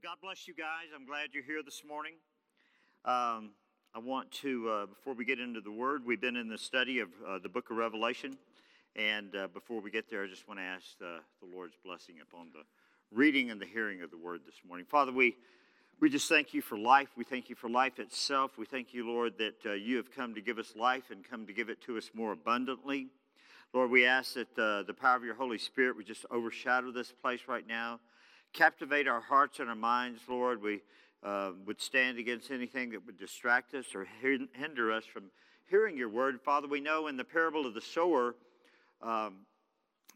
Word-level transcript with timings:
God 0.00 0.18
bless 0.22 0.46
you 0.46 0.54
guys. 0.54 0.86
I'm 0.94 1.06
glad 1.06 1.30
you're 1.32 1.42
here 1.42 1.60
this 1.64 1.82
morning. 1.84 2.12
Um, 3.04 3.50
I 3.92 3.98
want 3.98 4.30
to, 4.42 4.68
uh, 4.68 4.86
before 4.86 5.12
we 5.12 5.24
get 5.24 5.40
into 5.40 5.60
the 5.60 5.72
Word, 5.72 6.06
we've 6.06 6.20
been 6.20 6.36
in 6.36 6.48
the 6.48 6.56
study 6.56 7.00
of 7.00 7.08
uh, 7.26 7.40
the 7.40 7.48
book 7.48 7.70
of 7.70 7.78
Revelation. 7.78 8.38
And 8.94 9.34
uh, 9.34 9.48
before 9.48 9.80
we 9.80 9.90
get 9.90 10.08
there, 10.08 10.22
I 10.22 10.28
just 10.28 10.46
want 10.46 10.60
to 10.60 10.64
ask 10.64 10.86
uh, 11.02 11.18
the 11.40 11.52
Lord's 11.52 11.74
blessing 11.84 12.16
upon 12.22 12.50
the 12.52 12.62
reading 13.10 13.50
and 13.50 13.60
the 13.60 13.66
hearing 13.66 14.02
of 14.02 14.12
the 14.12 14.16
Word 14.16 14.42
this 14.46 14.54
morning. 14.64 14.86
Father, 14.88 15.10
we, 15.10 15.34
we 15.98 16.08
just 16.08 16.28
thank 16.28 16.54
you 16.54 16.62
for 16.62 16.78
life. 16.78 17.08
We 17.16 17.24
thank 17.24 17.48
you 17.48 17.56
for 17.56 17.68
life 17.68 17.98
itself. 17.98 18.56
We 18.56 18.66
thank 18.66 18.94
you, 18.94 19.04
Lord, 19.04 19.36
that 19.38 19.66
uh, 19.66 19.72
you 19.72 19.96
have 19.96 20.12
come 20.12 20.32
to 20.36 20.40
give 20.40 20.58
us 20.58 20.74
life 20.76 21.10
and 21.10 21.28
come 21.28 21.44
to 21.44 21.52
give 21.52 21.70
it 21.70 21.80
to 21.86 21.98
us 21.98 22.10
more 22.14 22.30
abundantly. 22.30 23.08
Lord, 23.72 23.90
we 23.90 24.06
ask 24.06 24.34
that 24.34 24.56
uh, 24.56 24.84
the 24.84 24.94
power 24.94 25.16
of 25.16 25.24
your 25.24 25.34
Holy 25.34 25.58
Spirit 25.58 25.96
would 25.96 26.06
just 26.06 26.24
overshadow 26.30 26.92
this 26.92 27.10
place 27.10 27.40
right 27.48 27.66
now 27.66 27.98
captivate 28.52 29.08
our 29.08 29.20
hearts 29.20 29.60
and 29.60 29.68
our 29.68 29.76
minds, 29.76 30.20
Lord. 30.28 30.62
We 30.62 30.80
uh, 31.22 31.52
would 31.66 31.80
stand 31.80 32.18
against 32.18 32.50
anything 32.50 32.90
that 32.90 33.04
would 33.06 33.18
distract 33.18 33.74
us 33.74 33.94
or 33.94 34.06
hinder 34.22 34.92
us 34.92 35.04
from 35.04 35.24
hearing 35.68 35.96
your 35.96 36.08
word. 36.08 36.40
Father, 36.40 36.68
we 36.68 36.80
know 36.80 37.08
in 37.08 37.16
the 37.16 37.24
parable 37.24 37.66
of 37.66 37.74
the 37.74 37.80
sower, 37.80 38.34
um, 39.02 39.34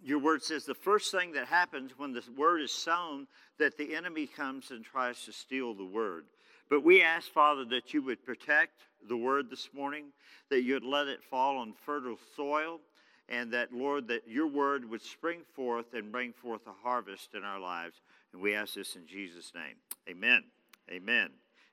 your 0.04 0.18
word 0.18 0.42
says 0.42 0.64
the 0.64 0.74
first 0.74 1.12
thing 1.12 1.32
that 1.32 1.46
happens 1.46 1.92
when 1.96 2.12
the 2.12 2.22
word 2.36 2.60
is 2.60 2.72
sown, 2.72 3.26
that 3.58 3.76
the 3.76 3.94
enemy 3.94 4.26
comes 4.26 4.70
and 4.70 4.84
tries 4.84 5.24
to 5.24 5.32
steal 5.32 5.74
the 5.74 5.84
word. 5.84 6.24
But 6.68 6.82
we 6.82 7.02
ask, 7.02 7.30
Father, 7.30 7.64
that 7.66 7.92
you 7.92 8.02
would 8.02 8.24
protect 8.24 8.80
the 9.08 9.16
word 9.16 9.50
this 9.50 9.68
morning, 9.74 10.06
that 10.50 10.62
you 10.62 10.74
would 10.74 10.84
let 10.84 11.06
it 11.06 11.22
fall 11.22 11.58
on 11.58 11.74
fertile 11.84 12.18
soil, 12.34 12.80
and 13.28 13.52
that, 13.52 13.72
Lord, 13.72 14.08
that 14.08 14.26
your 14.26 14.46
word 14.46 14.88
would 14.88 15.02
spring 15.02 15.40
forth 15.54 15.94
and 15.94 16.10
bring 16.10 16.32
forth 16.32 16.62
a 16.66 16.82
harvest 16.82 17.34
in 17.34 17.44
our 17.44 17.60
lives. 17.60 18.00
And 18.32 18.42
we 18.42 18.54
ask 18.54 18.74
this 18.74 18.96
in 18.96 19.06
Jesus' 19.06 19.52
name. 19.54 19.76
Amen. 20.08 20.44
Amen. 20.90 21.30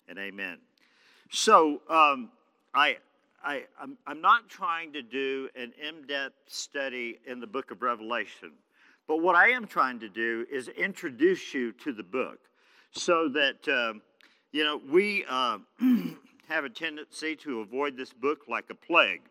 And 0.07 0.17
amen. 0.17 0.57
So, 1.31 1.81
um, 1.89 2.31
I, 2.73 2.97
I, 3.43 3.63
I'm, 3.81 3.97
I'm 4.05 4.21
not 4.21 4.49
trying 4.49 4.93
to 4.93 5.01
do 5.01 5.49
an 5.55 5.73
in 5.81 6.05
depth 6.07 6.35
study 6.47 7.19
in 7.25 7.39
the 7.39 7.47
book 7.47 7.71
of 7.71 7.81
Revelation, 7.81 8.51
but 9.07 9.17
what 9.21 9.35
I 9.35 9.49
am 9.49 9.65
trying 9.65 9.99
to 10.01 10.09
do 10.09 10.45
is 10.51 10.67
introduce 10.67 11.53
you 11.53 11.71
to 11.73 11.93
the 11.93 12.03
book 12.03 12.39
so 12.91 13.29
that, 13.29 13.67
um, 13.67 14.01
you 14.51 14.63
know, 14.63 14.81
we 14.89 15.25
uh, 15.29 15.59
have 16.47 16.65
a 16.65 16.69
tendency 16.69 17.35
to 17.37 17.61
avoid 17.61 17.95
this 17.95 18.13
book 18.13 18.41
like 18.47 18.69
a 18.69 18.75
plague. 18.75 19.21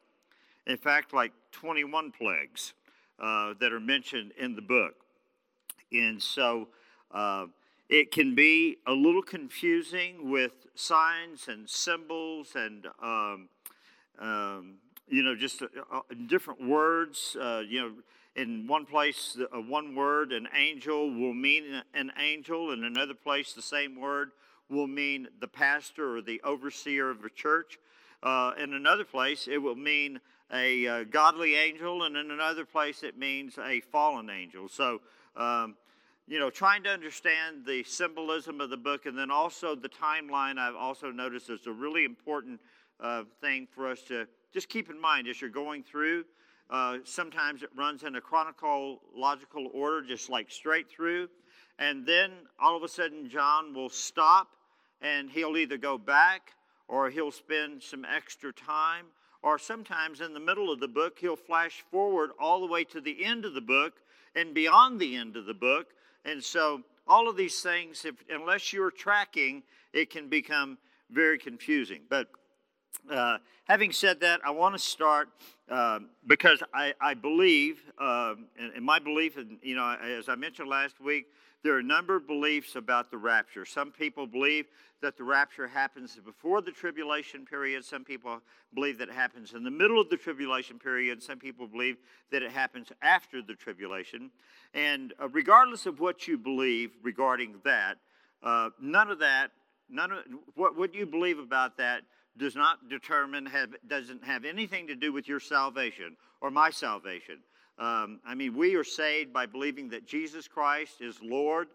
In 0.66 0.76
fact, 0.76 1.12
like 1.12 1.32
21 1.52 2.12
plagues 2.12 2.74
uh, 3.18 3.54
that 3.60 3.72
are 3.72 3.80
mentioned 3.80 4.32
in 4.38 4.54
the 4.54 4.62
book. 4.62 4.94
And 5.92 6.22
so 6.22 6.68
uh, 7.10 7.46
it 7.88 8.12
can 8.12 8.34
be 8.34 8.76
a 8.86 8.92
little 8.92 9.22
confusing 9.22 10.30
with 10.30 10.52
signs 10.74 11.48
and 11.48 11.68
symbols 11.68 12.52
and, 12.54 12.86
um, 13.02 13.48
um, 14.18 14.74
you 15.08 15.22
know, 15.22 15.34
just 15.34 15.62
uh, 15.62 15.66
uh 15.90 16.00
different 16.26 16.66
words. 16.66 17.36
Uh, 17.40 17.62
you 17.66 17.80
know, 17.80 17.92
in 18.36 18.66
one 18.66 18.84
place, 18.84 19.38
uh, 19.40 19.60
one 19.60 19.94
word, 19.94 20.32
an 20.32 20.48
angel, 20.54 21.08
will 21.10 21.32
mean 21.32 21.82
an 21.94 22.12
angel. 22.18 22.72
In 22.72 22.84
another 22.84 23.14
place, 23.14 23.54
the 23.54 23.62
same 23.62 23.98
word 23.98 24.32
will 24.68 24.86
mean 24.86 25.28
the 25.40 25.48
pastor 25.48 26.18
or 26.18 26.20
the 26.20 26.40
overseer 26.44 27.10
of 27.10 27.24
a 27.24 27.30
church. 27.30 27.78
Uh, 28.22 28.52
in 28.58 28.74
another 28.74 29.04
place, 29.04 29.48
it 29.48 29.58
will 29.58 29.76
mean 29.76 30.20
a 30.52 31.04
godly 31.04 31.54
angel, 31.54 32.02
and 32.04 32.16
in 32.16 32.30
another 32.30 32.64
place, 32.64 33.02
it 33.02 33.18
means 33.18 33.58
a 33.58 33.80
fallen 33.80 34.30
angel. 34.30 34.68
So, 34.68 35.00
um, 35.36 35.76
you 36.28 36.38
know, 36.38 36.50
trying 36.50 36.82
to 36.82 36.90
understand 36.90 37.64
the 37.66 37.82
symbolism 37.84 38.60
of 38.60 38.68
the 38.68 38.76
book 38.76 39.06
and 39.06 39.16
then 39.16 39.30
also 39.30 39.74
the 39.74 39.88
timeline, 39.88 40.58
I've 40.58 40.76
also 40.76 41.10
noticed 41.10 41.48
is 41.48 41.66
a 41.66 41.72
really 41.72 42.04
important 42.04 42.60
uh, 43.00 43.22
thing 43.40 43.66
for 43.74 43.88
us 43.88 44.02
to 44.08 44.26
just 44.52 44.68
keep 44.68 44.90
in 44.90 45.00
mind 45.00 45.26
as 45.26 45.40
you're 45.40 45.48
going 45.48 45.82
through. 45.82 46.24
Uh, 46.69 46.98
sometimes 47.04 47.62
it 47.62 47.70
runs 47.75 48.03
in 48.03 48.16
a 48.16 48.20
chronological 48.20 49.70
order, 49.72 50.03
just 50.03 50.28
like 50.28 50.50
straight 50.50 50.91
through. 50.91 51.28
And 51.78 52.04
then 52.04 52.32
all 52.60 52.76
of 52.76 52.82
a 52.82 52.88
sudden, 52.88 53.30
John 53.30 53.72
will 53.72 53.88
stop 53.88 54.48
and 55.00 55.30
he'll 55.30 55.56
either 55.56 55.78
go 55.78 55.97
back 55.97 56.53
or 56.88 57.08
he'll 57.08 57.32
spend 57.32 57.82
some 57.82 58.04
extra 58.04 58.53
time. 58.53 59.06
Or 59.42 59.58
sometimes 59.58 60.20
in 60.20 60.34
the 60.34 60.41
middle 60.41 60.70
of 60.70 60.80
the 60.80 60.88
book, 60.88 61.19
he'll 61.19 61.36
flash 61.36 61.82
forward 61.91 62.30
all 62.38 62.60
the 62.60 62.66
way 62.66 62.84
to 62.84 63.00
the 63.00 63.24
end 63.24 63.47
of 63.47 63.54
the 63.54 63.62
book 63.62 63.94
and 64.34 64.53
beyond 64.53 65.00
the 65.00 65.16
end 65.16 65.34
of 65.36 65.47
the 65.47 65.54
book 65.54 65.86
and 66.24 66.42
so, 66.42 66.82
all 67.06 67.28
of 67.28 67.36
these 67.36 67.60
things, 67.60 68.04
if, 68.04 68.16
unless 68.28 68.72
you're 68.72 68.90
tracking, 68.90 69.62
it 69.92 70.10
can 70.10 70.28
become 70.28 70.76
very 71.10 71.38
confusing. 71.38 72.02
But 72.08 72.28
uh, 73.10 73.38
having 73.64 73.92
said 73.92 74.20
that, 74.20 74.40
I 74.44 74.50
want 74.50 74.74
to 74.74 74.78
start 74.78 75.30
uh, 75.70 76.00
because 76.26 76.62
I, 76.74 76.94
I 77.00 77.14
believe, 77.14 77.82
uh, 77.98 78.34
and, 78.58 78.72
and, 78.74 78.84
my 78.84 78.98
belief, 78.98 79.36
and 79.36 79.58
you 79.62 79.76
know, 79.76 79.96
as 80.02 80.28
I 80.28 80.34
mentioned 80.34 80.68
last 80.68 81.00
week, 81.00 81.26
there 81.62 81.74
are 81.74 81.80
a 81.80 81.82
number 81.82 82.16
of 82.16 82.26
beliefs 82.26 82.76
about 82.76 83.10
the 83.10 83.19
rapture. 83.19 83.64
Some 83.64 83.91
people 83.91 84.26
believe 84.26 84.66
that 85.02 85.16
the 85.16 85.24
rapture 85.24 85.66
happens 85.66 86.16
before 86.24 86.62
the 86.62 86.70
tribulation 86.70 87.44
period. 87.44 87.84
Some 87.84 88.04
people 88.04 88.41
believe 88.74 88.98
that 88.98 89.08
it 89.08 89.14
happens 89.14 89.54
in 89.54 89.64
the 89.64 89.70
middle 89.70 90.00
of 90.00 90.08
the 90.08 90.16
tribulation 90.16 90.78
period. 90.78 91.22
Some 91.22 91.38
people 91.38 91.66
believe 91.66 91.97
that 92.30 92.42
it 92.42 92.52
happens 92.52 92.88
after 93.02 93.42
the 93.42 93.54
tribulation. 93.54 94.30
And 94.74 95.14
uh, 95.20 95.28
regardless 95.28 95.86
of 95.86 96.00
what 96.00 96.28
you 96.28 96.38
believe 96.38 96.92
regarding 97.02 97.56
that, 97.64 97.98
uh, 98.42 98.70
none 98.80 99.10
of 99.10 99.18
that, 99.18 99.50
none 99.88 100.12
of 100.12 100.18
what, 100.54 100.76
what 100.76 100.94
you 100.94 101.06
believe 101.06 101.38
about 101.38 101.76
that 101.78 102.02
does 102.36 102.54
not 102.54 102.88
determine, 102.88 103.47
have, 103.47 103.70
doesn't 103.88 104.24
have 104.24 104.44
anything 104.44 104.86
to 104.86 104.94
do 104.94 105.12
with 105.12 105.26
your 105.26 105.41
salvation 105.41 106.16
or 106.41 106.50
my 106.50 106.70
salvation. 106.70 107.38
Um, 107.78 108.21
I 108.27 108.34
mean, 108.34 108.56
we 108.56 108.75
are 108.75 108.84
saved 108.84 109.33
by 109.33 109.47
believing 109.47 109.89
that 109.91 110.06
Jesus 110.06 110.49
Christ 110.49 111.00
is 111.00 111.19
Lord, 111.22 111.69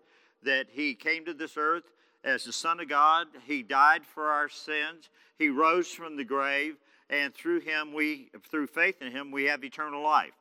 that 0.44 0.68
He 0.70 0.96
came 0.96 1.26
to 1.26 1.34
this 1.34 1.54
earth 1.58 1.84
as 2.24 2.44
the 2.44 2.52
Son 2.52 2.80
of 2.80 2.90
God. 2.90 3.28
He 3.46 3.64
died 3.64 4.06
for 4.06 4.30
our 4.30 4.50
sins. 4.50 5.10
He 5.38 5.50
rose 5.50 5.88
from 5.88 6.18
the 6.18 6.26
grave, 6.26 6.76
and 7.10 7.34
through 7.34 7.62
Him, 7.62 7.94
we, 7.94 8.30
through 8.52 8.68
faith 8.68 9.02
in 9.02 9.12
Him, 9.12 9.32
we 9.32 9.46
have 9.46 9.64
eternal 9.64 10.04
life. 10.04 10.34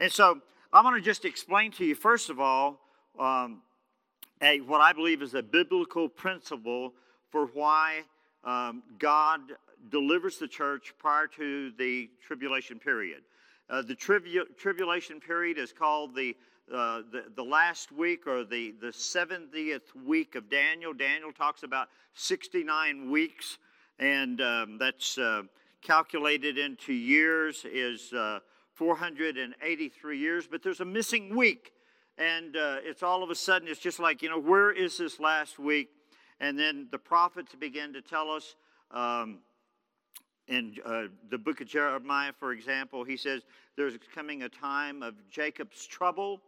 And 0.00 0.10
so, 0.10 0.40
I 0.72 0.82
want 0.82 0.96
to 0.96 1.02
just 1.02 1.24
explain 1.24 1.70
to 1.72 1.84
you 1.84 1.94
first 1.94 2.28
of 2.28 2.40
all 2.40 2.80
um, 3.18 3.62
a, 4.42 4.60
what 4.60 4.80
I 4.80 4.92
believe 4.92 5.22
is 5.22 5.34
a 5.34 5.42
biblical 5.42 6.08
principle 6.08 6.92
for 7.30 7.46
why 7.46 8.02
um, 8.44 8.82
God 8.98 9.40
delivers 9.90 10.38
the 10.38 10.48
church 10.48 10.92
prior 10.98 11.26
to 11.28 11.70
the 11.78 12.10
tribulation 12.26 12.78
period. 12.78 13.22
Uh, 13.68 13.82
the 13.82 13.94
tribu- 13.94 14.46
tribulation 14.56 15.20
period 15.20 15.58
is 15.58 15.72
called 15.72 16.14
the, 16.14 16.36
uh, 16.72 17.02
the, 17.10 17.24
the, 17.34 17.42
last 17.42 17.90
week 17.90 18.26
or 18.26 18.44
the, 18.44 18.72
the 18.80 18.88
70th 18.88 19.94
week 20.04 20.36
of 20.36 20.48
Daniel. 20.48 20.92
Daniel 20.92 21.32
talks 21.32 21.64
about 21.64 21.88
69 22.14 23.10
weeks, 23.10 23.58
and 23.98 24.40
um, 24.40 24.78
that's 24.78 25.18
uh, 25.18 25.42
calculated 25.82 26.58
into 26.58 26.92
years, 26.92 27.64
is 27.64 28.12
uh, 28.12 28.38
483 28.74 30.18
years, 30.18 30.46
but 30.46 30.62
there's 30.62 30.80
a 30.80 30.84
missing 30.84 31.34
week. 31.34 31.72
And 32.18 32.56
uh, 32.56 32.76
it's 32.82 33.02
all 33.02 33.22
of 33.22 33.30
a 33.30 33.34
sudden, 33.34 33.68
it's 33.68 33.80
just 33.80 33.98
like, 33.98 34.22
you 34.22 34.30
know, 34.30 34.38
where 34.38 34.70
is 34.70 34.98
this 34.98 35.18
last 35.18 35.58
week? 35.58 35.88
And 36.40 36.58
then 36.58 36.86
the 36.90 36.98
prophets 36.98 37.54
begin 37.58 37.92
to 37.94 38.00
tell 38.00 38.30
us. 38.30 38.54
Um, 38.92 39.38
in 40.48 40.76
uh, 40.84 41.04
the 41.30 41.38
book 41.38 41.60
of 41.60 41.66
Jeremiah, 41.66 42.32
for 42.38 42.52
example, 42.52 43.04
he 43.04 43.16
says 43.16 43.42
there's 43.76 43.94
coming 44.14 44.42
a 44.42 44.48
time 44.48 45.02
of 45.02 45.14
Jacob's 45.30 45.86
trouble. 45.86 46.40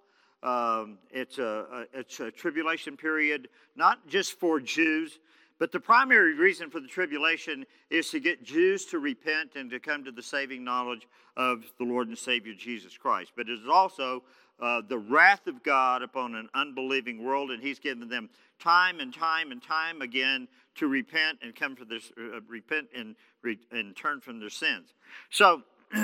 Um, 0.42 0.98
it's, 1.10 1.38
a, 1.38 1.66
a, 1.94 1.98
it's 1.98 2.20
a 2.20 2.30
tribulation 2.30 2.96
period, 2.96 3.48
not 3.74 4.06
just 4.06 4.38
for 4.38 4.60
Jews, 4.60 5.18
but 5.58 5.72
the 5.72 5.80
primary 5.80 6.34
reason 6.34 6.70
for 6.70 6.78
the 6.78 6.86
tribulation 6.86 7.66
is 7.90 8.10
to 8.10 8.20
get 8.20 8.44
Jews 8.44 8.84
to 8.86 9.00
repent 9.00 9.56
and 9.56 9.68
to 9.70 9.80
come 9.80 10.04
to 10.04 10.12
the 10.12 10.22
saving 10.22 10.62
knowledge 10.62 11.08
of 11.36 11.64
the 11.78 11.84
Lord 11.84 12.06
and 12.06 12.16
Savior 12.16 12.54
Jesus 12.54 12.96
Christ. 12.96 13.32
But 13.36 13.48
it 13.48 13.58
is 13.58 13.68
also 13.68 14.22
uh, 14.60 14.82
the 14.88 14.98
wrath 14.98 15.46
of 15.48 15.62
God 15.64 16.02
upon 16.02 16.36
an 16.36 16.48
unbelieving 16.54 17.24
world, 17.24 17.50
and 17.50 17.60
He's 17.60 17.80
given 17.80 18.08
them 18.08 18.30
time 18.58 19.00
and 19.00 19.12
time 19.12 19.50
and 19.52 19.62
time 19.62 20.02
again 20.02 20.48
to 20.76 20.86
repent 20.86 21.38
and 21.42 21.54
come 21.54 21.76
to 21.76 21.84
this, 21.84 22.12
uh, 22.18 22.40
repent 22.48 22.88
and, 22.96 23.16
re- 23.42 23.58
and 23.70 23.96
turn 23.96 24.20
from 24.20 24.40
their 24.40 24.50
sins. 24.50 24.94
So, 25.30 25.62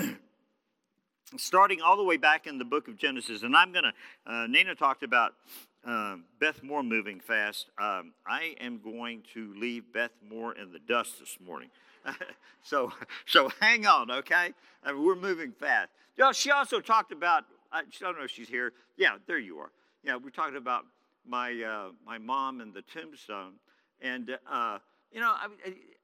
starting 1.36 1.80
all 1.80 1.96
the 1.96 2.04
way 2.04 2.16
back 2.16 2.46
in 2.46 2.58
the 2.58 2.64
book 2.64 2.88
of 2.88 2.96
Genesis, 2.96 3.42
and 3.42 3.56
I'm 3.56 3.72
going 3.72 3.84
to, 3.84 4.32
uh, 4.32 4.46
Nina 4.46 4.74
talked 4.74 5.02
about 5.02 5.34
uh, 5.86 6.16
Beth 6.40 6.62
Moore 6.62 6.82
moving 6.82 7.20
fast. 7.20 7.66
Um, 7.78 8.12
I 8.26 8.54
am 8.60 8.80
going 8.82 9.22
to 9.34 9.54
leave 9.54 9.92
Beth 9.92 10.12
Moore 10.28 10.54
in 10.54 10.72
the 10.72 10.78
dust 10.78 11.20
this 11.20 11.36
morning. 11.44 11.68
so, 12.62 12.92
so 13.26 13.50
hang 13.60 13.86
on, 13.86 14.10
okay? 14.10 14.52
I 14.82 14.92
mean, 14.92 15.04
we're 15.04 15.14
moving 15.14 15.52
fast. 15.52 15.90
You 16.16 16.24
know, 16.24 16.32
she 16.32 16.50
also 16.50 16.80
talked 16.80 17.12
about, 17.12 17.44
I 17.72 17.82
don't 18.00 18.16
know 18.16 18.24
if 18.24 18.30
she's 18.30 18.48
here. 18.48 18.72
Yeah, 18.96 19.16
there 19.26 19.38
you 19.38 19.58
are. 19.58 19.70
Yeah, 20.02 20.16
we're 20.16 20.30
talking 20.30 20.56
about 20.56 20.84
my, 21.26 21.62
uh, 21.62 21.90
my 22.04 22.18
mom 22.18 22.60
and 22.60 22.72
the 22.74 22.82
tombstone. 22.82 23.54
And, 24.00 24.36
uh, 24.50 24.78
you 25.12 25.20
know, 25.20 25.32
I, 25.32 25.48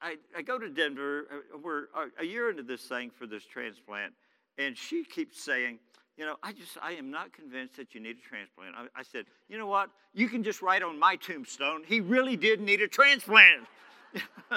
I, 0.01 0.17
I, 0.37 0.43
go 0.43 0.59
to 0.59 0.69
Denver. 0.69 1.27
Uh, 1.31 1.59
we're 1.63 1.87
a 2.19 2.25
year 2.25 2.51
into 2.51 2.63
this 2.63 2.83
thing 2.83 3.11
for 3.11 3.27
this 3.27 3.45
transplant. 3.45 4.13
And 4.59 4.77
she 4.77 5.05
keeps 5.05 5.43
saying, 5.43 5.79
you 6.17 6.25
know, 6.25 6.37
I 6.43 6.53
just, 6.53 6.77
I 6.83 6.93
am 6.93 7.11
not 7.11 7.33
convinced 7.33 7.77
that 7.77 7.95
you 7.95 8.01
need 8.01 8.19
a 8.19 8.29
transplant. 8.29 8.75
I, 8.77 8.87
I 9.01 9.03
said, 9.03 9.25
you 9.49 9.59
know 9.59 9.67
what? 9.67 9.91
You 10.13 10.29
can 10.29 10.43
just 10.43 10.63
write 10.63 10.83
on 10.83 10.99
my 10.99 11.17
tombstone, 11.17 11.83
he 11.87 12.01
really 12.01 12.37
did 12.37 12.61
need 12.61 12.83
a 12.83 12.89
transplant. 12.89 13.67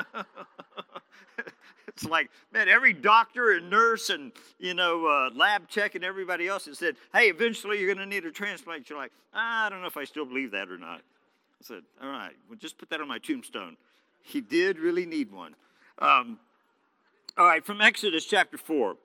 it's 1.96 2.06
like, 2.06 2.30
man, 2.52 2.68
every 2.68 2.94
doctor 2.94 3.52
and 3.52 3.70
nurse 3.70 4.10
and, 4.10 4.32
you 4.60 4.74
know, 4.74 5.06
uh, 5.06 5.30
lab 5.36 5.70
tech 5.70 5.94
and 5.96 6.04
everybody 6.04 6.48
else 6.48 6.66
has 6.66 6.80
said, 6.80 6.96
hey, 7.14 7.28
eventually 7.28 7.80
you're 7.80 7.94
going 7.94 8.10
to 8.10 8.14
need 8.14 8.26
a 8.26 8.32
transplant. 8.32 8.90
You're 8.90 8.98
like, 8.98 9.12
I 9.34 9.70
don't 9.70 9.82
know 9.82 9.88
if 9.88 9.98
I 9.98 10.04
still 10.04 10.26
believe 10.26 10.52
that 10.52 10.70
or 10.70 10.78
not. 10.78 11.00
I 11.00 11.64
said, 11.64 11.84
all 12.02 12.10
right, 12.10 12.34
well, 12.50 12.58
just 12.58 12.78
put 12.78 12.90
that 12.90 13.00
on 13.00 13.08
my 13.08 13.20
tombstone. 13.20 13.78
He 14.24 14.42
did 14.42 14.80
really 14.80 15.06
need 15.06 15.32
one. 15.32 15.56
Um, 16.00 16.40
all 17.38 17.46
right, 17.46 17.64
from 17.64 17.80
Exodus 17.80 18.26
chapter 18.26 18.58
4, 18.58 18.96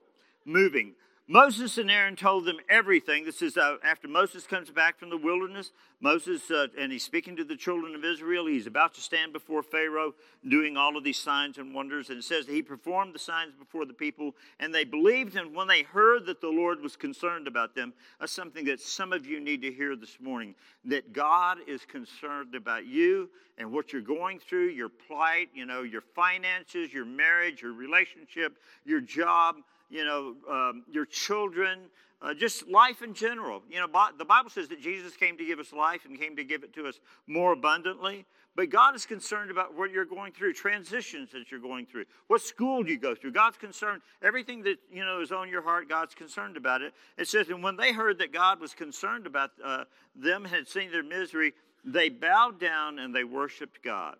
moving. 0.44 0.94
Moses 1.30 1.76
and 1.76 1.90
Aaron 1.90 2.16
told 2.16 2.46
them 2.46 2.56
everything. 2.70 3.26
This 3.26 3.42
is 3.42 3.58
uh, 3.58 3.76
after 3.84 4.08
Moses 4.08 4.46
comes 4.46 4.70
back 4.70 4.98
from 4.98 5.10
the 5.10 5.18
wilderness. 5.18 5.72
Moses, 6.00 6.50
uh, 6.50 6.68
and 6.78 6.90
he's 6.90 7.02
speaking 7.02 7.36
to 7.36 7.44
the 7.44 7.54
children 7.54 7.94
of 7.94 8.02
Israel. 8.02 8.46
He's 8.46 8.66
about 8.66 8.94
to 8.94 9.02
stand 9.02 9.34
before 9.34 9.62
Pharaoh 9.62 10.14
doing 10.48 10.78
all 10.78 10.96
of 10.96 11.04
these 11.04 11.18
signs 11.18 11.58
and 11.58 11.74
wonders. 11.74 12.08
And 12.08 12.18
it 12.18 12.22
says 12.22 12.46
that 12.46 12.54
he 12.54 12.62
performed 12.62 13.14
the 13.14 13.18
signs 13.18 13.52
before 13.52 13.84
the 13.84 13.92
people, 13.92 14.34
and 14.58 14.74
they 14.74 14.84
believed 14.84 15.34
him 15.34 15.52
when 15.52 15.68
they 15.68 15.82
heard 15.82 16.24
that 16.24 16.40
the 16.40 16.48
Lord 16.48 16.80
was 16.80 16.96
concerned 16.96 17.46
about 17.46 17.74
them. 17.74 17.92
That's 18.18 18.32
something 18.32 18.64
that 18.64 18.80
some 18.80 19.12
of 19.12 19.26
you 19.26 19.38
need 19.38 19.60
to 19.60 19.70
hear 19.70 19.96
this 19.96 20.16
morning 20.22 20.54
that 20.86 21.12
God 21.12 21.58
is 21.66 21.84
concerned 21.84 22.54
about 22.54 22.86
you 22.86 23.28
and 23.58 23.70
what 23.70 23.92
you're 23.92 24.00
going 24.00 24.38
through, 24.38 24.68
your 24.68 24.88
plight, 24.88 25.50
you 25.52 25.66
know, 25.66 25.82
your 25.82 26.00
finances, 26.00 26.90
your 26.90 27.04
marriage, 27.04 27.60
your 27.60 27.74
relationship, 27.74 28.56
your 28.86 29.02
job 29.02 29.56
you 29.90 30.04
know, 30.04 30.34
um, 30.50 30.84
your 30.90 31.06
children, 31.06 31.80
uh, 32.20 32.34
just 32.34 32.68
life 32.68 33.02
in 33.02 33.14
general. 33.14 33.62
You 33.70 33.80
know, 33.80 33.86
the 34.16 34.24
Bible 34.24 34.50
says 34.50 34.68
that 34.68 34.80
Jesus 34.80 35.16
came 35.16 35.36
to 35.38 35.44
give 35.44 35.58
us 35.58 35.72
life 35.72 36.04
and 36.04 36.18
came 36.18 36.36
to 36.36 36.44
give 36.44 36.64
it 36.64 36.72
to 36.74 36.86
us 36.86 36.98
more 37.26 37.52
abundantly. 37.52 38.26
But 38.56 38.70
God 38.70 38.96
is 38.96 39.06
concerned 39.06 39.52
about 39.52 39.76
what 39.76 39.92
you're 39.92 40.04
going 40.04 40.32
through, 40.32 40.52
transitions 40.54 41.30
that 41.30 41.48
you're 41.48 41.60
going 41.60 41.86
through, 41.86 42.06
what 42.26 42.42
school 42.42 42.82
do 42.82 42.90
you 42.90 42.98
go 42.98 43.14
through. 43.14 43.30
God's 43.30 43.56
concerned. 43.56 44.02
Everything 44.20 44.64
that 44.64 44.78
you 44.90 45.04
know 45.04 45.20
is 45.20 45.30
on 45.30 45.48
your 45.48 45.62
heart, 45.62 45.88
God's 45.88 46.16
concerned 46.16 46.56
about 46.56 46.82
it. 46.82 46.92
It 47.16 47.28
says, 47.28 47.50
and 47.50 47.62
when 47.62 47.76
they 47.76 47.92
heard 47.92 48.18
that 48.18 48.32
God 48.32 48.58
was 48.60 48.74
concerned 48.74 49.28
about 49.28 49.52
uh, 49.64 49.84
them, 50.16 50.44
had 50.44 50.66
seen 50.66 50.90
their 50.90 51.04
misery, 51.04 51.54
they 51.84 52.08
bowed 52.08 52.58
down 52.58 52.98
and 52.98 53.14
they 53.14 53.22
worshipped 53.22 53.80
God. 53.80 54.16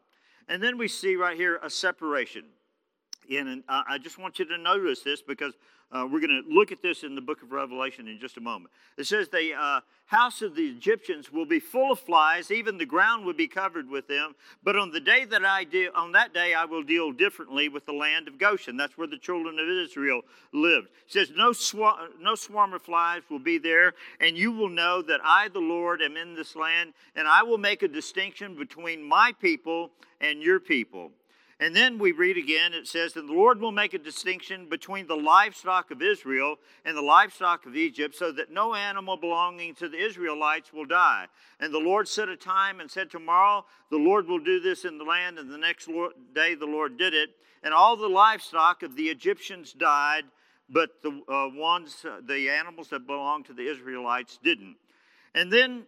And 0.48 0.62
then 0.62 0.78
we 0.78 0.86
see 0.86 1.16
right 1.16 1.36
here 1.36 1.58
a 1.60 1.68
separation 1.68 2.44
in. 3.28 3.48
And 3.48 3.62
I 3.68 3.98
just 3.98 4.18
want 4.18 4.38
you 4.38 4.44
to 4.46 4.58
notice 4.58 5.02
this 5.02 5.22
because 5.22 5.54
uh, 5.90 6.06
we're 6.10 6.20
going 6.20 6.42
to 6.44 6.54
look 6.54 6.70
at 6.70 6.82
this 6.82 7.02
in 7.02 7.14
the 7.14 7.20
book 7.20 7.42
of 7.42 7.50
Revelation 7.50 8.08
in 8.08 8.18
just 8.18 8.36
a 8.36 8.40
moment. 8.40 8.70
It 8.98 9.06
says 9.06 9.28
the 9.28 9.54
uh, 9.58 9.80
house 10.04 10.42
of 10.42 10.54
the 10.54 10.66
Egyptians 10.66 11.32
will 11.32 11.46
be 11.46 11.60
full 11.60 11.92
of 11.92 11.98
flies, 11.98 12.50
even 12.50 12.76
the 12.76 12.84
ground 12.84 13.24
will 13.24 13.32
be 13.32 13.48
covered 13.48 13.88
with 13.88 14.06
them. 14.06 14.34
But 14.62 14.76
on 14.76 14.90
the 14.90 15.00
day 15.00 15.24
that 15.24 15.46
I 15.46 15.64
deal, 15.64 15.90
on 15.94 16.12
that 16.12 16.34
day 16.34 16.52
I 16.52 16.66
will 16.66 16.82
deal 16.82 17.10
differently 17.12 17.70
with 17.70 17.86
the 17.86 17.94
land 17.94 18.28
of 18.28 18.38
Goshen. 18.38 18.76
That's 18.76 18.98
where 18.98 19.06
the 19.06 19.16
children 19.16 19.58
of 19.58 19.66
Israel 19.66 20.22
lived. 20.52 20.88
It 21.06 21.12
says 21.12 21.30
no 21.34 21.54
no 22.20 22.34
swarm 22.34 22.74
of 22.74 22.82
flies 22.82 23.22
will 23.30 23.38
be 23.38 23.56
there, 23.56 23.94
and 24.20 24.36
you 24.36 24.52
will 24.52 24.68
know 24.68 25.00
that 25.00 25.20
I, 25.24 25.48
the 25.48 25.58
Lord, 25.58 26.02
am 26.02 26.18
in 26.18 26.34
this 26.34 26.54
land, 26.54 26.92
and 27.16 27.26
I 27.26 27.42
will 27.42 27.58
make 27.58 27.82
a 27.82 27.88
distinction 27.88 28.56
between 28.56 29.02
my 29.02 29.32
people 29.40 29.90
and 30.20 30.42
your 30.42 30.60
people 30.60 31.12
and 31.60 31.74
then 31.74 31.98
we 31.98 32.12
read 32.12 32.36
again, 32.36 32.72
it 32.72 32.86
says, 32.86 33.14
that 33.14 33.26
the 33.26 33.32
Lord 33.32 33.60
will 33.60 33.72
make 33.72 33.92
a 33.92 33.98
distinction 33.98 34.68
between 34.68 35.08
the 35.08 35.16
livestock 35.16 35.90
of 35.90 36.00
Israel 36.00 36.56
and 36.84 36.96
the 36.96 37.02
livestock 37.02 37.66
of 37.66 37.74
Egypt, 37.74 38.14
so 38.14 38.30
that 38.30 38.52
no 38.52 38.74
animal 38.74 39.16
belonging 39.16 39.74
to 39.76 39.88
the 39.88 39.98
Israelites 39.98 40.72
will 40.72 40.84
die. 40.84 41.26
And 41.58 41.74
the 41.74 41.80
Lord 41.80 42.06
set 42.06 42.28
a 42.28 42.36
time 42.36 42.78
and 42.78 42.88
said, 42.88 43.10
Tomorrow 43.10 43.64
the 43.90 43.96
Lord 43.96 44.28
will 44.28 44.38
do 44.38 44.60
this 44.60 44.84
in 44.84 44.98
the 44.98 45.04
land, 45.04 45.36
and 45.38 45.50
the 45.50 45.58
next 45.58 45.88
day 46.32 46.54
the 46.54 46.66
Lord 46.66 46.96
did 46.96 47.12
it. 47.12 47.30
And 47.64 47.74
all 47.74 47.96
the 47.96 48.06
livestock 48.06 48.84
of 48.84 48.94
the 48.94 49.08
Egyptians 49.08 49.72
died, 49.72 50.26
but 50.70 51.02
the 51.02 51.10
uh, 51.28 51.48
ones, 51.58 52.04
uh, 52.08 52.20
the 52.24 52.50
animals 52.50 52.90
that 52.90 53.04
belonged 53.04 53.46
to 53.46 53.52
the 53.52 53.68
Israelites 53.68 54.38
didn't. 54.44 54.76
And 55.34 55.52
then 55.52 55.86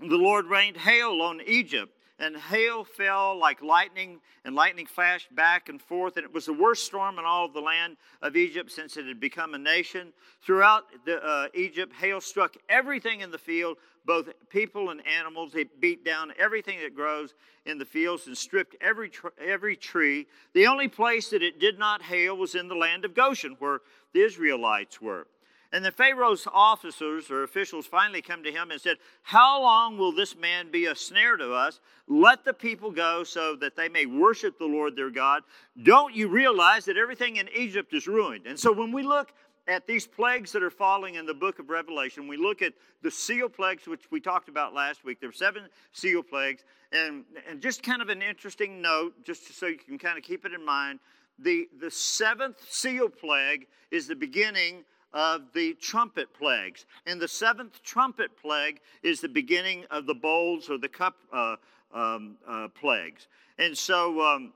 the 0.00 0.16
Lord 0.16 0.46
rained 0.46 0.78
hail 0.78 1.20
on 1.20 1.42
Egypt 1.46 1.92
and 2.18 2.36
hail 2.36 2.84
fell 2.84 3.38
like 3.38 3.62
lightning, 3.62 4.20
and 4.44 4.54
lightning 4.54 4.86
flashed 4.86 5.34
back 5.34 5.68
and 5.68 5.80
forth. 5.80 6.16
And 6.16 6.24
it 6.24 6.32
was 6.32 6.46
the 6.46 6.52
worst 6.52 6.84
storm 6.84 7.18
in 7.18 7.24
all 7.24 7.44
of 7.44 7.52
the 7.52 7.60
land 7.60 7.96
of 8.22 8.36
Egypt 8.36 8.70
since 8.70 8.96
it 8.96 9.06
had 9.06 9.20
become 9.20 9.54
a 9.54 9.58
nation. 9.58 10.12
Throughout 10.42 10.84
the, 11.04 11.22
uh, 11.22 11.48
Egypt, 11.54 11.92
hail 11.94 12.20
struck 12.20 12.56
everything 12.68 13.20
in 13.20 13.30
the 13.30 13.38
field, 13.38 13.76
both 14.04 14.30
people 14.48 14.90
and 14.90 15.06
animals. 15.06 15.54
It 15.54 15.80
beat 15.80 16.04
down 16.04 16.32
everything 16.38 16.80
that 16.80 16.94
grows 16.94 17.34
in 17.66 17.78
the 17.78 17.84
fields 17.84 18.26
and 18.26 18.36
stripped 18.36 18.76
every, 18.80 19.10
tr- 19.10 19.28
every 19.38 19.76
tree. 19.76 20.26
The 20.54 20.66
only 20.66 20.88
place 20.88 21.30
that 21.30 21.42
it 21.42 21.60
did 21.60 21.78
not 21.78 22.02
hail 22.02 22.36
was 22.36 22.54
in 22.54 22.68
the 22.68 22.74
land 22.74 23.04
of 23.04 23.14
Goshen, 23.14 23.56
where 23.58 23.80
the 24.12 24.22
Israelites 24.22 25.02
were. 25.02 25.26
And 25.76 25.84
the 25.84 25.92
Pharaoh's 25.92 26.48
officers 26.54 27.30
or 27.30 27.42
officials 27.42 27.86
finally 27.86 28.22
come 28.22 28.42
to 28.44 28.50
him 28.50 28.70
and 28.70 28.80
said, 28.80 28.96
How 29.20 29.60
long 29.60 29.98
will 29.98 30.10
this 30.10 30.34
man 30.34 30.70
be 30.70 30.86
a 30.86 30.96
snare 30.96 31.36
to 31.36 31.52
us? 31.52 31.80
Let 32.08 32.46
the 32.46 32.54
people 32.54 32.90
go 32.90 33.24
so 33.24 33.54
that 33.56 33.76
they 33.76 33.90
may 33.90 34.06
worship 34.06 34.58
the 34.58 34.64
Lord 34.64 34.96
their 34.96 35.10
God. 35.10 35.42
Don't 35.82 36.14
you 36.14 36.28
realize 36.28 36.86
that 36.86 36.96
everything 36.96 37.36
in 37.36 37.50
Egypt 37.54 37.92
is 37.92 38.06
ruined? 38.06 38.46
And 38.46 38.58
so 38.58 38.72
when 38.72 38.90
we 38.90 39.02
look 39.02 39.34
at 39.68 39.86
these 39.86 40.06
plagues 40.06 40.50
that 40.52 40.62
are 40.62 40.70
falling 40.70 41.16
in 41.16 41.26
the 41.26 41.34
book 41.34 41.58
of 41.58 41.68
Revelation, 41.68 42.26
we 42.26 42.38
look 42.38 42.62
at 42.62 42.72
the 43.02 43.10
seal 43.10 43.50
plagues, 43.50 43.86
which 43.86 44.10
we 44.10 44.18
talked 44.18 44.48
about 44.48 44.72
last 44.72 45.04
week. 45.04 45.20
There 45.20 45.28
are 45.28 45.34
seven 45.34 45.64
seal 45.92 46.22
plagues. 46.22 46.64
And, 46.90 47.24
and 47.50 47.60
just 47.60 47.82
kind 47.82 48.00
of 48.00 48.08
an 48.08 48.22
interesting 48.22 48.80
note, 48.80 49.12
just 49.26 49.58
so 49.58 49.66
you 49.66 49.76
can 49.76 49.98
kind 49.98 50.16
of 50.16 50.24
keep 50.24 50.46
it 50.46 50.54
in 50.54 50.64
mind, 50.64 51.00
the, 51.38 51.68
the 51.78 51.90
seventh 51.90 52.64
seal 52.66 53.10
plague 53.10 53.66
is 53.90 54.08
the 54.08 54.16
beginning 54.16 54.84
of 55.12 55.52
the 55.54 55.74
trumpet 55.74 56.34
plagues. 56.34 56.84
And 57.06 57.20
the 57.20 57.28
seventh 57.28 57.82
trumpet 57.82 58.36
plague 58.40 58.80
is 59.02 59.20
the 59.20 59.28
beginning 59.28 59.84
of 59.90 60.06
the 60.06 60.14
bowls 60.14 60.68
or 60.68 60.78
the 60.78 60.88
cup 60.88 61.16
uh, 61.32 61.56
um, 61.94 62.36
uh, 62.46 62.68
plagues. 62.68 63.28
And 63.58 63.76
so, 63.76 64.20
um, 64.20 64.52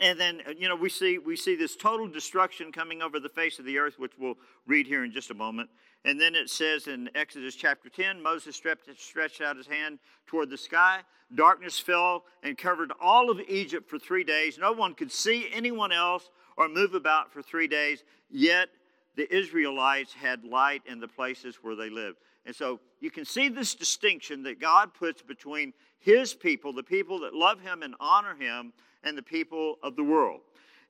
and 0.00 0.18
then 0.18 0.40
uh, 0.46 0.52
you 0.58 0.68
know 0.68 0.76
we 0.76 0.88
see 0.88 1.18
we 1.18 1.36
see 1.36 1.54
this 1.54 1.76
total 1.76 2.08
destruction 2.08 2.72
coming 2.72 3.02
over 3.02 3.20
the 3.20 3.28
face 3.28 3.58
of 3.58 3.64
the 3.64 3.78
earth, 3.78 3.94
which 3.98 4.12
we'll 4.18 4.38
read 4.66 4.86
here 4.86 5.04
in 5.04 5.12
just 5.12 5.30
a 5.30 5.34
moment. 5.34 5.70
And 6.04 6.20
then 6.20 6.34
it 6.34 6.50
says 6.50 6.86
in 6.86 7.08
Exodus 7.14 7.54
chapter 7.54 7.88
10, 7.88 8.22
Moses 8.22 8.60
stretched 8.98 9.40
out 9.40 9.56
his 9.56 9.66
hand 9.66 9.98
toward 10.26 10.50
the 10.50 10.58
sky. 10.58 11.00
Darkness 11.34 11.78
fell 11.78 12.24
and 12.42 12.58
covered 12.58 12.92
all 13.00 13.30
of 13.30 13.40
Egypt 13.48 13.88
for 13.88 13.98
three 13.98 14.24
days. 14.24 14.58
No 14.58 14.72
one 14.72 14.94
could 14.94 15.10
see 15.10 15.48
anyone 15.50 15.92
else 15.92 16.28
or 16.58 16.68
move 16.68 16.92
about 16.94 17.32
for 17.32 17.40
three 17.40 17.66
days. 17.66 18.04
Yet 18.30 18.68
the 19.16 19.32
Israelites 19.34 20.12
had 20.12 20.44
light 20.44 20.82
in 20.86 21.00
the 21.00 21.08
places 21.08 21.56
where 21.62 21.76
they 21.76 21.90
lived. 21.90 22.18
And 22.46 22.54
so 22.54 22.80
you 23.00 23.10
can 23.10 23.24
see 23.24 23.48
this 23.48 23.74
distinction 23.74 24.42
that 24.42 24.60
God 24.60 24.92
puts 24.94 25.22
between 25.22 25.72
his 25.98 26.34
people, 26.34 26.72
the 26.72 26.82
people 26.82 27.20
that 27.20 27.34
love 27.34 27.60
him 27.60 27.82
and 27.82 27.94
honor 28.00 28.34
him, 28.34 28.72
and 29.02 29.16
the 29.16 29.22
people 29.22 29.76
of 29.82 29.96
the 29.96 30.04
world. 30.04 30.40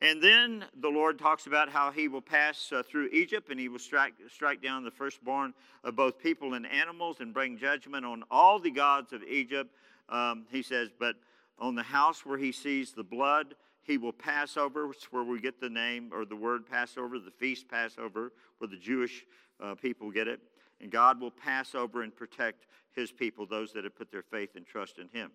And 0.01 0.23
then 0.23 0.65
the 0.81 0.89
Lord 0.89 1.19
talks 1.19 1.47
about 1.47 1.69
how 1.69 1.91
he 1.91 2.09
will 2.09 2.21
pass 2.21 2.73
uh, 2.73 2.83
through 2.83 3.09
Egypt 3.13 3.49
and 3.51 3.59
he 3.59 3.69
will 3.69 3.79
strike, 3.79 4.15
strike 4.29 4.61
down 4.63 4.85
the 4.85 4.91
firstborn 4.91 5.55
of 5.83 5.97
both 5.97 6.19
people 6.19 6.55
and 6.55 6.67
animals 6.67 7.21
and 7.21 7.33
bring 7.33 7.57
judgment 7.57 8.05
on 8.05 8.25
all 8.31 8.59
the 8.59 8.71
gods 8.71 9.13
of 9.13 9.23
Egypt. 9.23 9.71
Um, 10.09 10.47
he 10.51 10.63
says, 10.63 10.91
But 10.99 11.17
on 11.59 11.75
the 11.75 11.83
house 11.83 12.27
where 12.27 12.39
he 12.39 12.53
sees 12.53 12.93
the 12.93 13.05
blood, 13.05 13.55
he 13.85 13.99
will 13.99 14.13
pass 14.13 14.57
over, 14.57 14.91
where 15.11 15.25
we 15.25 15.41
get 15.41 15.61
the 15.61 15.69
name 15.69 16.11
or 16.13 16.25
the 16.25 16.37
word 16.37 16.67
Passover, 16.67 17.19
the 17.19 17.31
feast 17.31 17.69
Passover, 17.69 18.33
where 18.59 18.69
the 18.69 18.79
Jewish 18.79 19.25
uh, 19.61 19.75
people 19.75 20.11
get 20.11 20.27
it. 20.27 20.41
And 20.81 20.91
God 20.91 21.21
will 21.21 21.31
pass 21.31 21.75
over 21.75 22.03
and 22.03 22.15
protect 22.15 22.67
his 22.93 23.13
people, 23.13 23.47
those 23.47 23.73
that 23.73 23.85
have 23.85 23.97
put 23.97 24.11
their 24.11 24.23
faith 24.23 24.57
and 24.57 24.67
trust 24.67 24.99
in 24.99 25.09
him. 25.09 25.31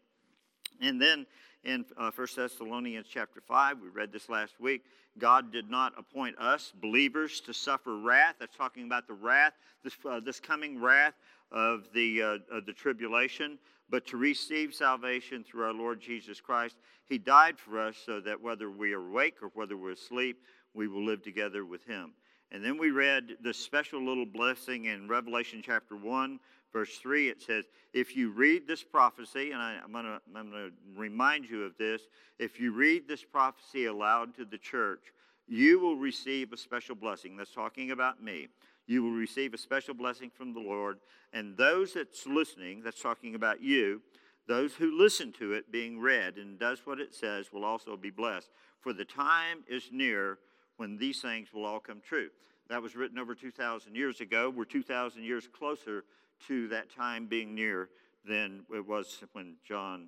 And 0.82 1.02
then 1.02 1.26
in 1.64 1.86
uh, 1.98 2.12
1 2.16 2.28
Thessalonians 2.36 3.08
chapter 3.10 3.42
5, 3.42 3.80
we 3.82 3.90
read 3.90 4.12
this 4.12 4.30
last 4.30 4.60
week, 4.60 4.84
God 5.18 5.52
did 5.52 5.70
not 5.70 5.94
appoint 5.98 6.38
us, 6.40 6.72
believers, 6.80 7.42
to 7.42 7.54
suffer 7.54 7.98
wrath. 7.98 8.36
That's 8.40 8.56
talking 8.56 8.86
about 8.86 9.08
the 9.08 9.14
wrath, 9.14 9.54
this, 9.84 9.94
uh, 10.10 10.20
this 10.20 10.40
coming 10.40 10.82
wrath 10.82 11.16
of 11.52 11.90
the, 11.94 12.22
uh, 12.22 12.58
of 12.58 12.66
the 12.66 12.74
tribulation, 12.74 13.60
but 13.90 14.06
to 14.08 14.18
receive 14.18 14.74
salvation 14.74 15.44
through 15.44 15.66
our 15.66 15.74
Lord 15.74 16.00
Jesus 16.00 16.40
Christ. 16.40 16.78
He 17.06 17.18
died 17.18 17.58
for 17.58 17.80
us 17.80 17.96
so 18.06 18.20
that 18.22 18.42
whether 18.42 18.70
we 18.70 18.94
are 18.94 19.08
awake 19.08 19.38
or 19.42 19.50
whether 19.54 19.76
we're 19.78 19.92
asleep, 19.92 20.44
we 20.74 20.88
will 20.88 21.06
live 21.06 21.24
together 21.24 21.66
with 21.66 21.84
Him. 21.86 22.14
And 22.52 22.64
then 22.64 22.78
we 22.78 22.92
read 22.92 23.38
this 23.42 23.58
special 23.58 24.04
little 24.04 24.26
blessing 24.26 24.86
in 24.86 25.08
Revelation 25.08 25.62
chapter 25.64 25.96
1, 25.96 26.40
verse 26.74 26.98
3, 26.98 27.30
it 27.30 27.42
says, 27.42 27.66
If 27.94 28.16
you 28.16 28.32
read 28.32 28.68
this 28.68 28.84
prophecy, 28.84 29.52
and 29.52 29.62
I, 29.62 29.80
am 29.84 29.92
going 29.92 30.06
to 30.06 30.20
I'm 30.36 30.50
going 30.50 30.72
to 30.72 31.00
remind 31.00 31.50
you 31.50 31.64
of 31.64 31.78
this, 31.78 32.04
if 32.38 32.60
you 32.60 32.72
read 32.72 33.08
this 33.08 33.24
prophecy 33.24 33.86
aloud 33.86 34.36
to 34.36 34.46
the 34.46 34.58
church, 34.58 35.14
you 35.48 35.80
will 35.80 35.96
receive 35.96 36.54
a 36.54 36.58
special 36.58 36.96
blessing. 36.96 37.36
That's 37.36 37.54
talking 37.54 37.92
about 37.92 38.24
me. 38.24 38.48
You 38.90 39.04
will 39.04 39.12
receive 39.12 39.54
a 39.54 39.58
special 39.60 39.94
blessing 39.94 40.32
from 40.36 40.52
the 40.52 40.60
Lord. 40.60 40.98
And 41.32 41.56
those 41.56 41.94
that's 41.94 42.26
listening, 42.26 42.82
that's 42.84 43.00
talking 43.00 43.36
about 43.36 43.62
you, 43.62 44.02
those 44.48 44.74
who 44.74 44.98
listen 44.98 45.32
to 45.34 45.54
it 45.54 45.72
being 45.72 46.00
read 46.00 46.38
and 46.38 46.58
does 46.58 46.80
what 46.86 47.00
it 47.00 47.14
says 47.14 47.54
will 47.54 47.64
also 47.64 47.96
be 47.96 48.10
blessed. 48.10 48.50
For 48.80 48.92
the 48.92 49.06
time 49.06 49.60
is 49.68 49.90
near 49.92 50.40
when 50.78 50.98
these 50.98 51.22
things 51.22 51.54
will 51.54 51.66
all 51.66 51.80
come 51.80 52.02
true. 52.02 52.30
That 52.68 52.82
was 52.82 52.96
written 52.96 53.20
over 53.20 53.36
2,000 53.36 53.94
years 53.94 54.22
ago. 54.22 54.50
We're 54.50 54.66
2,000 54.66 55.24
years 55.24 55.48
closer 55.48 56.04
to 56.48 56.68
that 56.70 56.90
time 56.90 57.28
being 57.28 57.54
near 57.54 57.90
than 58.28 58.62
it 58.74 58.88
was 58.88 59.24
when 59.34 59.58
John 59.64 60.08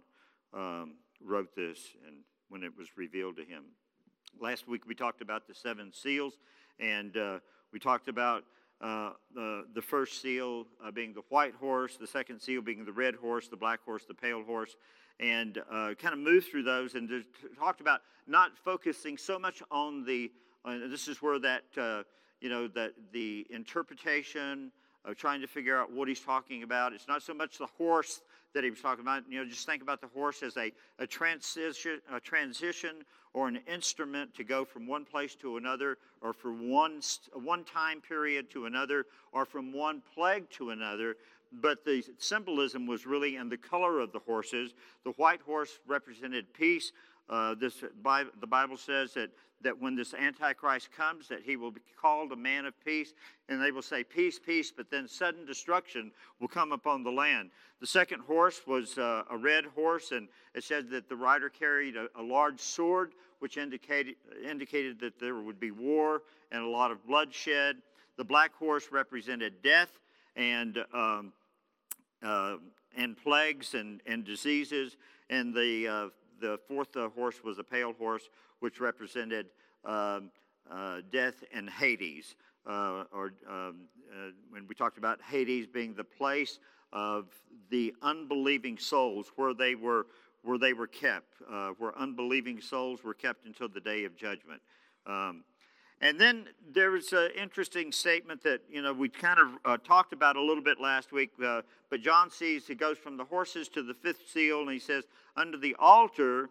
um, 0.56 0.96
wrote 1.24 1.56
this 1.56 1.78
and 2.08 2.16
when 2.50 2.64
it 2.64 2.76
was 2.76 2.98
revealed 2.98 3.36
to 3.38 3.44
him. 3.44 3.64
Last 4.40 4.68
week 4.68 4.88
we 4.88 4.96
talked 4.96 5.22
about 5.22 5.48
the 5.48 5.54
seven 5.54 5.94
seals, 5.94 6.40
and 6.80 7.16
uh, 7.16 7.40
we 7.72 7.78
talked 7.78 8.08
about 8.08 8.44
uh, 8.82 9.12
the, 9.36 9.66
the 9.76 9.82
first 9.82 10.22
seal 10.22 10.66
uh, 10.84 10.90
being 10.92 11.14
the 11.14 11.22
white 11.30 11.54
horse, 11.56 11.98
the 11.98 12.08
second 12.08 12.40
seal 12.40 12.62
being 12.62 12.84
the 12.84 12.92
red 12.92 13.16
horse, 13.16 13.48
the 13.48 13.56
black 13.56 13.84
horse, 13.86 14.06
the 14.06 14.14
pale 14.14 14.44
horse, 14.44 14.76
and 15.20 15.60
uh, 15.72 15.94
kind 16.00 16.14
of 16.14 16.20
moved 16.20 16.48
through 16.48 16.64
those 16.64 16.96
and 16.96 17.10
talked 17.58 17.80
about 17.80 18.02
not 18.28 18.58
focusing 18.58 19.18
so 19.18 19.38
much 19.38 19.62
on 19.70 20.04
the. 20.06 20.32
this 20.66 21.08
is 21.08 21.22
where 21.22 21.40
that 21.40 21.64
uh, 21.78 22.04
you 22.40 22.50
know 22.50 22.68
that 22.70 22.94
the 23.14 23.46
interpretation 23.52 24.72
of 25.06 25.16
trying 25.16 25.42
to 25.42 25.48
figure 25.48 25.78
out 25.80 25.92
what 25.92 26.08
he's 26.08 26.20
talking 26.20 26.64
about. 26.64 26.94
It's 26.94 27.08
not 27.08 27.22
so 27.22 27.34
much 27.34 27.58
the 27.58 27.68
horse 27.78 28.22
that 28.54 28.64
he 28.64 28.70
was 28.70 28.80
talking 28.80 29.02
about. 29.02 29.24
You 29.30 29.40
know, 29.40 29.50
just 29.50 29.66
think 29.66 29.82
about 29.82 30.02
the 30.02 30.08
horse 30.08 30.44
as 30.44 30.58
a, 30.58 30.72
a 31.00 31.08
transition, 31.08 32.02
a 32.12 32.20
transition 32.20 33.04
or 33.34 33.48
an 33.48 33.60
instrument 33.68 34.34
to 34.36 34.44
go 34.44 34.66
from 34.66 34.88
one 34.88 35.06
place 35.06 35.36
to 35.36 35.58
another, 35.58 35.98
or 36.22 36.34
from 36.34 36.70
one, 36.70 37.00
one 37.34 37.64
time 37.64 38.02
period 38.02 38.50
to 38.52 38.66
another, 38.66 39.06
or 39.32 39.46
from 39.46 39.72
one 39.72 40.02
plague 40.14 40.50
to 40.50 40.72
another. 40.72 41.16
But 41.54 41.84
the 41.86 42.04
symbolism 42.18 42.88
was 42.88 43.06
really 43.06 43.36
in 43.36 43.50
the 43.50 43.58
color 43.58 44.00
of 44.00 44.12
the 44.12 44.20
horses. 44.20 44.74
The 45.04 45.12
white 45.12 45.42
horse 45.42 45.80
represented 45.86 46.54
peace. 46.54 46.92
Uh, 47.32 47.56
this 47.56 47.80
the 47.80 48.48
Bible 48.48 48.78
says 48.78 49.14
that 49.14 49.32
that 49.64 49.80
when 49.80 49.96
this 49.96 50.14
Antichrist 50.14 50.92
comes, 50.92 51.28
that 51.28 51.42
he 51.44 51.56
will 51.56 51.72
be 51.72 51.82
called 52.00 52.32
a 52.32 52.36
man 52.36 52.66
of 52.66 52.74
peace, 52.84 53.14
and 53.50 53.62
they 53.62 53.72
will 53.72 53.82
say, 53.82 54.04
Peace, 54.04 54.40
peace, 54.40 54.72
but 54.76 54.90
then 54.90 55.08
sudden 55.08 55.46
destruction 55.46 56.12
will 56.40 56.48
come 56.48 56.72
upon 56.72 57.04
the 57.04 57.12
land. 57.12 57.52
The 57.80 57.88
second 57.88 58.22
horse 58.22 58.62
was 58.68 58.98
uh, 58.98 59.24
a 59.30 59.38
red 59.38 59.66
horse, 59.66 60.12
and 60.12 60.28
it 60.54 60.64
said 60.64 60.90
that 60.92 61.10
the 61.10 61.16
rider 61.16 61.50
carried 61.50 61.96
a, 61.96 62.08
a 62.16 62.22
large 62.22 62.60
sword, 62.60 63.14
which 63.40 63.58
indicated, 63.58 64.16
indicated 64.44 65.00
that 65.00 65.20
there 65.20 65.36
would 65.36 65.60
be 65.60 65.72
war 65.72 66.24
and 66.52 66.64
a 66.64 66.68
lot 66.68 66.92
of 66.92 67.06
bloodshed. 67.06 67.78
The 68.18 68.26
black 68.26 68.54
horse 68.56 68.90
represented 68.92 69.62
death 69.64 70.00
and, 70.36 70.78
um, 70.94 71.34
uh, 72.22 72.58
and 72.96 73.18
plagues 73.18 73.74
and, 73.74 74.02
and 74.06 74.24
diseases, 74.24 74.98
and 75.30 75.54
the, 75.54 75.88
uh, 75.88 76.10
the 76.42 76.60
fourth 76.68 76.98
uh, 76.98 77.10
horse 77.10 77.44
was 77.44 77.60
a 77.60 77.64
pale 77.64 77.94
horse, 77.94 78.30
which 78.60 78.80
represented 78.80 79.48
um, 79.86 80.32
uh, 80.70 81.02
death 81.12 81.44
and 81.54 81.70
Hades. 81.70 82.36
Uh, 82.68 83.06
or 83.12 83.34
um, 83.50 83.88
uh, 84.12 84.30
when 84.50 84.68
we 84.68 84.76
talked 84.76 84.98
about 84.98 85.20
Hades 85.22 85.66
being 85.66 85.94
the 85.96 86.04
place 86.04 86.60
of 86.94 87.26
the 87.70 87.94
unbelieving 88.02 88.78
souls, 88.78 89.32
where 89.36 89.54
they 89.54 89.74
were, 89.74 90.06
where 90.44 90.60
they 90.60 90.74
were 90.74 90.88
kept, 90.88 91.36
uh, 91.50 91.70
where 91.80 91.98
unbelieving 91.98 92.62
souls 92.62 93.04
were 93.04 93.14
kept 93.14 93.46
until 93.46 93.68
the 93.68 93.80
day 93.80 94.04
of 94.04 94.16
judgment. 94.16 94.62
Um, 95.08 95.44
and 96.02 96.20
then 96.20 96.48
there 96.74 96.92
was 96.92 97.14
an 97.14 97.30
interesting 97.38 97.92
statement 97.92 98.44
that 98.44 98.62
you 98.70 98.82
know 98.82 98.92
we 98.92 99.08
kind 99.08 99.40
of 99.40 99.48
uh, 99.64 99.78
talked 99.78 100.12
about 100.12 100.36
a 100.36 100.42
little 100.42 100.64
bit 100.64 100.82
last 100.82 101.14
week. 101.14 101.32
Uh, 101.44 101.62
but 101.90 102.02
John 102.02 102.30
sees 102.30 102.68
he 102.68 102.76
goes 102.76 102.98
from 102.98 103.16
the 103.16 103.26
horses 103.26 103.70
to 103.70 103.84
the 103.84 103.94
fifth 103.94 104.28
seal, 104.28 104.62
and 104.62 104.72
he 104.72 104.80
says, 104.80 105.06
"Under 105.38 105.58
the 105.58 105.76
altar 105.80 106.50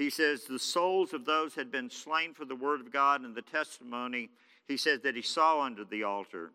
he 0.00 0.08
says, 0.08 0.44
The 0.44 0.58
souls 0.58 1.12
of 1.12 1.26
those 1.26 1.54
had 1.54 1.70
been 1.70 1.90
slain 1.90 2.32
for 2.32 2.46
the 2.46 2.56
word 2.56 2.80
of 2.80 2.90
God 2.90 3.20
and 3.20 3.34
the 3.34 3.42
testimony, 3.42 4.30
he 4.66 4.78
says, 4.78 5.00
that 5.00 5.14
he 5.14 5.22
saw 5.22 5.60
under 5.60 5.84
the 5.84 6.04
altar. 6.04 6.52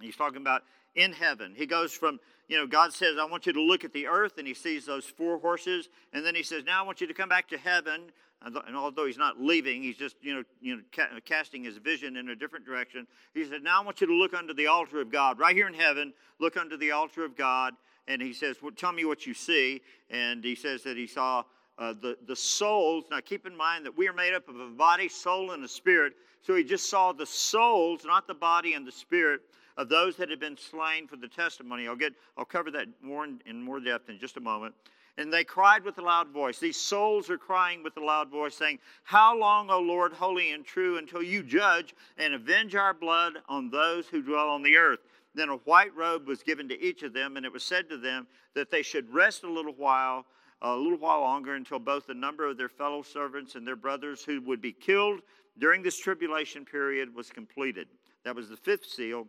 He's 0.00 0.16
talking 0.16 0.40
about 0.40 0.62
in 0.96 1.12
heaven. 1.12 1.54
He 1.56 1.66
goes 1.66 1.92
from, 1.92 2.18
you 2.48 2.58
know, 2.58 2.66
God 2.66 2.92
says, 2.92 3.16
I 3.16 3.26
want 3.26 3.46
you 3.46 3.52
to 3.52 3.60
look 3.60 3.84
at 3.84 3.92
the 3.92 4.08
earth, 4.08 4.38
and 4.38 4.46
he 4.46 4.54
sees 4.54 4.86
those 4.86 5.04
four 5.04 5.38
horses. 5.38 5.88
And 6.12 6.26
then 6.26 6.34
he 6.34 6.42
says, 6.42 6.64
Now 6.64 6.82
I 6.82 6.86
want 6.86 7.00
you 7.00 7.06
to 7.06 7.14
come 7.14 7.28
back 7.28 7.48
to 7.50 7.58
heaven. 7.58 8.10
And 8.42 8.76
although 8.76 9.06
he's 9.06 9.18
not 9.18 9.40
leaving, 9.40 9.82
he's 9.82 9.96
just, 9.96 10.16
you 10.20 10.34
know, 10.34 10.42
you 10.60 10.76
know 10.76 10.82
ca- 10.92 11.08
casting 11.24 11.64
his 11.64 11.78
vision 11.78 12.16
in 12.16 12.28
a 12.28 12.36
different 12.36 12.66
direction. 12.66 13.06
He 13.32 13.44
said, 13.44 13.62
Now 13.62 13.80
I 13.80 13.84
want 13.84 14.00
you 14.00 14.06
to 14.06 14.14
look 14.14 14.34
under 14.34 14.52
the 14.52 14.66
altar 14.66 15.00
of 15.00 15.10
God. 15.10 15.38
Right 15.38 15.56
here 15.56 15.66
in 15.66 15.74
heaven, 15.74 16.12
look 16.38 16.56
under 16.56 16.76
the 16.76 16.90
altar 16.90 17.24
of 17.24 17.36
God. 17.36 17.74
And 18.06 18.20
he 18.20 18.34
says, 18.34 18.56
well, 18.60 18.72
Tell 18.72 18.92
me 18.92 19.06
what 19.06 19.26
you 19.26 19.32
see. 19.32 19.80
And 20.10 20.44
he 20.44 20.54
says 20.54 20.82
that 20.82 20.98
he 20.98 21.06
saw 21.06 21.44
uh, 21.78 21.94
the, 22.00 22.18
the 22.26 22.36
souls. 22.36 23.04
Now, 23.10 23.20
keep 23.20 23.46
in 23.46 23.56
mind 23.56 23.86
that 23.86 23.96
we 23.96 24.08
are 24.08 24.12
made 24.12 24.34
up 24.34 24.48
of 24.48 24.60
a 24.60 24.68
body, 24.68 25.08
soul, 25.08 25.52
and 25.52 25.64
a 25.64 25.68
spirit. 25.68 26.12
So 26.42 26.54
he 26.54 26.64
just 26.64 26.90
saw 26.90 27.12
the 27.12 27.26
souls, 27.26 28.04
not 28.04 28.26
the 28.26 28.34
body 28.34 28.74
and 28.74 28.86
the 28.86 28.92
spirit, 28.92 29.40
of 29.76 29.88
those 29.88 30.16
that 30.16 30.30
had 30.30 30.38
been 30.38 30.56
slain 30.56 31.08
for 31.08 31.16
the 31.16 31.26
testimony. 31.26 31.88
I'll, 31.88 31.96
get, 31.96 32.12
I'll 32.36 32.44
cover 32.44 32.70
that 32.72 32.86
more 33.02 33.24
in, 33.24 33.40
in 33.46 33.62
more 33.62 33.80
depth 33.80 34.08
in 34.08 34.18
just 34.18 34.36
a 34.36 34.40
moment. 34.40 34.74
And 35.16 35.32
they 35.32 35.44
cried 35.44 35.84
with 35.84 35.98
a 35.98 36.02
loud 36.02 36.28
voice. 36.28 36.58
These 36.58 36.76
souls 36.76 37.30
are 37.30 37.38
crying 37.38 37.82
with 37.84 37.96
a 37.96 38.04
loud 38.04 38.30
voice, 38.30 38.56
saying, 38.56 38.80
How 39.04 39.38
long, 39.38 39.70
O 39.70 39.78
Lord, 39.78 40.12
holy 40.12 40.50
and 40.50 40.64
true, 40.64 40.98
until 40.98 41.22
you 41.22 41.42
judge 41.42 41.94
and 42.18 42.34
avenge 42.34 42.74
our 42.74 42.92
blood 42.92 43.34
on 43.48 43.70
those 43.70 44.08
who 44.08 44.22
dwell 44.22 44.48
on 44.48 44.62
the 44.62 44.76
earth? 44.76 45.00
Then 45.34 45.48
a 45.48 45.56
white 45.56 45.94
robe 45.94 46.26
was 46.26 46.42
given 46.42 46.68
to 46.68 46.80
each 46.80 47.02
of 47.02 47.12
them, 47.12 47.36
and 47.36 47.46
it 47.46 47.52
was 47.52 47.62
said 47.62 47.88
to 47.90 47.96
them 47.96 48.26
that 48.54 48.70
they 48.70 48.82
should 48.82 49.12
rest 49.12 49.44
a 49.44 49.50
little 49.50 49.74
while 49.76 50.26
a 50.62 50.74
little 50.74 50.98
while 50.98 51.20
longer 51.20 51.54
until 51.54 51.78
both 51.78 52.06
the 52.06 52.14
number 52.14 52.48
of 52.48 52.56
their 52.56 52.70
fellow 52.70 53.02
servants 53.02 53.54
and 53.54 53.66
their 53.66 53.76
brothers 53.76 54.24
who 54.24 54.40
would 54.40 54.62
be 54.62 54.72
killed 54.72 55.20
during 55.58 55.82
this 55.82 55.98
tribulation 55.98 56.64
period 56.64 57.14
was 57.14 57.30
completed. 57.30 57.86
That 58.24 58.34
was 58.34 58.48
the 58.48 58.56
fifth 58.56 58.86
seal. 58.86 59.26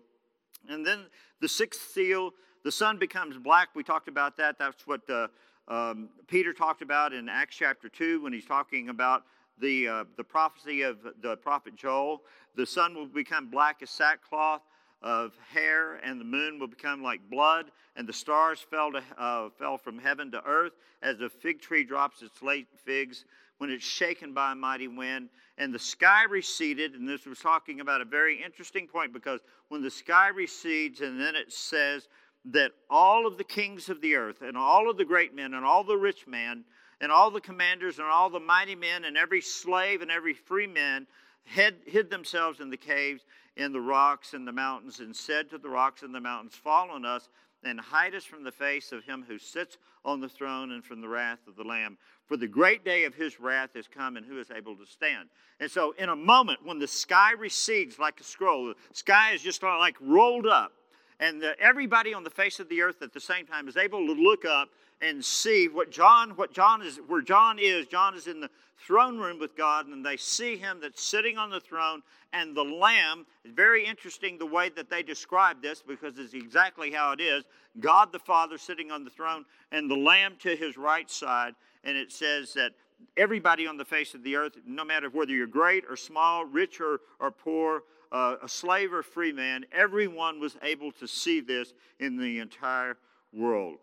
And 0.69 0.85
then 0.85 1.05
the 1.41 1.49
sixth 1.49 1.91
seal, 1.91 2.31
the 2.63 2.71
sun 2.71 2.97
becomes 2.97 3.37
black. 3.37 3.69
We 3.75 3.83
talked 3.83 4.07
about 4.07 4.37
that. 4.37 4.57
That's 4.57 4.87
what 4.87 5.07
uh, 5.09 5.27
um, 5.67 6.09
Peter 6.27 6.53
talked 6.53 6.81
about 6.81 7.13
in 7.13 7.27
Acts 7.27 7.55
chapter 7.55 7.89
2 7.89 8.21
when 8.21 8.33
he's 8.33 8.45
talking 8.45 8.89
about 8.89 9.23
the, 9.59 9.87
uh, 9.87 10.03
the 10.17 10.23
prophecy 10.23 10.81
of 10.81 10.97
the 11.21 11.37
prophet 11.37 11.75
Joel. 11.75 12.21
The 12.55 12.65
sun 12.65 12.93
will 12.93 13.07
become 13.07 13.49
black 13.49 13.81
as 13.81 13.89
sackcloth 13.89 14.61
of 15.01 15.33
hair, 15.51 15.95
and 16.03 16.19
the 16.19 16.25
moon 16.25 16.59
will 16.59 16.67
become 16.67 17.01
like 17.01 17.21
blood, 17.29 17.71
and 17.95 18.07
the 18.07 18.13
stars 18.13 18.59
fell, 18.59 18.91
to, 18.91 19.03
uh, 19.17 19.49
fell 19.57 19.77
from 19.77 19.99
heaven 19.99 20.31
to 20.31 20.43
earth 20.45 20.73
as 21.01 21.21
a 21.21 21.29
fig 21.29 21.61
tree 21.61 21.83
drops 21.83 22.21
its 22.21 22.41
late 22.41 22.67
figs 22.83 23.25
when 23.57 23.69
it's 23.69 23.85
shaken 23.85 24.33
by 24.33 24.51
a 24.51 24.55
mighty 24.55 24.87
wind. 24.87 25.29
And 25.57 25.73
the 25.73 25.79
sky 25.79 26.23
receded, 26.23 26.93
and 26.95 27.07
this 27.07 27.25
was 27.25 27.39
talking 27.39 27.79
about 27.79 28.01
a 28.01 28.05
very 28.05 28.43
interesting 28.43 28.87
point 28.87 29.13
because 29.13 29.39
when 29.69 29.81
the 29.81 29.91
sky 29.91 30.27
recedes, 30.27 31.01
and 31.01 31.19
then 31.19 31.35
it 31.35 31.53
says 31.53 32.07
that 32.51 32.71
all 32.89 33.25
of 33.25 33.37
the 33.37 33.43
kings 33.43 33.89
of 33.89 34.01
the 34.01 34.15
earth, 34.15 34.41
and 34.41 34.57
all 34.57 34.89
of 34.89 34.97
the 34.97 35.05
great 35.05 35.33
men, 35.33 35.53
and 35.53 35.65
all 35.65 35.83
the 35.83 35.97
rich 35.97 36.27
men, 36.27 36.63
and 37.01 37.11
all 37.11 37.31
the 37.31 37.41
commanders, 37.41 37.99
and 37.99 38.07
all 38.07 38.29
the 38.29 38.39
mighty 38.39 38.75
men, 38.75 39.05
and 39.05 39.17
every 39.17 39.41
slave, 39.41 40.01
and 40.01 40.11
every 40.11 40.33
free 40.33 40.67
man 40.67 41.07
hid, 41.43 41.75
hid 41.85 42.09
themselves 42.09 42.59
in 42.59 42.69
the 42.69 42.77
caves 42.77 43.23
in 43.55 43.71
the 43.71 43.81
rocks 43.81 44.33
and 44.33 44.47
the 44.47 44.51
mountains 44.51 44.99
and 44.99 45.15
said 45.15 45.49
to 45.49 45.57
the 45.57 45.69
rocks 45.69 46.03
and 46.03 46.13
the 46.13 46.19
mountains, 46.19 46.55
Fall 46.55 46.89
on 46.91 47.05
us 47.05 47.29
and 47.63 47.79
hide 47.79 48.13
us 48.13 48.25
from 48.25 48.43
the 48.43 48.51
face 48.51 48.91
of 48.91 49.03
him 49.03 49.25
who 49.27 49.39
sits 49.39 49.77
on 50.03 50.19
the 50.19 50.29
throne 50.29 50.71
and 50.71 50.83
from 50.83 51.01
the 51.01 51.07
wrath 51.07 51.39
of 51.47 51.55
the 51.55 51.63
Lamb. 51.63 51.97
For 52.27 52.37
the 52.37 52.47
great 52.47 52.83
day 52.83 53.05
of 53.05 53.15
his 53.15 53.39
wrath 53.39 53.75
is 53.75 53.87
come, 53.87 54.17
and 54.17 54.25
who 54.25 54.39
is 54.39 54.51
able 54.51 54.75
to 54.75 54.85
stand? 54.85 55.29
And 55.59 55.69
so, 55.69 55.93
in 55.97 56.09
a 56.09 56.15
moment 56.15 56.59
when 56.65 56.79
the 56.79 56.87
sky 56.87 57.31
recedes 57.31 57.97
like 57.97 58.19
a 58.19 58.23
scroll, 58.23 58.67
the 58.67 58.75
sky 58.93 59.31
is 59.31 59.41
just 59.41 59.63
like 59.63 59.95
rolled 60.01 60.47
up, 60.47 60.73
and 61.19 61.41
the, 61.41 61.59
everybody 61.59 62.13
on 62.13 62.23
the 62.23 62.29
face 62.29 62.59
of 62.59 62.69
the 62.69 62.81
earth 62.81 63.01
at 63.01 63.13
the 63.13 63.19
same 63.19 63.45
time 63.45 63.67
is 63.67 63.77
able 63.77 64.05
to 64.05 64.13
look 64.13 64.45
up 64.45 64.69
and 65.01 65.23
see 65.23 65.67
what 65.67 65.91
John, 65.91 66.31
what 66.31 66.53
John 66.53 66.81
is, 66.81 66.99
where 67.07 67.21
John 67.21 67.57
is. 67.59 67.85
John 67.85 68.15
is 68.15 68.27
in 68.27 68.39
the 68.39 68.49
throne 68.77 69.17
room 69.17 69.39
with 69.39 69.55
God, 69.55 69.87
and 69.87 70.05
they 70.05 70.17
see 70.17 70.57
him 70.57 70.79
that's 70.81 71.03
sitting 71.03 71.37
on 71.37 71.49
the 71.49 71.59
throne, 71.59 72.01
and 72.33 72.55
the 72.55 72.63
Lamb. 72.63 73.25
It's 73.43 73.53
very 73.53 73.85
interesting 73.85 74.37
the 74.37 74.45
way 74.45 74.69
that 74.75 74.89
they 74.89 75.03
describe 75.03 75.61
this 75.61 75.81
because 75.81 76.17
it's 76.17 76.33
exactly 76.33 76.91
how 76.91 77.11
it 77.11 77.21
is. 77.21 77.43
God 77.79 78.11
the 78.11 78.19
Father 78.19 78.57
sitting 78.57 78.91
on 78.91 79.03
the 79.03 79.09
throne, 79.09 79.45
and 79.71 79.89
the 79.89 79.95
Lamb 79.95 80.35
to 80.39 80.55
his 80.55 80.77
right 80.77 81.09
side. 81.09 81.55
And 81.83 81.97
it 81.97 82.11
says 82.11 82.53
that 82.53 82.71
everybody 83.17 83.67
on 83.67 83.77
the 83.77 83.85
face 83.85 84.13
of 84.13 84.23
the 84.23 84.35
earth, 84.35 84.53
no 84.65 84.83
matter 84.83 85.09
whether 85.09 85.31
you're 85.31 85.47
great 85.47 85.83
or 85.89 85.95
small, 85.95 86.45
rich 86.45 86.81
or, 86.81 87.01
or 87.19 87.31
poor, 87.31 87.83
a 88.15 88.47
slave 88.47 88.93
or 88.93 89.03
free 89.03 89.31
man, 89.31 89.65
everyone 89.71 90.39
was 90.39 90.57
able 90.61 90.91
to 90.93 91.07
see 91.07 91.41
this 91.41 91.73
in 91.99 92.17
the 92.17 92.39
entire 92.39 92.97
world. 93.33 93.77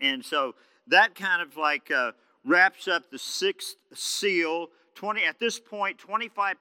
And 0.00 0.24
so 0.24 0.54
that 0.88 1.14
kind 1.14 1.40
of 1.40 1.56
like 1.56 1.90
uh, 1.90 2.12
wraps 2.44 2.88
up 2.88 3.10
the 3.10 3.18
sixth 3.18 3.76
seal. 3.94 4.68
20, 4.94 5.24
at 5.24 5.38
this 5.38 5.58
point, 5.58 5.98
25% 5.98 6.54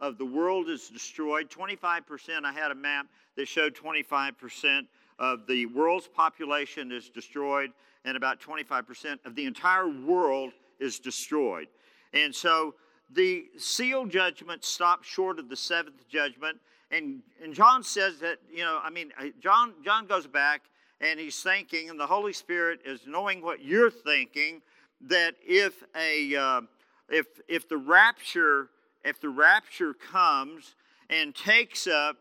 of 0.00 0.18
the 0.18 0.24
world 0.24 0.68
is 0.68 0.88
destroyed. 0.88 1.50
25%, 1.50 2.44
I 2.44 2.52
had 2.52 2.70
a 2.70 2.74
map 2.74 3.06
that 3.36 3.46
showed 3.48 3.74
25% 3.74 4.82
of 5.18 5.46
the 5.46 5.66
world's 5.66 6.08
population 6.08 6.90
is 6.90 7.10
destroyed, 7.10 7.70
and 8.04 8.16
about 8.16 8.40
25% 8.40 9.18
of 9.26 9.34
the 9.34 9.44
entire 9.44 9.88
world 9.88 10.52
is 10.78 10.98
destroyed. 10.98 11.68
And 12.12 12.34
so 12.34 12.74
the 13.12 13.46
seal 13.58 14.06
judgment 14.06 14.64
stops 14.64 15.08
short 15.08 15.38
of 15.38 15.48
the 15.48 15.56
seventh 15.56 16.08
judgment. 16.08 16.58
And, 16.90 17.22
and 17.42 17.54
John 17.54 17.82
says 17.82 18.18
that, 18.18 18.38
you 18.52 18.64
know, 18.64 18.80
I 18.82 18.90
mean, 18.90 19.12
John, 19.40 19.74
John 19.84 20.06
goes 20.06 20.26
back 20.26 20.62
and 21.00 21.18
he's 21.18 21.40
thinking, 21.42 21.88
and 21.90 21.98
the 21.98 22.06
Holy 22.06 22.32
Spirit 22.32 22.80
is 22.84 23.00
knowing 23.06 23.42
what 23.42 23.64
you're 23.64 23.90
thinking, 23.90 24.60
that 25.02 25.34
if 25.46 25.82
a 25.96 26.36
uh, 26.36 26.60
if 27.08 27.26
if 27.48 27.68
the 27.68 27.78
rapture 27.78 28.68
if 29.04 29.20
the 29.20 29.30
rapture 29.30 29.94
comes 29.94 30.74
and 31.08 31.34
takes 31.34 31.86
up 31.86 32.16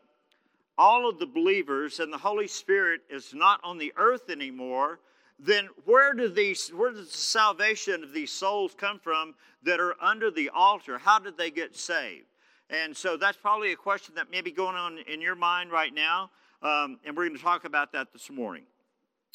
all 0.78 1.10
of 1.10 1.20
the 1.20 1.26
believers 1.26 2.00
and 2.00 2.12
the 2.12 2.18
Holy 2.18 2.48
Spirit 2.48 3.02
is 3.10 3.34
not 3.34 3.60
on 3.64 3.78
the 3.78 3.92
earth 3.98 4.30
anymore, 4.30 5.00
then 5.40 5.70
where 5.86 6.14
do 6.14 6.28
these 6.28 6.70
where 6.70 6.92
does 6.92 7.12
the 7.12 7.18
salvation 7.18 8.04
of 8.04 8.14
these 8.14 8.32
souls 8.32 8.76
come 8.78 9.00
from 9.00 9.36
that 9.64 9.80
are 9.80 9.96
under 10.02 10.30
the 10.30 10.50
altar? 10.50 10.98
How 10.98 11.20
did 11.20 11.38
they 11.38 11.50
get 11.50 11.76
saved? 11.76 12.26
And 12.70 12.96
so 12.96 13.18
that's 13.18 13.38
probably 13.38 13.72
a 13.72 13.76
question 13.76 14.16
that 14.16 14.30
may 14.30 14.42
be 14.42 14.52
going 14.52 14.76
on 14.76 15.00
in 15.12 15.22
your 15.22 15.36
mind 15.36 15.72
right 15.72 15.94
now. 15.94 16.30
Um, 16.62 17.00
and 17.06 17.16
we're 17.16 17.26
going 17.26 17.38
to 17.38 17.44
talk 17.44 17.64
about 17.64 17.94
that 17.94 18.12
this 18.14 18.30
morning. 18.30 18.64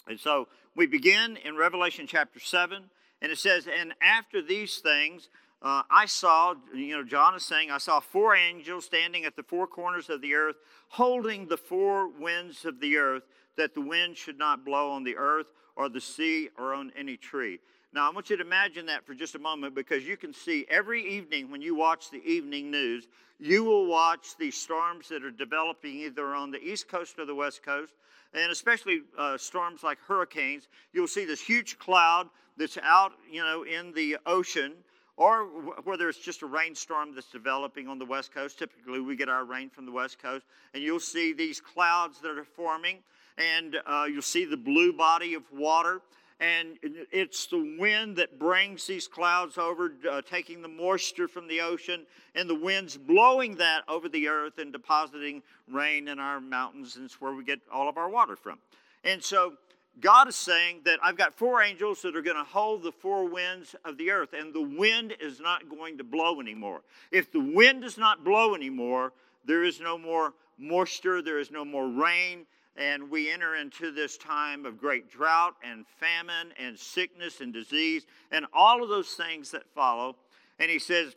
And 0.07 0.21
so 0.21 0.49
we 0.77 0.87
begin 0.87 1.39
in 1.39 1.57
Revelation 1.57 2.07
chapter 2.07 2.39
7, 2.39 2.85
and 3.23 3.33
it 3.33 3.39
says, 3.39 3.67
And 3.67 3.95
after 4.03 4.43
these 4.43 4.79
things, 4.79 5.31
uh, 5.63 5.83
I 5.91 6.05
saw, 6.05 6.55
you 6.75 6.95
know, 6.95 7.03
John 7.03 7.35
is 7.35 7.43
saying, 7.43 7.71
I 7.71 7.79
saw 7.79 7.99
four 7.99 8.37
angels 8.37 8.85
standing 8.85 9.25
at 9.25 9.35
the 9.35 9.43
four 9.43 9.67
corners 9.67 10.11
of 10.11 10.21
the 10.21 10.35
earth, 10.35 10.57
holding 10.91 11.49
the 11.49 11.57
four 11.57 12.09
winds 12.09 12.67
of 12.67 12.81
the 12.81 12.99
earth, 12.99 13.23
that 13.57 13.73
the 13.73 13.81
wind 13.81 14.19
should 14.19 14.39
not 14.39 14.65
blow 14.65 14.91
on 14.91 15.05
the 15.05 15.17
earth 15.17 15.47
or 15.77 15.89
the 15.89 16.01
sea 16.01 16.49
or 16.59 16.75
on 16.75 16.93
any 16.97 17.17
tree. 17.17 17.59
Now, 17.93 18.11
I 18.11 18.13
want 18.13 18.29
you 18.29 18.37
to 18.37 18.43
imagine 18.43 18.87
that 18.87 19.07
for 19.07 19.15
just 19.15 19.37
a 19.37 19.39
moment 19.39 19.75
because 19.75 20.05
you 20.05 20.17
can 20.17 20.33
see 20.33 20.67
every 20.69 21.17
evening 21.17 21.51
when 21.51 21.63
you 21.63 21.77
watch 21.77 22.11
the 22.11 22.25
evening 22.25 22.71
news, 22.71 23.07
you 23.39 23.63
will 23.63 23.87
watch 23.87 24.37
these 24.37 24.57
storms 24.57 25.09
that 25.09 25.25
are 25.25 25.31
developing 25.31 26.01
either 26.01 26.35
on 26.35 26.51
the 26.51 26.61
east 26.61 26.89
coast 26.89 27.19
or 27.19 27.25
the 27.25 27.35
west 27.35 27.63
coast, 27.63 27.93
and 28.33 28.51
especially 28.51 29.03
uh, 29.17 29.39
storms 29.39 29.85
like 29.85 29.99
hurricanes. 30.01 30.67
You'll 30.93 31.07
see 31.07 31.25
this 31.25 31.41
huge 31.41 31.79
cloud 31.79 32.29
that's 32.57 32.79
out, 32.83 33.13
you 33.31 33.43
know, 33.43 33.63
in 33.63 33.93
the 33.93 34.17
ocean, 34.27 34.73
or 35.17 35.45
whether 35.85 36.09
it's 36.09 36.19
just 36.19 36.43
a 36.43 36.47
rainstorm 36.47 37.15
that's 37.15 37.31
developing 37.31 37.87
on 37.87 37.99
the 37.99 38.05
west 38.05 38.35
coast. 38.35 38.59
Typically, 38.59 39.01
we 39.01 39.15
get 39.15 39.29
our 39.29 39.45
rain 39.45 39.71
from 39.71 39.87
the 39.87 39.93
west 39.93 40.21
coast, 40.21 40.45
and 40.73 40.83
you'll 40.83 40.99
see 40.99 41.33
these 41.33 41.61
clouds 41.61 42.21
that 42.21 42.37
are 42.37 42.45
forming, 42.45 42.99
and 43.39 43.77
uh, 43.87 44.07
you'll 44.11 44.23
see 44.23 44.45
the 44.45 44.57
blue 44.57 44.93
body 44.93 45.35
of 45.35 45.43
water 45.53 46.01
and 46.41 46.79
it's 47.13 47.47
the 47.47 47.77
wind 47.79 48.17
that 48.17 48.39
brings 48.39 48.87
these 48.87 49.07
clouds 49.07 49.57
over, 49.57 49.93
uh, 50.11 50.21
taking 50.23 50.63
the 50.63 50.69
moisture 50.69 51.29
from 51.29 51.47
the 51.47 51.61
ocean, 51.61 52.07
and 52.35 52.51
the 52.51 52.55
wind's 52.55 52.97
blowing 52.97 53.55
that 53.57 53.83
over 53.89 54.09
the 54.09 54.29
earth 54.29 54.59
and 54.59 54.73
depositing 54.73 55.43
rain 55.71 56.09
in 56.09 56.19
our 56.19 56.41
mountains, 56.41 56.97
and 56.97 57.05
it's 57.05 57.21
where 57.21 57.33
we 57.33 57.45
get 57.45 57.61
all 57.73 57.89
of 57.89 57.97
our 57.97 58.09
water 58.09 58.35
from. 58.35 58.59
And 59.05 59.23
so 59.23 59.55
God 60.01 60.27
is 60.29 60.35
saying 60.35 60.81
that 60.85 60.99
I've 61.03 61.17
got 61.17 61.35
four 61.35 61.63
angels 61.63 62.03
that 62.03 62.17
are 62.17 62.23
going 62.23 62.37
to 62.37 62.45
hold 62.45 62.83
the 62.83 62.93
four 62.93 63.29
winds 63.29 63.77
of 63.85 63.97
the 63.97 64.11
earth, 64.11 64.33
and 64.33 64.53
the 64.53 64.61
wind 64.61 65.15
is 65.21 65.41
not 65.41 65.71
going 65.71 65.99
to 65.99 66.05
blow 66.05 66.41
anymore. 66.41 66.83
If 67.13 67.31
the 67.31 67.41
wind 67.41 67.83
does 67.83 67.97
not 67.97 68.25
blow 68.25 68.57
anymore, 68.57 69.13
there 69.45 69.63
is 69.63 69.81
no 69.81 69.97
more 69.97 70.35
moisture, 70.59 71.23
there 71.23 71.39
is 71.39 71.53
no 71.53 71.65
more 71.65 71.89
rain, 71.89 72.47
and 72.77 73.11
we 73.11 73.31
enter 73.31 73.55
into 73.55 73.93
this 73.93 74.17
time 74.17 74.67
of 74.67 74.79
great 74.79 75.11
drought 75.11 75.55
and 75.63 75.87
famine 75.99 76.53
and 76.59 76.79
sickness 76.79 77.41
and 77.41 77.53
disease 77.53 78.05
and 78.33 78.47
all 78.53 78.83
of 78.83 78.89
those 78.89 79.11
things 79.11 79.51
that 79.53 79.63
follow. 79.75 80.17
And 80.59 80.71
he 80.71 80.79
says, 80.79 81.15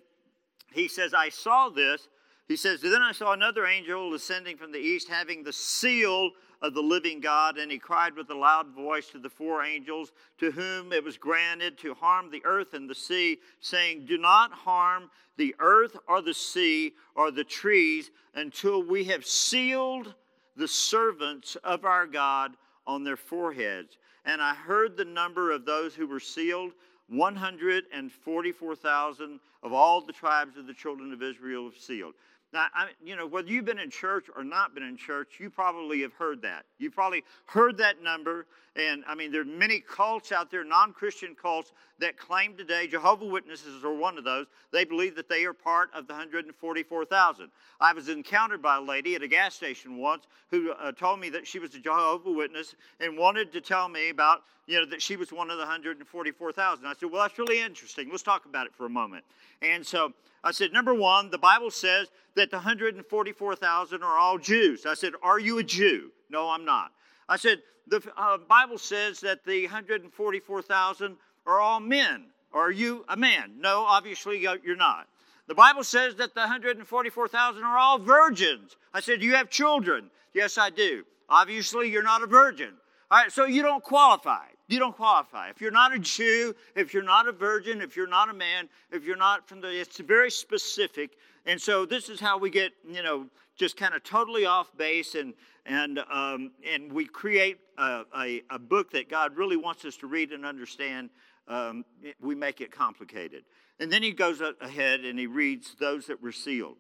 he 0.74 0.88
says, 0.88 1.14
I 1.14 1.30
saw 1.30 1.70
this. 1.70 2.08
He 2.48 2.56
says, 2.56 2.82
Then 2.82 3.02
I 3.02 3.12
saw 3.12 3.34
another 3.34 3.66
angel 3.66 4.14
ascending 4.14 4.58
from 4.58 4.72
the 4.72 4.80
east, 4.80 5.10
having 5.10 5.44
the 5.44 5.54
seal 5.54 6.32
of 6.62 6.74
the 6.74 6.82
living 6.82 7.20
God, 7.20 7.58
and 7.58 7.72
he 7.72 7.78
cried 7.78 8.16
with 8.16 8.30
a 8.30 8.36
loud 8.36 8.70
voice 8.70 9.08
to 9.10 9.20
the 9.20 9.30
four 9.30 9.64
angels 9.64 10.12
to 10.40 10.52
whom 10.52 10.92
it 10.92 11.04
was 11.04 11.18
granted 11.18 11.78
to 11.80 11.94
harm 11.94 12.32
the 12.32 12.42
earth 12.46 12.74
and 12.74 12.90
the 12.90 12.96
sea, 12.96 13.40
saying, 13.60 14.06
Do 14.06 14.18
not 14.18 14.52
harm 14.52 15.10
the 15.38 15.56
earth 15.60 15.98
or 16.08 16.22
the 16.22 16.34
sea 16.34 16.94
or 17.16 17.32
the 17.32 17.44
trees 17.44 18.12
until 18.34 18.82
we 18.82 19.04
have 19.06 19.26
sealed 19.26 20.16
the 20.58 20.68
servants 20.68 21.56
of 21.64 21.86
our 21.86 22.06
God 22.06 22.58
on 22.86 23.04
their 23.04 23.16
foreheads. 23.16 23.98
And 24.26 24.42
I 24.42 24.54
heard 24.56 24.98
the 24.98 25.06
number 25.06 25.52
of 25.52 25.64
those 25.66 25.96
who 25.96 26.08
were 26.08 26.20
sealed 26.20 26.74
144,000 27.10 29.40
of 29.64 29.72
all 29.72 30.02
the 30.02 30.12
tribes 30.12 30.58
of 30.58 30.68
the 30.68 30.74
children 30.74 31.14
of 31.14 31.24
Israel 31.24 31.72
sealed. 31.78 32.16
Now, 32.58 32.66
I, 32.74 32.88
you 33.06 33.16
know, 33.16 33.28
whether 33.28 33.50
you've 33.50 33.66
been 33.66 33.78
in 33.78 33.92
church 33.92 34.32
or 34.36 34.44
not 34.44 34.74
been 34.74 34.82
in 34.82 34.98
church, 34.98 35.34
you 35.38 35.48
probably 35.48 36.02
have 36.02 36.14
heard 36.14 36.42
that. 36.42 36.66
You 36.80 36.90
probably 36.90 37.24
heard 37.46 37.78
that 37.78 38.02
number. 38.02 38.48
And 38.76 39.04
I 39.08 39.14
mean, 39.14 39.32
there 39.32 39.42
are 39.42 39.46
many 39.46 39.80
cults 39.80 40.32
out 40.32 40.50
there, 40.50 40.64
non 40.64 40.92
Christian 40.92 41.36
cults, 41.40 41.72
that 42.00 42.18
claim 42.18 42.58
today, 42.58 42.88
Jehovah 42.88 43.26
Witnesses 43.26 43.84
are 43.84 43.94
one 43.94 44.18
of 44.18 44.24
those, 44.24 44.48
they 44.72 44.86
believe 44.86 45.16
that 45.18 45.30
they 45.30 45.46
are 45.46 45.54
part 45.54 45.92
of 45.94 46.08
the 46.08 46.14
144,000. 46.14 47.50
I 47.80 47.94
was 47.94 48.10
encountered 48.10 48.64
by 48.64 48.78
a 48.78 48.82
lady 48.82 49.14
at 49.14 49.22
a 49.22 49.28
gas 49.28 49.54
station 49.54 49.98
once 49.98 50.26
who 50.50 50.72
uh, 50.72 50.94
told 50.94 51.20
me 51.20 51.30
that 51.30 51.46
she 51.46 51.60
was 51.60 51.76
a 51.76 51.80
Jehovah 51.80 52.32
Witness 52.32 52.74
and 53.00 53.20
wanted 53.20 53.54
to 53.54 53.62
tell 53.62 53.88
me 53.88 54.10
about, 54.10 54.42
you 54.68 54.80
know, 54.80 54.86
that 54.86 55.02
she 55.02 55.16
was 55.16 55.32
one 55.32 55.50
of 55.50 55.58
the 55.58 55.64
144,000. 55.64 56.86
I 56.86 56.94
said, 56.94 57.10
well, 57.10 57.22
that's 57.22 57.40
really 57.40 57.62
interesting. 57.62 58.10
Let's 58.10 58.24
talk 58.24 58.46
about 58.46 58.68
it 58.68 58.76
for 58.76 58.86
a 58.86 58.90
moment. 58.90 59.24
And 59.62 59.86
so 59.86 60.14
I 60.44 60.52
said, 60.52 60.74
number 60.74 60.94
one, 60.94 61.30
the 61.32 61.38
Bible 61.38 61.72
says 61.72 62.10
that 62.36 62.52
the 62.52 62.58
144,000 62.58 64.04
are 64.04 64.18
all 64.18 64.38
Jews. 64.38 64.86
I 64.86 64.94
said, 64.94 65.14
are 65.24 65.40
you 65.40 65.58
a 65.58 65.64
Jew? 65.64 66.12
No, 66.30 66.50
I'm 66.50 66.66
not. 66.66 66.92
I 67.30 67.38
said, 67.38 67.62
the 67.88 68.04
uh, 68.18 68.38
Bible 68.38 68.78
says 68.78 69.22
that 69.22 69.46
the 69.46 69.64
144,000 69.64 71.18
are 71.46 71.60
all 71.60 71.80
men. 71.80 72.26
Are 72.54 72.72
you 72.72 73.06
a 73.08 73.16
man? 73.16 73.54
No, 73.60 73.86
obviously 73.86 74.40
you're 74.40 74.76
not. 74.76 75.08
The 75.48 75.56
Bible 75.56 75.84
says 75.84 76.16
that 76.16 76.34
the 76.34 76.42
144,000 76.42 77.64
are 77.64 77.78
all 77.78 78.00
virgins. 78.00 78.76
I 78.94 79.00
said, 79.00 79.22
Do 79.22 79.26
you 79.26 79.36
have 79.36 79.50
children? 79.50 80.10
Yes, 80.34 80.58
I 80.58 80.70
do. 80.70 81.06
Obviously, 81.30 81.90
you're 81.90 82.04
not 82.04 82.22
a 82.22 82.28
virgin. 82.28 82.74
All 83.10 83.18
right, 83.18 83.32
so 83.32 83.46
you 83.46 83.62
don't 83.62 83.84
qualify. 83.84 84.48
You 84.68 84.80
don't 84.80 84.96
qualify. 84.96 85.50
If 85.50 85.62
you're 85.62 85.72
not 85.72 85.94
a 85.94 86.00
Jew, 86.00 86.54
if 86.76 86.94
you're 86.94 87.04
not 87.04 87.28
a 87.28 87.32
virgin, 87.32 87.82
if 87.82 87.96
you're 87.96 88.08
not 88.08 88.30
a 88.30 88.34
man, 88.34 88.68
if 88.92 89.06
you're 89.06 89.16
not 89.16 89.48
from 89.48 89.62
the, 89.62 89.70
it's 89.70 89.98
very 90.00 90.30
specific. 90.30 91.12
And 91.46 91.62
so 91.62 91.86
this 91.86 92.10
is 92.10 92.20
how 92.20 92.38
we 92.38 92.50
get, 92.50 92.74
you 92.86 93.02
know, 93.02 93.28
just 93.56 93.78
kind 93.78 93.94
of 93.94 94.04
totally 94.04 94.46
off 94.46 94.76
base 94.78 95.16
and, 95.16 95.34
and, 95.66 96.00
um, 96.12 96.52
and 96.70 96.92
we 96.92 97.06
create 97.06 97.60
a, 97.78 98.04
a, 98.18 98.42
a, 98.50 98.60
book 98.60 98.92
that 98.92 99.10
God 99.10 99.36
really 99.36 99.58
wants 99.58 99.84
us 99.86 99.96
to 99.98 100.08
read 100.08 100.32
and 100.32 100.46
understand. 100.46 101.10
Um, 101.48 101.86
we 102.22 102.36
make 102.36 102.62
it 102.62 102.72
complicated. 102.72 103.46
And 103.80 103.92
then 103.92 104.04
he 104.04 104.12
goes 104.12 104.42
ahead 104.62 105.02
and 105.02 105.18
he 105.18 105.28
reads 105.28 105.76
those 105.80 106.08
that 106.08 106.22
were 106.22 106.32
sealed. 106.32 106.78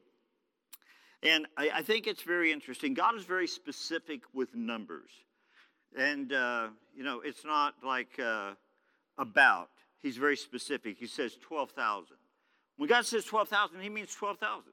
And 1.23 1.47
I, 1.58 1.69
I 1.76 1.82
think 1.82 2.06
it's 2.06 2.23
very 2.23 2.52
interesting. 2.52 2.93
God 2.93 3.15
is 3.15 3.23
very 3.23 3.47
specific 3.47 4.21
with 4.34 4.54
numbers. 4.54 5.12
And, 5.95 6.34
uh, 6.34 6.69
you 6.95 7.04
know, 7.04 7.21
it's 7.23 7.45
not 7.45 7.76
like 7.84 8.19
uh, 8.19 8.52
about. 9.17 9.69
He's 10.02 10.17
very 10.17 10.38
specific. 10.38 10.97
He 10.97 11.08
says 11.08 11.36
12,000. 11.41 12.17
When 12.78 12.88
God 12.88 13.06
says 13.06 13.26
12,000, 13.26 13.80
he 13.82 13.89
means 13.89 14.13
12,000. 14.13 14.71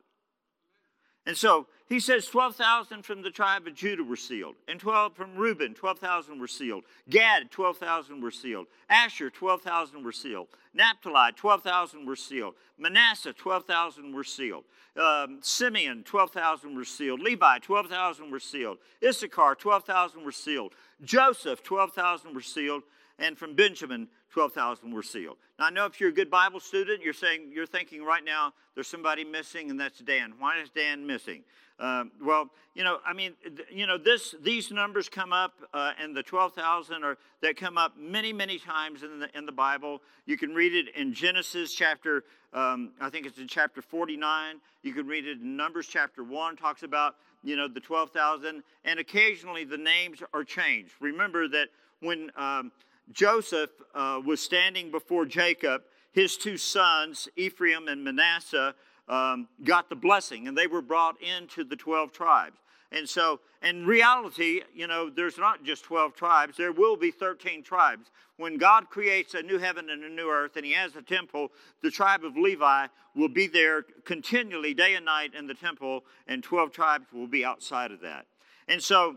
And 1.27 1.37
so 1.37 1.67
he 1.89 2.01
says 2.01 2.27
12,000 2.27 3.03
from 3.03 3.23
the 3.23 3.31
tribe 3.31 3.67
of 3.67 3.75
Judah 3.75 4.05
were 4.05 4.17
sealed, 4.17 4.57
and 4.69 4.81
12 4.81 5.15
from 5.15 5.37
Reuben, 5.37 5.75
12,000 5.75 6.39
were 6.39 6.47
sealed. 6.47 6.85
Gad, 7.09 7.51
12,000 7.51 8.21
were 8.21 8.31
sealed. 8.31 8.67
Asher, 8.89 9.31
12,000 9.31 10.03
were 10.03 10.13
sealed. 10.13 10.49
Naphtali, 10.75 11.33
12,000 11.33 12.07
were 12.07 12.17
sealed. 12.17 12.55
Manasseh, 12.79 13.33
12,000 13.33 14.15
were 14.15 14.25
sealed. 14.25 14.65
Um, 15.01 15.39
Simeon, 15.43 16.05
12,000 16.05 16.75
were 16.75 16.85
sealed. 16.85 17.21
Levi, 17.21 17.59
12,000 17.59 18.31
were 18.31 18.41
sealed. 18.41 18.79
Issachar, 19.03 19.55
12,000 19.55 20.25
were 20.25 20.33
sealed. 20.33 20.73
Joseph, 21.03 21.63
12,000 21.63 22.35
were 22.35 22.41
sealed. 22.41 22.83
And 23.19 23.39
from 23.39 23.55
Benjamin, 23.55 24.09
12,000 24.35 24.93
were 24.93 25.03
sealed. 25.05 25.37
Now, 25.61 25.67
I 25.67 25.71
know 25.71 25.87
if 25.87 26.01
you're 26.01 26.09
a 26.09 26.13
good 26.13 26.29
Bible 26.29 26.59
student, 26.59 27.01
you're 27.01 27.13
saying, 27.13 27.53
you're 27.55 27.67
thinking 27.67 28.03
right 28.03 28.25
now, 28.25 28.53
there's 28.75 28.89
somebody 28.89 29.23
missing, 29.23 29.71
and 29.71 29.79
that's 29.79 30.01
Dan. 30.01 30.35
Why 30.41 30.61
is 30.61 30.71
Dan 30.71 31.07
missing? 31.07 31.45
Um, 31.79 32.11
well, 32.21 32.51
you 32.75 32.83
know, 32.83 32.99
I 33.07 33.13
mean, 33.13 33.35
you 33.71 33.87
know, 33.87 33.97
this 33.97 34.35
these 34.43 34.73
numbers 34.73 35.09
come 35.09 35.33
up, 35.33 35.53
uh, 35.73 35.93
and 36.01 36.17
the 36.17 36.23
12,000 36.25 37.05
are 37.05 37.17
that 37.43 37.57
come 37.57 37.79
up 37.79 37.97
many, 37.97 38.33
many 38.33 38.59
times 38.59 39.05
in 39.05 39.21
the 39.21 39.29
in 39.39 39.47
the 39.47 39.53
Bible. 39.53 40.03
You 40.27 40.37
can 40.37 40.53
read 40.53 40.75
it 40.75 40.93
in 40.97 41.15
Genesis 41.15 41.73
chapter, 41.73 42.25
um, 42.53 42.91
I 43.01 43.11
think 43.11 43.27
it's 43.27 43.39
in 43.39 43.47
chapter 43.47 43.83
49. 43.83 44.57
You 44.83 44.93
can 44.93 45.07
read 45.07 45.27
it 45.27 45.41
in 45.41 45.57
Numbers 45.57 45.87
chapter 45.87 46.25
one, 46.25 46.57
talks 46.57 46.83
about 46.83 47.15
you 47.45 47.55
know 47.55 47.69
the 47.69 47.81
12,000, 47.81 48.65
and 48.85 48.99
occasionally 48.99 49.63
the 49.63 49.79
names 49.79 50.25
are 50.33 50.43
changed. 50.43 50.95
Remember 51.01 51.47
that 51.47 51.69
when 52.01 52.33
um, 52.37 52.73
Joseph 53.13 53.71
uh, 53.95 54.21
was 54.25 54.41
standing 54.41 54.91
before 54.91 55.27
Jacob, 55.27 55.83
his 56.13 56.37
two 56.37 56.57
sons, 56.57 57.29
Ephraim 57.37 57.89
and 57.89 58.03
Manasseh, 58.05 58.75
um, 59.09 59.49
got 59.65 59.89
the 59.89 59.97
blessing 59.97 60.49
and 60.49 60.57
they 60.57 60.67
were 60.67 60.83
brought 60.83 61.17
into 61.21 61.65
the 61.65 61.77
12 61.77 62.13
tribes. 62.13 62.57
And 62.93 63.09
so, 63.09 63.41
in 63.61 63.87
reality, 63.87 64.63
you 64.73 64.87
know, 64.87 65.11
there's 65.11 65.37
not 65.37 65.65
just 65.65 65.83
12 65.85 66.15
tribes, 66.15 66.57
there 66.57 66.73
will 66.73 66.97
be 66.97 67.11
13 67.11 67.63
tribes. 67.65 68.11
When 68.37 68.57
God 68.57 68.89
creates 68.89 69.35
a 69.35 69.43
new 69.43 69.59
heaven 69.59 69.91
and 69.91 70.05
a 70.05 70.09
new 70.09 70.29
earth 70.29 70.57
and 70.57 70.65
He 70.65 70.73
has 70.73 70.95
a 70.95 71.03
temple, 71.03 71.51
the 71.83 71.91
tribe 71.91 72.25
of 72.25 72.37
Levi 72.37 72.87
will 73.17 73.29
be 73.29 73.49
there 73.49 73.85
continually, 74.05 74.75
day 74.75 74.95
and 74.95 75.05
night 75.05 75.35
in 75.35 75.47
the 75.47 75.55
temple, 75.55 76.05
and 76.29 76.43
12 76.43 76.73
tribes 76.73 77.07
will 77.13 77.27
be 77.27 77.45
outside 77.45 77.91
of 77.91 78.01
that. 78.01 78.27
And 78.69 78.81
so, 78.81 79.17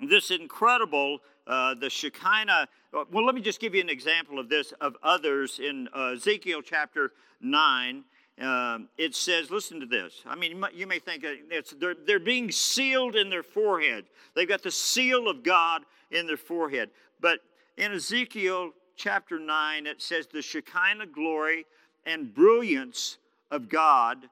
this 0.00 0.30
incredible, 0.30 1.20
uh, 1.46 1.74
the 1.74 1.90
Shekinah, 1.90 2.68
well, 3.10 3.24
let 3.24 3.34
me 3.34 3.40
just 3.40 3.60
give 3.60 3.74
you 3.74 3.80
an 3.80 3.90
example 3.90 4.38
of 4.38 4.48
this, 4.48 4.72
of 4.80 4.96
others 5.02 5.58
in 5.58 5.88
uh, 5.94 6.12
Ezekiel 6.14 6.62
chapter 6.62 7.12
9 7.40 8.04
um, 8.38 8.88
it 8.98 9.14
says, 9.14 9.50
listen 9.50 9.80
to 9.80 9.86
this. 9.86 10.22
I 10.26 10.34
mean, 10.34 10.62
you 10.74 10.86
may 10.86 10.98
think 10.98 11.24
it's, 11.24 11.72
they're, 11.72 11.94
they're 12.06 12.18
being 12.18 12.50
sealed 12.50 13.16
in 13.16 13.30
their 13.30 13.42
forehead. 13.42 14.04
They've 14.34 14.48
got 14.48 14.62
the 14.62 14.70
seal 14.70 15.28
of 15.28 15.42
God 15.42 15.82
in 16.10 16.26
their 16.26 16.36
forehead. 16.36 16.90
But 17.20 17.40
in 17.78 17.92
Ezekiel 17.92 18.72
chapter 18.94 19.38
9, 19.38 19.86
it 19.86 20.02
says, 20.02 20.26
the 20.26 20.42
Shekinah 20.42 21.06
glory 21.06 21.64
and 22.04 22.34
brilliance 22.34 23.16
of 23.50 23.70
God. 23.70 24.28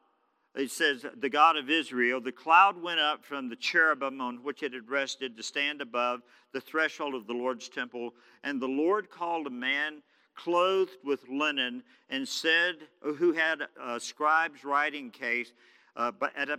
It 0.54 0.70
says, 0.70 1.04
the 1.16 1.28
God 1.28 1.56
of 1.56 1.68
Israel, 1.68 2.20
the 2.20 2.30
cloud 2.30 2.80
went 2.80 3.00
up 3.00 3.24
from 3.24 3.48
the 3.48 3.56
cherubim 3.56 4.20
on 4.20 4.36
which 4.44 4.62
it 4.62 4.72
had 4.72 4.88
rested 4.88 5.36
to 5.36 5.42
stand 5.42 5.80
above 5.80 6.20
the 6.52 6.60
threshold 6.60 7.14
of 7.14 7.26
the 7.26 7.32
Lord's 7.32 7.68
temple. 7.68 8.14
And 8.44 8.60
the 8.60 8.68
Lord 8.68 9.10
called 9.10 9.48
a 9.48 9.50
man 9.50 10.02
clothed 10.34 10.98
with 11.04 11.28
linen, 11.28 11.82
and 12.10 12.26
said, 12.26 12.76
who 13.00 13.32
had 13.32 13.60
a 13.80 13.98
scribe's 13.98 14.64
writing 14.64 15.10
case 15.10 15.52
uh, 15.96 16.12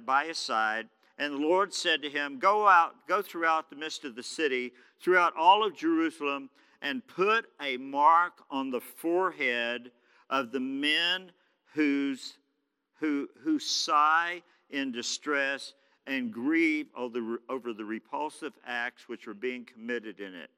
by 0.06 0.26
his 0.26 0.38
side. 0.38 0.88
And 1.18 1.34
the 1.34 1.40
Lord 1.40 1.74
said 1.74 2.02
to 2.02 2.10
him, 2.10 2.40
Go 2.40 2.68
out, 2.68 3.08
go 3.08 3.22
throughout 3.22 3.70
the 3.70 3.76
midst 3.76 4.04
of 4.04 4.16
the 4.16 4.24
city, 4.24 4.74
throughout 5.00 5.34
all 5.38 5.66
of 5.66 5.76
Jerusalem, 5.76 6.50
and 6.82 7.06
put 7.08 7.46
a 7.62 7.78
mark 7.78 8.34
on 8.50 8.70
the 8.70 8.82
forehead 8.82 9.92
of 10.30 10.52
the 10.52 10.60
men 10.60 11.32
whose, 11.74 12.38
who, 13.00 13.28
who 13.44 13.60
sigh 13.60 14.42
in 14.70 14.92
distress 14.92 15.74
and 16.08 16.32
grieve 16.32 16.88
over 16.96 17.40
over 17.50 17.74
the 17.74 17.86
repulsive 17.86 18.54
acts 18.66 19.08
which 19.08 19.28
are 19.28 19.34
being 19.34 19.66
committed 19.66 20.20
in 20.20 20.34
it. 20.34 20.50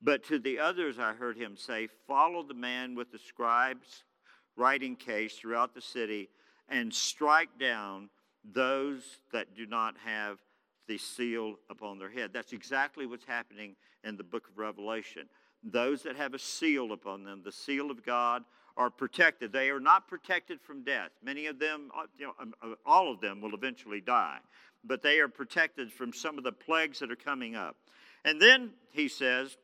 But 0.00 0.24
to 0.24 0.38
the 0.38 0.58
others 0.58 0.98
I 0.98 1.12
heard 1.12 1.36
him 1.36 1.56
say, 1.56 1.88
Follow 2.06 2.42
the 2.42 2.54
man 2.54 2.94
with 2.94 3.10
the 3.10 3.18
scribe's 3.18 4.04
writing 4.56 4.96
case 4.96 5.36
throughout 5.36 5.74
the 5.74 5.80
city 5.80 6.28
and 6.68 6.92
strike 6.92 7.58
down 7.58 8.08
those 8.44 9.18
that 9.32 9.54
do 9.54 9.66
not 9.66 9.94
have 10.04 10.38
the 10.88 10.98
seal 10.98 11.54
upon 11.70 11.98
their 11.98 12.10
head. 12.10 12.30
That's 12.32 12.52
exactly 12.52 13.06
what's 13.06 13.24
happening 13.24 13.76
in 14.04 14.16
the 14.16 14.24
book 14.24 14.48
of 14.48 14.58
Revelation. 14.58 15.28
Those 15.62 16.02
that 16.02 16.16
have 16.16 16.34
a 16.34 16.38
seal 16.38 16.92
upon 16.92 17.22
them, 17.22 17.42
the 17.44 17.52
seal 17.52 17.90
of 17.90 18.04
God, 18.04 18.42
are 18.76 18.90
protected. 18.90 19.52
They 19.52 19.70
are 19.70 19.80
not 19.80 20.08
protected 20.08 20.60
from 20.60 20.84
death. 20.84 21.10
Many 21.22 21.46
of 21.46 21.58
them, 21.58 21.90
uh, 21.96 22.06
you 22.18 22.26
know, 22.26 22.34
um, 22.40 22.54
uh, 22.62 22.74
all 22.86 23.12
of 23.12 23.20
them 23.20 23.40
will 23.40 23.54
eventually 23.54 24.00
die, 24.00 24.38
but 24.84 25.02
they 25.02 25.20
are 25.20 25.28
protected 25.28 25.92
from 25.92 26.12
some 26.12 26.38
of 26.38 26.44
the 26.44 26.52
plagues 26.52 26.98
that 27.00 27.10
are 27.10 27.16
coming 27.16 27.54
up. 27.54 27.76
And 28.24 28.40
then 28.40 28.70
he 28.90 29.08
says, 29.08 29.56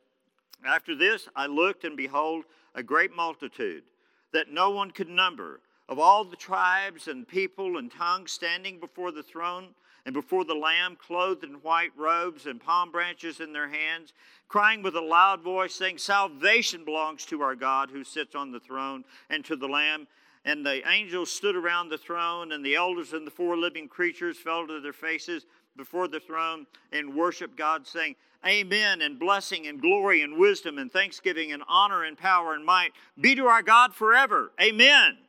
after 0.65 0.95
this, 0.95 1.27
I 1.35 1.47
looked, 1.47 1.85
and 1.85 1.95
behold, 1.95 2.45
a 2.75 2.83
great 2.83 3.15
multitude 3.15 3.83
that 4.31 4.51
no 4.51 4.69
one 4.69 4.91
could 4.91 5.09
number, 5.09 5.61
of 5.87 5.97
all 5.97 6.23
the 6.23 6.35
tribes 6.35 7.07
and 7.07 7.27
people 7.27 7.77
and 7.77 7.91
tongues 7.91 8.31
standing 8.31 8.79
before 8.79 9.11
the 9.11 9.23
throne 9.23 9.69
and 10.09 10.13
before 10.15 10.43
the 10.43 10.55
Lamb, 10.55 10.97
clothed 10.99 11.43
in 11.43 11.53
white 11.61 11.91
robes 11.95 12.47
and 12.47 12.59
palm 12.59 12.91
branches 12.91 13.39
in 13.39 13.53
their 13.53 13.69
hands, 13.69 14.11
crying 14.47 14.81
with 14.81 14.95
a 14.95 14.99
loud 14.99 15.43
voice, 15.43 15.75
saying, 15.75 15.99
Salvation 15.99 16.83
belongs 16.83 17.27
to 17.27 17.43
our 17.43 17.53
God 17.53 17.91
who 17.91 18.03
sits 18.03 18.33
on 18.33 18.51
the 18.51 18.59
throne 18.59 19.03
and 19.29 19.45
to 19.45 19.55
the 19.55 19.67
Lamb. 19.67 20.07
And 20.43 20.65
the 20.65 20.81
angels 20.89 21.29
stood 21.29 21.55
around 21.55 21.89
the 21.89 21.97
throne, 21.99 22.53
and 22.53 22.65
the 22.65 22.73
elders 22.73 23.13
and 23.13 23.27
the 23.27 23.29
four 23.29 23.55
living 23.55 23.87
creatures 23.87 24.39
fell 24.39 24.65
to 24.65 24.81
their 24.81 24.93
faces 24.93 25.45
before 25.77 26.07
the 26.07 26.19
throne 26.19 26.65
and 26.91 27.13
worshiped 27.13 27.55
God, 27.55 27.85
saying, 27.85 28.15
Amen, 28.43 29.03
and 29.03 29.19
blessing 29.19 29.67
and 29.67 29.79
glory 29.79 30.23
and 30.23 30.39
wisdom 30.39 30.79
and 30.79 30.91
thanksgiving 30.91 31.51
and 31.51 31.61
honor 31.67 32.03
and 32.03 32.17
power 32.17 32.55
and 32.55 32.65
might 32.65 32.93
be 33.21 33.35
to 33.35 33.45
our 33.45 33.61
God 33.61 33.93
forever. 33.93 34.53
Amen. 34.59 35.19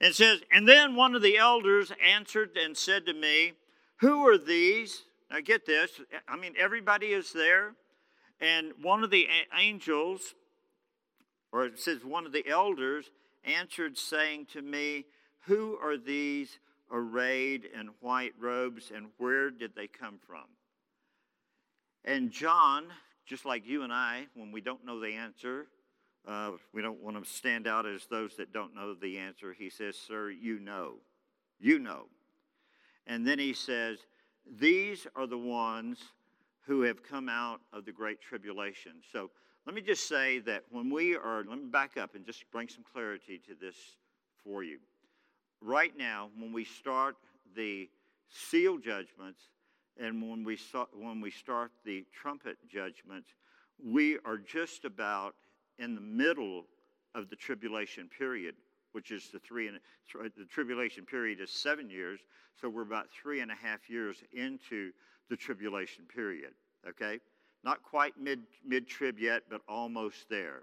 And 0.00 0.14
says, 0.14 0.40
and 0.50 0.66
then 0.66 0.96
one 0.96 1.14
of 1.14 1.20
the 1.20 1.36
elders 1.36 1.92
answered 2.02 2.56
and 2.56 2.74
said 2.74 3.04
to 3.04 3.12
me, 3.12 3.52
Who 4.00 4.26
are 4.28 4.38
these? 4.38 5.02
Now 5.30 5.40
get 5.40 5.66
this. 5.66 6.00
I 6.26 6.36
mean, 6.36 6.54
everybody 6.58 7.08
is 7.08 7.32
there. 7.32 7.74
And 8.40 8.72
one 8.82 9.02
of 9.02 9.10
the 9.10 9.26
angels, 9.58 10.34
or 11.52 11.66
it 11.66 11.78
says 11.78 12.04
one 12.04 12.24
of 12.24 12.32
the 12.32 12.46
elders, 12.46 13.10
answered, 13.44 13.98
saying 13.98 14.46
to 14.52 14.62
me, 14.62 15.06
Who 15.46 15.76
are 15.82 15.96
these 15.96 16.58
arrayed 16.90 17.68
in 17.78 17.90
white 18.00 18.34
robes, 18.38 18.92
and 18.94 19.08
where 19.18 19.50
did 19.50 19.74
they 19.74 19.86
come 19.88 20.18
from? 20.26 20.44
And 22.04 22.30
John, 22.30 22.86
just 23.26 23.44
like 23.44 23.66
you 23.66 23.82
and 23.82 23.92
I, 23.92 24.26
when 24.34 24.52
we 24.52 24.60
don't 24.60 24.84
know 24.86 25.00
the 25.00 25.12
answer, 25.12 25.66
uh, 26.26 26.52
we 26.72 26.82
don't 26.82 27.02
want 27.02 27.22
to 27.22 27.30
stand 27.30 27.66
out 27.66 27.86
as 27.86 28.06
those 28.06 28.36
that 28.36 28.52
don't 28.52 28.74
know 28.74 28.94
the 28.94 29.18
answer. 29.18 29.52
He 29.52 29.68
says, 29.68 29.96
Sir, 29.96 30.30
you 30.30 30.58
know. 30.60 30.94
You 31.58 31.78
know. 31.78 32.06
And 33.08 33.26
then 33.26 33.38
he 33.38 33.54
says, 33.54 33.98
These 34.58 35.06
are 35.16 35.26
the 35.26 35.38
ones 35.38 35.98
who 36.66 36.82
have 36.82 37.02
come 37.02 37.28
out 37.28 37.60
of 37.72 37.86
the 37.86 37.92
great 37.92 38.20
tribulation. 38.20 38.92
So 39.12 39.30
let 39.66 39.74
me 39.74 39.80
just 39.80 40.06
say 40.06 40.38
that 40.40 40.64
when 40.70 40.90
we 40.90 41.16
are, 41.16 41.44
let 41.48 41.58
me 41.58 41.64
back 41.64 41.96
up 41.96 42.14
and 42.14 42.24
just 42.24 42.44
bring 42.52 42.68
some 42.68 42.84
clarity 42.92 43.40
to 43.48 43.54
this 43.60 43.76
for 44.44 44.62
you. 44.62 44.78
Right 45.60 45.96
now, 45.96 46.28
when 46.38 46.52
we 46.52 46.64
start 46.64 47.16
the 47.56 47.88
seal 48.28 48.78
judgments, 48.78 49.40
and 49.98 50.22
when 50.22 50.44
we, 50.44 50.58
when 50.92 51.20
we 51.20 51.30
start 51.30 51.72
the 51.84 52.04
trumpet 52.12 52.58
judgments, 52.70 53.30
we 53.82 54.18
are 54.24 54.36
just 54.36 54.84
about 54.84 55.34
in 55.78 55.94
the 55.94 56.00
middle 56.00 56.64
of 57.14 57.30
the 57.30 57.36
tribulation 57.36 58.08
period, 58.08 58.54
which 58.92 59.10
is 59.10 59.28
the 59.28 59.38
three 59.38 59.68
and 59.68 59.78
the 60.14 60.44
tribulation 60.44 61.04
period 61.04 61.40
is 61.40 61.50
seven 61.50 61.90
years, 61.90 62.20
so 62.60 62.68
we're 62.68 62.82
about 62.82 63.08
three 63.10 63.40
and 63.40 63.50
a 63.50 63.54
half 63.54 63.88
years 63.88 64.22
into 64.32 64.92
the 65.28 65.36
tribulation 65.36 66.04
period. 66.04 66.52
Okay, 66.88 67.18
not 67.64 67.82
quite 67.82 68.18
mid 68.20 68.40
mid 68.66 68.88
trib 68.88 69.18
yet, 69.18 69.44
but 69.50 69.60
almost 69.68 70.28
there. 70.28 70.62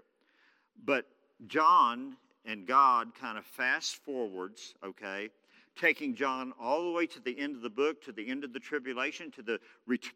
But 0.84 1.06
John 1.46 2.16
and 2.44 2.66
God 2.66 3.14
kind 3.14 3.38
of 3.38 3.44
fast 3.44 3.96
forwards. 3.96 4.74
Okay, 4.84 5.30
taking 5.76 6.14
John 6.14 6.52
all 6.60 6.84
the 6.84 6.90
way 6.90 7.06
to 7.06 7.20
the 7.20 7.38
end 7.38 7.54
of 7.54 7.62
the 7.62 7.70
book, 7.70 8.02
to 8.04 8.12
the 8.12 8.28
end 8.28 8.44
of 8.44 8.52
the 8.52 8.58
tribulation, 8.60 9.30
to 9.32 9.42
the 9.42 9.60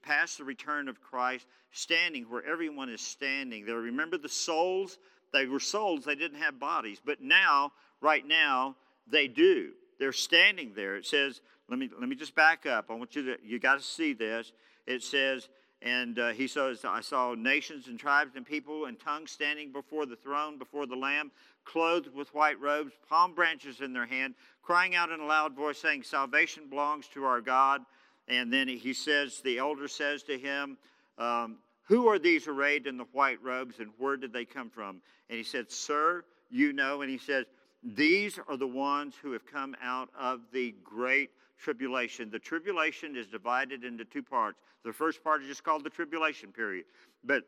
past 0.02 0.38
the 0.38 0.44
return 0.44 0.88
of 0.88 1.00
Christ, 1.00 1.46
standing 1.70 2.24
where 2.24 2.44
everyone 2.44 2.88
is 2.88 3.00
standing. 3.00 3.64
They 3.64 3.72
remember 3.72 4.18
the 4.18 4.28
souls. 4.28 4.98
They 5.32 5.46
were 5.46 5.60
souls. 5.60 6.04
They 6.04 6.16
didn't 6.16 6.40
have 6.40 6.58
bodies, 6.58 7.00
but 7.04 7.20
now, 7.20 7.72
right 8.00 8.26
now, 8.26 8.76
they 9.06 9.28
do. 9.28 9.72
They're 9.98 10.12
standing 10.12 10.72
there. 10.74 10.96
It 10.96 11.06
says, 11.06 11.40
let 11.68 11.78
me 11.78 11.88
let 11.98 12.08
me 12.08 12.16
just 12.16 12.34
back 12.34 12.66
up. 12.66 12.86
I 12.90 12.94
want 12.94 13.14
you 13.14 13.22
to 13.22 13.36
you 13.44 13.58
got 13.58 13.78
to 13.78 13.84
see 13.84 14.12
this. 14.12 14.52
It 14.86 15.02
says. 15.02 15.48
And 15.82 16.18
uh, 16.18 16.28
he 16.32 16.46
says, 16.46 16.84
I 16.84 17.00
saw 17.00 17.34
nations 17.34 17.86
and 17.86 17.98
tribes 17.98 18.36
and 18.36 18.44
people 18.44 18.84
and 18.84 19.00
tongues 19.00 19.30
standing 19.30 19.72
before 19.72 20.04
the 20.04 20.14
throne, 20.14 20.58
before 20.58 20.84
the 20.84 20.94
Lamb, 20.94 21.30
clothed 21.64 22.14
with 22.14 22.34
white 22.34 22.60
robes, 22.60 22.92
palm 23.08 23.34
branches 23.34 23.80
in 23.80 23.94
their 23.94 24.04
hand, 24.04 24.34
crying 24.62 24.94
out 24.94 25.10
in 25.10 25.20
a 25.20 25.24
loud 25.24 25.54
voice, 25.54 25.78
saying, 25.78 26.02
Salvation 26.02 26.68
belongs 26.68 27.08
to 27.14 27.24
our 27.24 27.40
God. 27.40 27.80
And 28.28 28.52
then 28.52 28.68
he 28.68 28.92
says, 28.92 29.40
the 29.42 29.56
elder 29.56 29.88
says 29.88 30.22
to 30.24 30.38
him, 30.38 30.76
um, 31.16 31.56
Who 31.84 32.08
are 32.08 32.18
these 32.18 32.46
arrayed 32.46 32.86
in 32.86 32.98
the 32.98 33.06
white 33.12 33.42
robes 33.42 33.78
and 33.78 33.88
where 33.96 34.18
did 34.18 34.34
they 34.34 34.44
come 34.44 34.68
from? 34.68 35.00
And 35.30 35.38
he 35.38 35.44
said, 35.44 35.70
Sir, 35.70 36.24
you 36.50 36.74
know. 36.74 37.00
And 37.00 37.10
he 37.10 37.18
says, 37.18 37.46
These 37.82 38.38
are 38.48 38.56
the 38.56 38.66
ones 38.66 39.14
who 39.20 39.32
have 39.32 39.46
come 39.46 39.74
out 39.82 40.10
of 40.18 40.40
the 40.52 40.74
great 40.84 41.30
tribulation. 41.58 42.30
The 42.30 42.38
tribulation 42.38 43.16
is 43.16 43.26
divided 43.26 43.84
into 43.84 44.04
two 44.04 44.22
parts. 44.22 44.58
The 44.84 44.92
first 44.92 45.22
part 45.24 45.42
is 45.42 45.48
just 45.48 45.64
called 45.64 45.84
the 45.84 45.90
tribulation 45.90 46.52
period. 46.52 46.84
But 47.24 47.44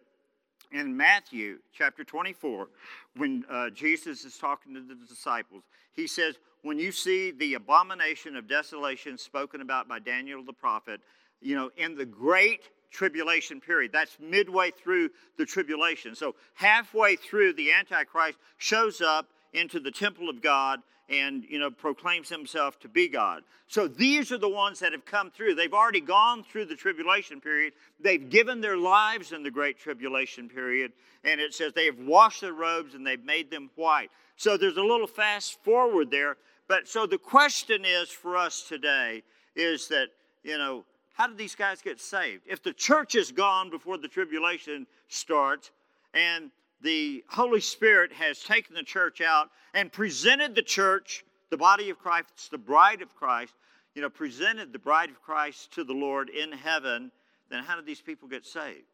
in 0.73 0.97
Matthew 0.97 1.59
chapter 1.73 2.05
24, 2.05 2.69
when 3.17 3.45
uh, 3.51 3.71
Jesus 3.71 4.25
is 4.25 4.39
talking 4.39 4.75
to 4.75 4.81
the 4.81 4.95
disciples, 4.95 5.65
he 5.93 6.07
says, 6.07 6.37
When 6.63 6.79
you 6.79 6.93
see 6.93 7.31
the 7.31 7.55
abomination 7.55 8.37
of 8.37 8.49
desolation 8.49 9.19
spoken 9.19 9.61
about 9.61 9.89
by 9.89 9.99
Daniel 9.99 10.43
the 10.43 10.53
prophet, 10.53 11.01
you 11.41 11.57
know, 11.57 11.71
in 11.77 11.95
the 11.95 12.07
great 12.07 12.71
tribulation 12.93 13.61
period. 13.61 13.91
That's 13.91 14.19
midway 14.21 14.71
through 14.71 15.11
the 15.39 15.47
tribulation. 15.47 16.15
So, 16.15 16.35
halfway 16.55 17.17
through, 17.17 17.55
the 17.55 17.73
Antichrist 17.73 18.39
shows 18.59 19.01
up 19.01 19.29
into 19.53 19.81
the 19.81 19.91
temple 19.91 20.29
of 20.29 20.43
God 20.43 20.81
and 21.09 21.45
you 21.49 21.59
know 21.59 21.71
proclaims 21.71 22.29
himself 22.29 22.79
to 22.81 22.89
be 22.89 23.09
God. 23.09 23.43
So 23.67 23.87
these 23.87 24.33
are 24.33 24.39
the 24.39 24.49
ones 24.49 24.81
that 24.81 24.93
have 24.93 25.05
come 25.05 25.31
through. 25.31 25.55
They've 25.55 25.73
already 25.73 26.01
gone 26.01 26.45
through 26.45 26.67
the 26.67 26.75
tribulation 26.75 27.41
period. 27.41 27.75
They've 28.01 28.29
given 28.31 28.61
their 28.61 28.77
lives 28.77 29.33
in 29.33 29.43
the 29.43 29.51
great 29.51 29.79
tribulation 29.79 30.49
period, 30.49 30.93
and 31.25 31.41
it 31.41 31.55
says 31.55 31.73
they 31.73 31.87
have 31.87 31.99
washed 31.99 32.41
their 32.41 32.53
robes 32.53 32.95
and 32.95 33.07
they've 33.07 33.25
made 33.25 33.51
them 33.51 33.71
white. 33.77 34.11
So 34.37 34.57
there's 34.57 34.77
a 34.77 34.83
little 34.83 35.07
fast 35.07 35.63
forward 35.63 36.11
there. 36.11 36.37
But 36.69 36.89
so 36.89 37.07
the 37.07 37.19
question 37.19 37.85
is 37.85 38.09
for 38.09 38.37
us 38.37 38.63
today 38.67 39.23
is 39.55 39.89
that 39.89 40.09
you 40.43 40.57
know 40.57 40.85
how 41.15 41.27
did 41.27 41.37
these 41.37 41.55
guys 41.55 41.83
get 41.83 42.01
saved? 42.01 42.43
If 42.47 42.63
the 42.63 42.73
church 42.73 43.15
is 43.15 43.33
gone 43.33 43.71
before 43.71 43.99
the 43.99 44.09
tribulation 44.09 44.87
starts, 45.09 45.71
and 46.15 46.51
the 46.83 47.25
Holy 47.29 47.61
Spirit 47.61 48.13
has 48.13 48.41
taken 48.41 48.75
the 48.75 48.83
church 48.83 49.21
out 49.21 49.51
and 49.75 49.93
presented 49.93 50.55
the 50.55 50.63
church, 50.63 51.25
the 51.51 51.57
body 51.57 51.91
of 51.91 51.99
Christ, 51.99 52.51
the 52.51 52.59
bride 52.59 53.03
of 53.03 53.15
Christ, 53.15 53.55
you 53.95 54.03
know, 54.03 54.11
presented 54.11 54.73
the 54.73 54.79
bride 54.79 55.11
of 55.11 55.21
Christ 55.23 55.73
to 55.75 55.85
the 55.85 55.93
Lord 55.93 56.29
in 56.29 56.53
heaven, 56.53 57.13
then 57.51 57.63
how 57.63 57.77
did 57.77 57.87
these 57.87 58.01
people 58.01 58.29
get 58.29 58.47
saved? 58.47 58.87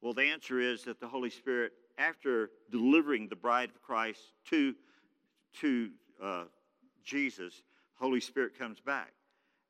Well, 0.00 0.12
the 0.12 0.24
answer 0.24 0.58
is 0.58 0.82
that 0.84 1.00
the 1.00 1.06
Holy 1.06 1.30
Spirit, 1.30 1.72
after 1.96 2.50
delivering 2.70 3.28
the 3.28 3.36
bride 3.36 3.70
of 3.70 3.80
Christ 3.82 4.20
to, 4.50 4.74
to 5.60 5.90
uh, 6.22 6.44
Jesus, 7.04 7.62
Holy 7.94 8.20
Spirit 8.20 8.58
comes 8.58 8.80
back. 8.80 9.12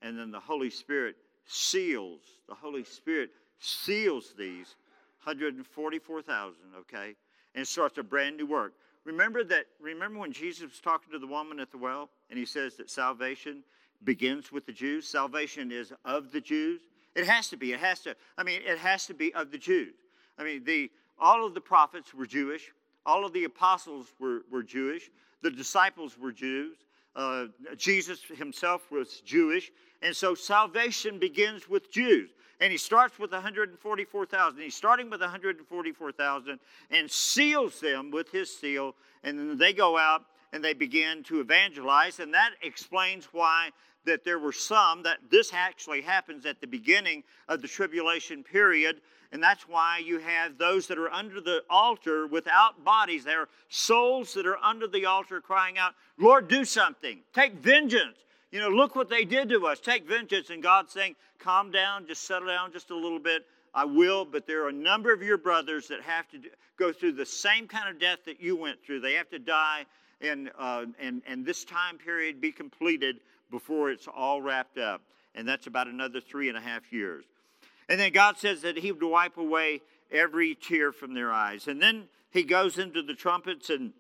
And 0.01 0.19
then 0.19 0.31
the 0.31 0.41
Holy 0.41 0.71
Spirit 0.71 1.17
seals, 1.45 2.21
the 2.49 2.55
Holy 2.55 2.85
Spirit 2.85 3.31
seals 3.59 4.35
these 4.37 4.75
144,000, 5.25 6.55
okay, 6.81 7.15
and 7.55 7.67
starts 7.67 7.99
a 7.99 8.03
brand 8.03 8.37
new 8.37 8.47
work. 8.47 8.75
Remember 9.05 9.43
that, 9.45 9.67
remember 9.81 10.19
when 10.19 10.33
Jesus 10.33 10.63
was 10.63 10.81
talking 10.81 11.13
to 11.13 11.19
the 11.19 11.27
woman 11.27 11.59
at 11.61 11.71
the 11.71 11.79
well, 11.79 12.09
and 12.31 12.39
he 12.39 12.45
says 12.45 12.77
that 12.77 12.91
salvation 12.91 13.63
begins 14.05 14.53
with 14.53 14.67
the 14.67 14.73
Jews? 14.73 15.07
Salvation 15.07 15.73
is 15.73 15.93
of 16.05 16.33
the 16.33 16.41
Jews. 16.41 16.81
It 17.15 17.27
has 17.27 17.49
to 17.49 17.57
be. 17.57 17.73
It 17.73 17.81
has 17.81 18.01
to, 18.01 18.17
I 18.39 18.43
mean, 18.43 18.61
it 18.65 18.79
has 18.79 19.07
to 19.07 19.15
be 19.15 19.35
of 19.35 19.51
the 19.51 19.59
Jews. 19.59 19.95
I 20.39 20.45
mean, 20.45 20.65
the 20.65 20.91
all 21.19 21.47
of 21.47 21.55
the 21.55 21.61
prophets 21.61 22.15
were 22.15 22.27
Jewish, 22.27 22.73
all 23.07 23.25
of 23.25 23.33
the 23.33 23.45
apostles 23.45 24.07
were, 24.19 24.43
were 24.51 24.63
Jewish, 24.63 25.11
the 25.43 25.51
disciples 25.51 26.19
were 26.19 26.33
Jews, 26.33 26.77
uh, 27.15 27.47
Jesus 27.77 28.23
himself 28.23 28.91
was 28.91 29.21
Jewish, 29.21 29.71
and 30.01 30.17
so 30.17 30.35
salvation 30.35 31.19
begins 31.19 31.69
with 31.69 31.93
Jews. 31.93 32.31
And 32.63 32.71
he 32.71 32.79
starts 32.79 33.19
with 33.19 33.33
144,000. 33.33 34.63
He's 34.63 34.77
starting 34.77 35.11
with 35.11 35.21
144,000 35.21 36.61
and 36.93 37.11
seals 37.11 37.81
them 37.81 38.13
with 38.13 38.31
his 38.31 38.57
seal. 38.57 38.95
And 39.25 39.37
then 39.37 39.59
they 39.59 39.73
go 39.73 39.99
out 39.99 40.25
and 40.53 40.63
they 40.63 40.73
begin 40.73 41.25
to 41.25 41.41
evangelize. 41.41 42.21
And 42.21 42.33
that 42.35 42.53
explains 42.63 43.27
why 43.33 43.71
that 44.05 44.25
there 44.25 44.39
were 44.39 44.53
some 44.53 45.03
that 45.03 45.19
this 45.29 45.53
actually 45.53 46.03
happens 46.03 46.47
at 46.47 46.61
the 46.61 46.67
beginning 46.69 47.25
of 47.49 47.63
the 47.63 47.69
tribulation 47.69 48.45
period 48.45 49.01
and 49.33 49.43
that's 49.43 49.67
why 49.67 49.99
you 50.05 50.19
have 50.19 50.59
those 50.59 50.87
that 50.89 50.99
are 50.99 51.11
under 51.11 51.41
the 51.41 51.63
altar 51.71 52.27
without 52.27 52.85
bodies. 52.85 53.25
There 53.25 53.41
are 53.41 53.49
souls 53.71 54.35
that 54.35 54.47
are 54.47 54.59
under 54.63 54.87
the 54.87 55.07
altar 55.07 55.41
crying 55.41 55.79
out, 55.79 55.95
Lord, 56.19 56.49
do 56.49 56.67
something. 56.67 57.21
Take 57.33 57.55
vengeance. 57.55 58.19
You 58.53 58.61
know, 58.61 58.69
look 58.69 58.95
what 58.95 59.09
they 59.09 59.25
did 59.25 59.49
to 59.49 59.67
us. 59.67 59.81
Take 59.81 60.07
vengeance. 60.07 60.51
And 60.51 60.63
God's 60.63 60.93
saying, 60.93 61.17
calm 61.39 61.73
down, 61.73 62.07
just 62.07 62.25
settle 62.25 62.49
down 62.49 62.73
just 62.73 62.91
a 62.91 62.97
little 62.97 63.19
bit. 63.19 63.45
I 63.75 63.87
will, 63.87 64.27
but 64.27 64.47
there 64.47 64.65
are 64.65 64.69
a 64.69 64.73
number 64.73 65.13
of 65.13 65.23
your 65.23 65.39
brothers 65.39 65.89
that 65.89 66.03
have 66.03 66.29
to 66.33 66.39
go 66.77 66.93
through 66.93 67.13
the 67.13 67.25
same 67.25 67.67
kind 67.67 67.89
of 67.89 67.99
death 67.99 68.19
that 68.27 68.41
you 68.41 68.55
went 68.55 68.85
through. 68.85 69.01
They 69.01 69.15
have 69.15 69.31
to 69.31 69.39
die, 69.39 69.87
and, 70.21 70.51
uh, 70.59 70.85
and, 71.01 71.23
and 71.27 71.47
this 71.47 71.65
time 71.65 71.97
period 71.97 72.39
be 72.39 72.53
completed 72.53 73.21
before 73.51 73.91
it's 73.91 74.07
all 74.07 74.43
wrapped 74.43 74.77
up. 74.77 75.01
And 75.35 75.49
that's 75.49 75.67
about 75.67 75.89
another 75.89 76.21
three 76.21 76.51
and 76.51 76.59
a 76.59 76.61
half 76.61 76.93
years. 76.93 77.25
And 77.89 77.99
then 77.99 78.13
God 78.13 78.37
says 78.37 78.61
that 78.61 78.77
He 78.77 78.93
would 78.93 79.03
wipe 79.03 79.39
away 79.39 79.81
every 80.11 80.55
tear 80.55 80.93
from 80.93 81.15
their 81.15 81.33
eyes. 81.33 81.67
And 81.67 81.81
then 81.81 82.05
He 82.31 82.43
goes 82.43 82.77
into 82.77 83.01
the 83.01 83.15
trumpets, 83.15 83.71
and 83.71 83.95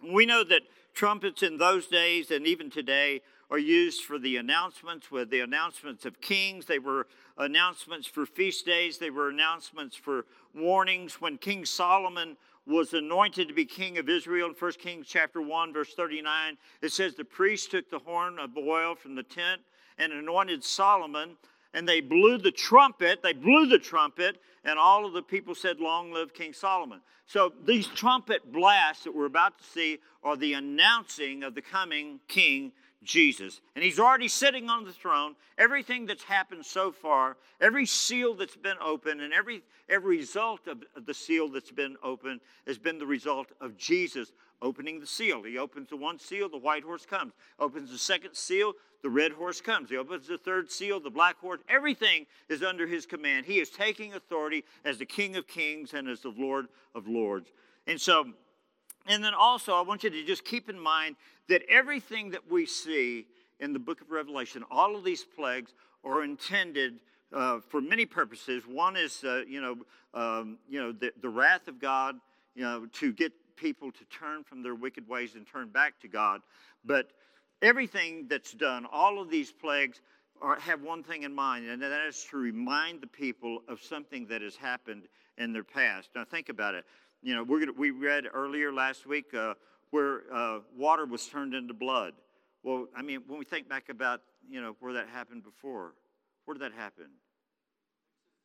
we 0.00 0.26
know 0.26 0.44
that 0.44 0.62
trumpets 0.94 1.42
in 1.42 1.58
those 1.58 1.88
days 1.88 2.30
and 2.30 2.46
even 2.46 2.70
today 2.70 3.20
are 3.50 3.58
used 3.58 4.04
for 4.04 4.18
the 4.18 4.36
announcements, 4.36 5.10
with 5.10 5.30
the 5.30 5.40
announcements 5.40 6.04
of 6.04 6.20
kings. 6.20 6.66
They 6.66 6.78
were 6.78 7.06
announcements 7.36 8.06
for 8.06 8.26
feast 8.26 8.66
days. 8.66 8.98
They 8.98 9.10
were 9.10 9.28
announcements 9.30 9.96
for 9.96 10.26
warnings. 10.54 11.20
When 11.20 11.38
King 11.38 11.64
Solomon 11.64 12.36
was 12.66 12.92
anointed 12.92 13.48
to 13.48 13.54
be 13.54 13.64
king 13.64 13.96
of 13.96 14.08
Israel 14.08 14.48
in 14.48 14.54
1 14.54 14.72
Kings 14.72 15.06
chapter 15.08 15.40
1, 15.40 15.72
verse 15.72 15.94
39, 15.94 16.58
it 16.82 16.92
says 16.92 17.14
the 17.14 17.24
priest 17.24 17.70
took 17.70 17.90
the 17.90 17.98
horn 17.98 18.38
of 18.38 18.56
oil 18.56 18.94
from 18.94 19.14
the 19.14 19.22
tent 19.22 19.62
and 19.98 20.12
anointed 20.12 20.62
Solomon 20.62 21.36
and 21.74 21.88
they 21.88 22.00
blew 22.00 22.38
the 22.38 22.50
trumpet. 22.50 23.22
They 23.22 23.32
blew 23.32 23.66
the 23.66 23.78
trumpet, 23.78 24.40
and 24.64 24.78
all 24.78 25.06
of 25.06 25.12
the 25.12 25.22
people 25.22 25.54
said, 25.54 25.80
Long 25.80 26.12
live 26.12 26.32
King 26.32 26.52
Solomon. 26.52 27.00
So 27.26 27.52
these 27.64 27.86
trumpet 27.86 28.52
blasts 28.52 29.04
that 29.04 29.14
we're 29.14 29.26
about 29.26 29.58
to 29.58 29.64
see 29.64 29.98
are 30.22 30.36
the 30.36 30.54
announcing 30.54 31.42
of 31.42 31.54
the 31.54 31.62
coming 31.62 32.20
King 32.26 32.72
Jesus. 33.02 33.60
And 33.74 33.84
he's 33.84 33.98
already 33.98 34.28
sitting 34.28 34.68
on 34.68 34.84
the 34.84 34.92
throne. 34.92 35.36
Everything 35.56 36.06
that's 36.06 36.24
happened 36.24 36.64
so 36.64 36.90
far, 36.90 37.36
every 37.60 37.86
seal 37.86 38.34
that's 38.34 38.56
been 38.56 38.76
opened, 38.80 39.20
and 39.20 39.32
every, 39.32 39.62
every 39.88 40.18
result 40.18 40.66
of 40.66 40.82
the 41.06 41.14
seal 41.14 41.48
that's 41.48 41.70
been 41.70 41.96
opened 42.02 42.40
has 42.66 42.78
been 42.78 42.98
the 42.98 43.06
result 43.06 43.52
of 43.60 43.76
Jesus 43.76 44.32
opening 44.60 45.00
the 45.00 45.06
seal. 45.06 45.42
He 45.42 45.58
opens 45.58 45.90
the 45.90 45.96
one 45.96 46.18
seal, 46.18 46.48
the 46.48 46.58
white 46.58 46.82
horse 46.82 47.06
comes. 47.06 47.32
Opens 47.58 47.90
the 47.90 47.98
second 47.98 48.34
seal, 48.34 48.72
the 49.02 49.10
red 49.10 49.32
horse 49.32 49.60
comes. 49.60 49.90
He 49.90 49.96
opens 49.96 50.26
the 50.26 50.38
third 50.38 50.70
seal, 50.70 51.00
the 51.00 51.10
black 51.10 51.38
horse. 51.38 51.60
Everything 51.68 52.26
is 52.48 52.62
under 52.62 52.86
his 52.86 53.06
command. 53.06 53.46
He 53.46 53.60
is 53.60 53.70
taking 53.70 54.14
authority 54.14 54.64
as 54.84 54.98
the 54.98 55.06
King 55.06 55.36
of 55.36 55.46
Kings 55.46 55.94
and 55.94 56.08
as 56.08 56.20
the 56.20 56.34
Lord 56.36 56.66
of 56.94 57.06
Lords. 57.06 57.50
And 57.86 58.00
so, 58.00 58.26
and 59.08 59.24
then 59.24 59.34
also, 59.34 59.74
I 59.74 59.80
want 59.80 60.04
you 60.04 60.10
to 60.10 60.24
just 60.24 60.44
keep 60.44 60.68
in 60.68 60.78
mind 60.78 61.16
that 61.48 61.62
everything 61.68 62.30
that 62.30 62.50
we 62.50 62.66
see 62.66 63.26
in 63.58 63.72
the 63.72 63.78
book 63.78 64.00
of 64.00 64.10
Revelation, 64.10 64.62
all 64.70 64.94
of 64.94 65.02
these 65.02 65.24
plagues 65.24 65.72
are 66.04 66.22
intended 66.22 67.00
uh, 67.32 67.60
for 67.68 67.80
many 67.80 68.06
purposes. 68.06 68.64
One 68.66 68.96
is, 68.96 69.24
uh, 69.24 69.42
you 69.48 69.60
know, 69.60 69.76
um, 70.14 70.58
you 70.68 70.80
know, 70.80 70.92
the, 70.92 71.12
the 71.20 71.28
wrath 71.28 71.68
of 71.68 71.80
God, 71.80 72.16
you 72.54 72.62
know, 72.62 72.86
to 72.92 73.12
get 73.12 73.32
people 73.56 73.90
to 73.90 74.04
turn 74.04 74.44
from 74.44 74.62
their 74.62 74.74
wicked 74.74 75.08
ways 75.08 75.34
and 75.34 75.46
turn 75.46 75.68
back 75.68 76.00
to 76.00 76.08
God. 76.08 76.40
But 76.84 77.10
everything 77.60 78.26
that's 78.28 78.52
done, 78.52 78.86
all 78.90 79.20
of 79.20 79.30
these 79.30 79.50
plagues, 79.52 80.00
are, 80.40 80.58
have 80.60 80.82
one 80.82 81.02
thing 81.02 81.24
in 81.24 81.34
mind, 81.34 81.68
and 81.68 81.82
that 81.82 82.06
is 82.06 82.24
to 82.30 82.36
remind 82.36 83.00
the 83.00 83.06
people 83.06 83.62
of 83.68 83.82
something 83.82 84.26
that 84.28 84.40
has 84.40 84.54
happened 84.54 85.02
in 85.36 85.52
their 85.52 85.64
past. 85.64 86.10
Now, 86.14 86.24
think 86.24 86.48
about 86.48 86.74
it. 86.74 86.84
You 87.22 87.34
know, 87.34 87.42
we're 87.42 87.60
gonna, 87.60 87.72
we 87.72 87.90
read 87.90 88.24
earlier 88.32 88.72
last 88.72 89.06
week 89.06 89.34
uh, 89.34 89.54
where 89.90 90.22
uh, 90.32 90.60
water 90.76 91.04
was 91.04 91.26
turned 91.26 91.54
into 91.54 91.74
blood. 91.74 92.14
Well, 92.62 92.86
I 92.96 93.02
mean, 93.02 93.22
when 93.26 93.38
we 93.38 93.44
think 93.44 93.68
back 93.68 93.88
about 93.88 94.20
you 94.48 94.60
know 94.60 94.76
where 94.80 94.92
that 94.94 95.08
happened 95.08 95.42
before, 95.42 95.94
where 96.44 96.54
did 96.54 96.62
that 96.62 96.72
happen? 96.72 97.06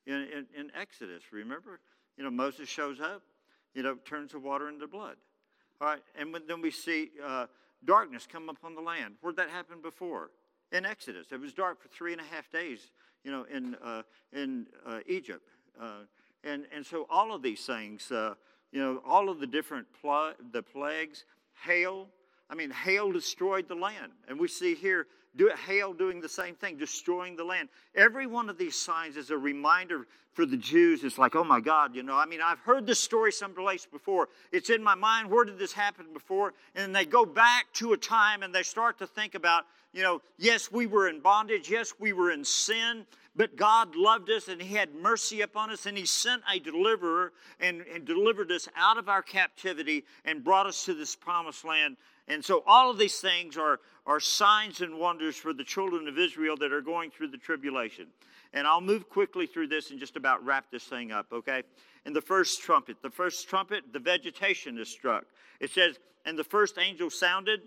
In, 0.05 0.15
in, 0.15 0.47
in 0.57 0.71
Exodus, 0.75 1.23
remember? 1.31 1.79
You 2.17 2.23
know, 2.23 2.31
Moses 2.31 2.67
shows 2.67 2.99
up, 2.99 3.21
you 3.73 3.83
know, 3.83 3.95
turns 4.05 4.33
the 4.33 4.39
water 4.39 4.67
into 4.69 4.87
blood. 4.87 5.15
All 5.79 5.87
right, 5.87 6.01
and 6.15 6.33
when, 6.33 6.45
then 6.47 6.61
we 6.61 6.71
see 6.71 7.11
uh, 7.23 7.45
darkness 7.85 8.27
come 8.29 8.49
upon 8.49 8.75
the 8.75 8.81
land. 8.81 9.15
Where'd 9.21 9.37
that 9.37 9.49
happen 9.49 9.81
before? 9.81 10.31
In 10.71 10.85
Exodus. 10.85 11.27
It 11.31 11.39
was 11.39 11.53
dark 11.53 11.81
for 11.81 11.87
three 11.87 12.11
and 12.11 12.21
a 12.21 12.25
half 12.25 12.51
days, 12.51 12.91
you 13.23 13.31
know, 13.31 13.45
in, 13.53 13.75
uh, 13.83 14.01
in 14.33 14.67
uh, 14.85 14.99
Egypt. 15.07 15.47
Uh, 15.79 16.05
and, 16.43 16.65
and 16.75 16.85
so 16.85 17.05
all 17.09 17.33
of 17.33 17.41
these 17.41 17.65
things, 17.65 18.11
you 18.73 18.81
know, 18.81 19.01
all 19.05 19.29
of 19.29 19.39
the 19.39 19.47
different 19.47 19.87
pl- 20.01 20.33
the 20.51 20.63
plagues, 20.63 21.23
hail. 21.65 22.07
I 22.49 22.55
mean, 22.55 22.71
hail 22.71 23.11
destroyed 23.11 23.67
the 23.67 23.75
land. 23.75 24.11
And 24.27 24.39
we 24.39 24.47
see 24.47 24.75
here 24.75 25.07
do 25.35 25.51
hail 25.65 25.93
doing 25.93 26.19
the 26.19 26.29
same 26.29 26.55
thing, 26.55 26.77
destroying 26.77 27.35
the 27.35 27.43
land. 27.43 27.69
Every 27.95 28.27
one 28.27 28.49
of 28.49 28.57
these 28.57 28.75
signs 28.75 29.15
is 29.15 29.29
a 29.29 29.37
reminder 29.37 30.07
for 30.33 30.45
the 30.45 30.57
Jews. 30.57 31.03
It's 31.03 31.17
like, 31.17 31.35
oh 31.35 31.43
my 31.43 31.59
God, 31.59 31.95
you 31.95 32.03
know, 32.03 32.15
I 32.15 32.25
mean, 32.25 32.39
I've 32.43 32.59
heard 32.59 32.85
this 32.85 32.99
story 32.99 33.31
someplace 33.31 33.85
before. 33.85 34.29
It's 34.51 34.69
in 34.69 34.83
my 34.83 34.95
mind. 34.95 35.29
Where 35.29 35.45
did 35.45 35.59
this 35.59 35.73
happen 35.73 36.07
before? 36.11 36.53
And 36.75 36.95
they 36.95 37.05
go 37.05 37.25
back 37.25 37.71
to 37.73 37.93
a 37.93 37.97
time 37.97 38.43
and 38.43 38.53
they 38.53 38.63
start 38.63 38.97
to 38.99 39.07
think 39.07 39.35
about, 39.35 39.65
you 39.93 40.01
know, 40.01 40.21
yes, 40.37 40.71
we 40.71 40.87
were 40.87 41.07
in 41.07 41.19
bondage. 41.19 41.69
Yes, 41.69 41.93
we 41.99 42.13
were 42.13 42.31
in 42.31 42.43
sin. 42.43 43.05
But 43.35 43.55
God 43.55 43.95
loved 43.95 44.29
us 44.29 44.47
and 44.47 44.61
He 44.61 44.75
had 44.75 44.93
mercy 44.93 45.41
upon 45.41 45.71
us, 45.71 45.85
and 45.85 45.97
He 45.97 46.05
sent 46.05 46.43
a 46.51 46.59
deliverer 46.59 47.33
and, 47.59 47.81
and 47.81 48.05
delivered 48.05 48.51
us 48.51 48.67
out 48.75 48.97
of 48.97 49.09
our 49.09 49.23
captivity 49.23 50.05
and 50.25 50.43
brought 50.43 50.67
us 50.67 50.85
to 50.85 50.93
this 50.93 51.15
promised 51.15 51.65
land. 51.65 51.97
And 52.27 52.45
so, 52.45 52.63
all 52.67 52.91
of 52.91 52.97
these 52.97 53.19
things 53.19 53.57
are, 53.57 53.79
are 54.05 54.19
signs 54.19 54.81
and 54.81 54.99
wonders 54.99 55.35
for 55.35 55.51
the 55.51 55.63
children 55.63 56.07
of 56.07 56.17
Israel 56.17 56.55
that 56.57 56.71
are 56.71 56.81
going 56.81 57.09
through 57.09 57.29
the 57.29 57.37
tribulation. 57.37 58.07
And 58.53 58.67
I'll 58.67 58.81
move 58.81 59.09
quickly 59.09 59.47
through 59.47 59.67
this 59.67 59.89
and 59.89 59.99
just 59.99 60.15
about 60.15 60.45
wrap 60.45 60.69
this 60.71 60.83
thing 60.83 61.11
up, 61.11 61.25
okay? 61.33 61.63
In 62.05 62.13
the 62.13 62.21
first 62.21 62.61
trumpet, 62.61 62.97
the 63.01 63.09
first 63.09 63.49
trumpet, 63.49 63.83
the 63.91 63.99
vegetation 63.99 64.77
is 64.77 64.89
struck. 64.89 65.25
It 65.59 65.71
says, 65.71 65.97
And 66.25 66.37
the 66.37 66.43
first 66.43 66.77
angel 66.77 67.09
sounded, 67.09 67.61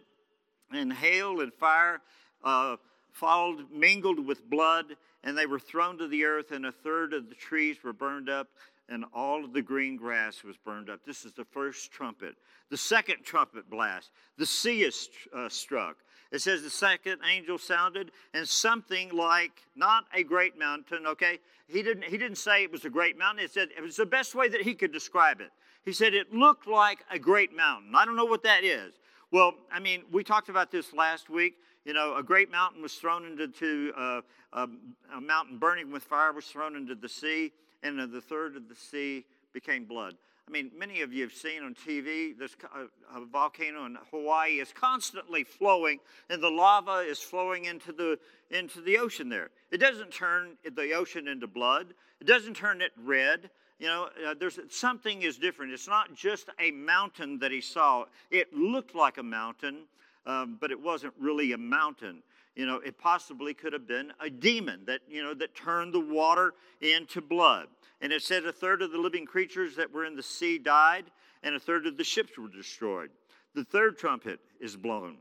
and 0.73 0.93
hail 0.93 1.41
and 1.41 1.53
fire 1.53 2.01
uh, 2.45 2.77
followed, 3.13 3.71
mingled 3.73 4.25
with 4.25 4.49
blood, 4.49 4.97
and 5.25 5.37
they 5.37 5.47
were 5.47 5.59
thrown 5.59 5.99
to 5.99 6.07
the 6.07 6.25
earth, 6.25 6.53
and 6.53 6.67
a 6.67 6.73
third 6.73 7.13
of 7.13 7.29
the 7.29 7.35
trees 7.35 7.77
were 7.83 7.93
burned 7.93 8.29
up, 8.29 8.49
and 8.89 9.05
all 9.13 9.45
of 9.45 9.53
the 9.53 9.63
green 9.63 9.97
grass 9.97 10.45
was 10.45 10.57
burned 10.57 10.89
up. 10.89 11.01
This 11.05 11.25
is 11.25 11.33
the 11.33 11.45
first 11.45 11.91
trumpet. 11.91 12.37
The 12.71 12.77
second 12.77 13.25
trumpet 13.25 13.69
blast, 13.69 14.11
the 14.39 14.47
sea 14.47 14.83
is 14.83 15.09
uh, 15.35 15.49
struck. 15.49 15.97
It 16.33 16.41
says 16.41 16.63
the 16.63 16.71
second 16.71 17.21
angel 17.29 17.59
sounded, 17.59 18.11
and 18.35 18.47
something 18.49 19.11
like 19.11 19.63
not 19.77 20.05
a 20.15 20.23
great 20.23 20.59
mountain. 20.59 21.07
Okay, 21.07 21.39
he 21.69 21.83
didn't. 21.83 22.05
He 22.05 22.19
didn't 22.19 22.39
say 22.39 22.65
it 22.65 22.73
was 22.73 22.85
a 22.85 22.91
great 22.91 23.17
mountain. 23.17 23.43
He 23.43 23.49
said 23.49 23.69
it 23.77 23.83
was 23.83 23.97
the 23.97 24.07
best 24.07 24.35
way 24.35 24.49
that 24.49 24.63
he 24.63 24.75
could 24.75 24.93
describe 24.93 25.41
it. 25.41 25.51
He 25.85 25.93
said 25.93 26.15
it 26.15 26.35
looked 26.35 26.67
like 26.67 26.99
a 27.11 27.19
great 27.19 27.55
mountain. 27.57 27.95
I 27.95 28.05
don't 28.05 28.17
know 28.17 28.25
what 28.25 28.43
that 28.43 28.65
is. 28.65 28.95
Well, 29.37 29.53
I 29.71 29.81
mean, 29.81 30.05
we 30.11 30.25
talked 30.25 30.49
about 30.49 30.71
this 30.71 30.95
last 30.95 31.29
week. 31.29 31.57
You 31.85 31.93
know, 31.93 32.17
a 32.17 32.23
great 32.23 32.51
mountain 32.51 32.81
was 32.81 32.95
thrown 32.95 33.39
into 33.39 33.93
uh, 33.95 34.23
a, 34.55 34.67
a 35.15 35.21
mountain 35.21 35.59
burning 35.59 35.93
with 35.93 36.05
fire 36.05 36.33
was 36.33 36.47
thrown 36.47 36.75
into 36.75 36.95
the 36.95 37.11
sea, 37.11 37.53
and 37.83 37.99
the 38.11 38.23
third 38.23 38.57
of 38.57 38.67
the 38.67 38.75
sea 38.75 39.27
became 39.53 39.85
blood. 39.85 40.15
I 40.49 40.51
mean, 40.51 40.71
many 40.75 41.03
of 41.03 41.13
you 41.13 41.23
have 41.25 41.35
seen 41.35 41.63
on 41.63 41.75
TV 41.75 42.35
this 42.39 42.57
a, 42.75 43.19
a 43.19 43.27
volcano 43.27 43.85
in 43.85 43.99
Hawaii 44.11 44.53
is 44.53 44.73
constantly 44.73 45.45
flowing, 45.45 45.99
and 46.31 46.43
the 46.43 46.49
lava 46.49 47.01
is 47.01 47.19
flowing 47.19 47.67
into 47.67 47.93
the 47.93 48.19
into 48.51 48.81
the 48.81 48.97
ocean. 48.97 49.29
There, 49.29 49.51
it 49.71 49.81
doesn't 49.81 50.13
turn 50.13 50.57
the 50.65 50.95
ocean 50.95 51.29
into 51.29 51.47
blood. 51.47 51.89
It 52.23 52.27
doesn't 52.27 52.55
turn 52.55 52.81
it 52.81 52.93
red. 53.05 53.51
You 53.79 53.89
know, 53.89 54.09
uh, 54.27 54.35
there's 54.39 54.59
something 54.71 55.23
is 55.23 55.37
different. 55.37 55.73
It's 55.73 55.89
not 55.89 56.15
just 56.15 56.49
a 56.59 56.71
mountain 56.71 57.39
that 57.41 57.51
he 57.51 57.61
saw. 57.61 58.07
It 58.31 58.55
looked 58.55 58.95
like 58.95 59.19
a 59.19 59.23
mountain, 59.23 59.85
um, 60.25 60.57
but 60.61 60.71
it 60.71 60.81
wasn't 60.81 61.13
really 61.21 61.53
a 61.53 61.59
mountain. 61.59 62.23
You 62.55 62.65
know, 62.65 62.77
it 62.77 62.99
possibly 62.99 63.53
could 63.53 63.75
have 63.75 63.87
been 63.87 64.15
a 64.19 64.31
demon 64.31 64.81
that, 64.87 65.01
you 65.07 65.23
know, 65.23 65.35
that 65.35 65.55
turned 65.55 65.93
the 65.93 66.01
water 66.01 66.55
into 66.81 67.21
blood. 67.21 67.69
And 68.01 68.13
it 68.13 68.23
said 68.23 68.47
a 68.47 68.53
third 68.53 68.81
of 68.81 68.93
the 68.93 68.99
living 68.99 69.27
creatures 69.27 69.77
that 69.77 69.93
were 69.93 70.07
in 70.07 70.17
the 70.17 70.23
sea 70.23 70.57
died, 70.57 71.05
and 71.43 71.55
a 71.55 71.61
third 71.61 71.87
of 71.87 71.99
the 71.99 72.05
ships 72.05 72.39
were 72.39 72.49
destroyed. 72.49 73.11
The 73.55 73.65
third 73.65 73.99
trumpet 73.99 74.41
is 74.59 74.75
blown, 74.75 75.19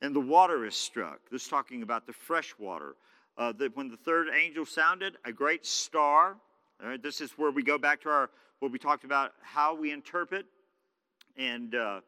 and 0.00 0.16
the 0.16 0.20
water 0.20 0.64
is 0.64 0.74
struck. 0.74 1.20
This 1.30 1.48
talking 1.48 1.82
about 1.82 2.06
the 2.06 2.12
fresh 2.14 2.54
water. 2.58 2.96
Uh, 3.36 3.52
that 3.52 3.76
when 3.76 3.88
the 3.88 3.96
third 3.96 4.28
angel 4.34 4.66
sounded, 4.66 5.16
a 5.24 5.32
great 5.32 5.64
star. 5.64 6.36
This 7.02 7.20
is 7.20 7.32
where 7.32 7.50
we 7.50 7.62
go 7.62 7.78
back 7.78 8.00
to 8.02 8.08
our 8.08 8.30
what 8.58 8.72
we 8.72 8.78
talked 8.78 9.04
about 9.04 9.32
how 9.42 9.74
we 9.74 9.92
interpret 9.92 10.46
and 11.36 11.74
uh, 11.74 12.00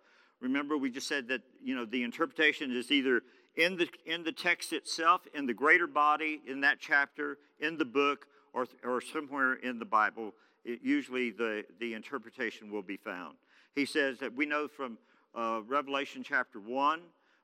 Remember, 0.43 0.77
we 0.77 0.91
just 0.91 1.07
said 1.07 1.29
that 1.29 1.41
you 1.63 1.77
know 1.77 1.85
the 1.85 2.03
interpretation 2.03 2.77
is 2.77 2.91
either 2.91 3.23
in 3.55 3.77
the 3.77 3.89
in 4.05 4.25
the 4.25 4.33
text 4.33 4.73
itself, 4.73 5.23
in 5.35 5.47
the 5.47 5.55
greater 5.55 5.87
body, 5.87 6.43
in 6.49 6.61
that 6.63 6.79
chapter, 6.81 7.39
in 7.61 7.79
the 7.79 7.85
book, 7.85 8.27
or 8.53 8.67
or 8.83 9.01
somewhere 9.01 9.55
in 9.55 9.79
the 9.79 9.85
Bible. 9.85 10.35
It, 10.65 10.81
usually, 10.83 11.31
the 11.31 11.65
the 11.79 11.95
interpretation 11.95 12.73
will 12.73 12.83
be 12.83 12.97
found. 12.97 13.37
He 13.77 13.87
says 13.87 14.19
that 14.19 14.35
we 14.35 14.45
know 14.45 14.67
from 14.67 14.99
uh, 15.33 15.61
Revelation 15.65 16.25
chapter 16.25 16.59
one 16.59 17.03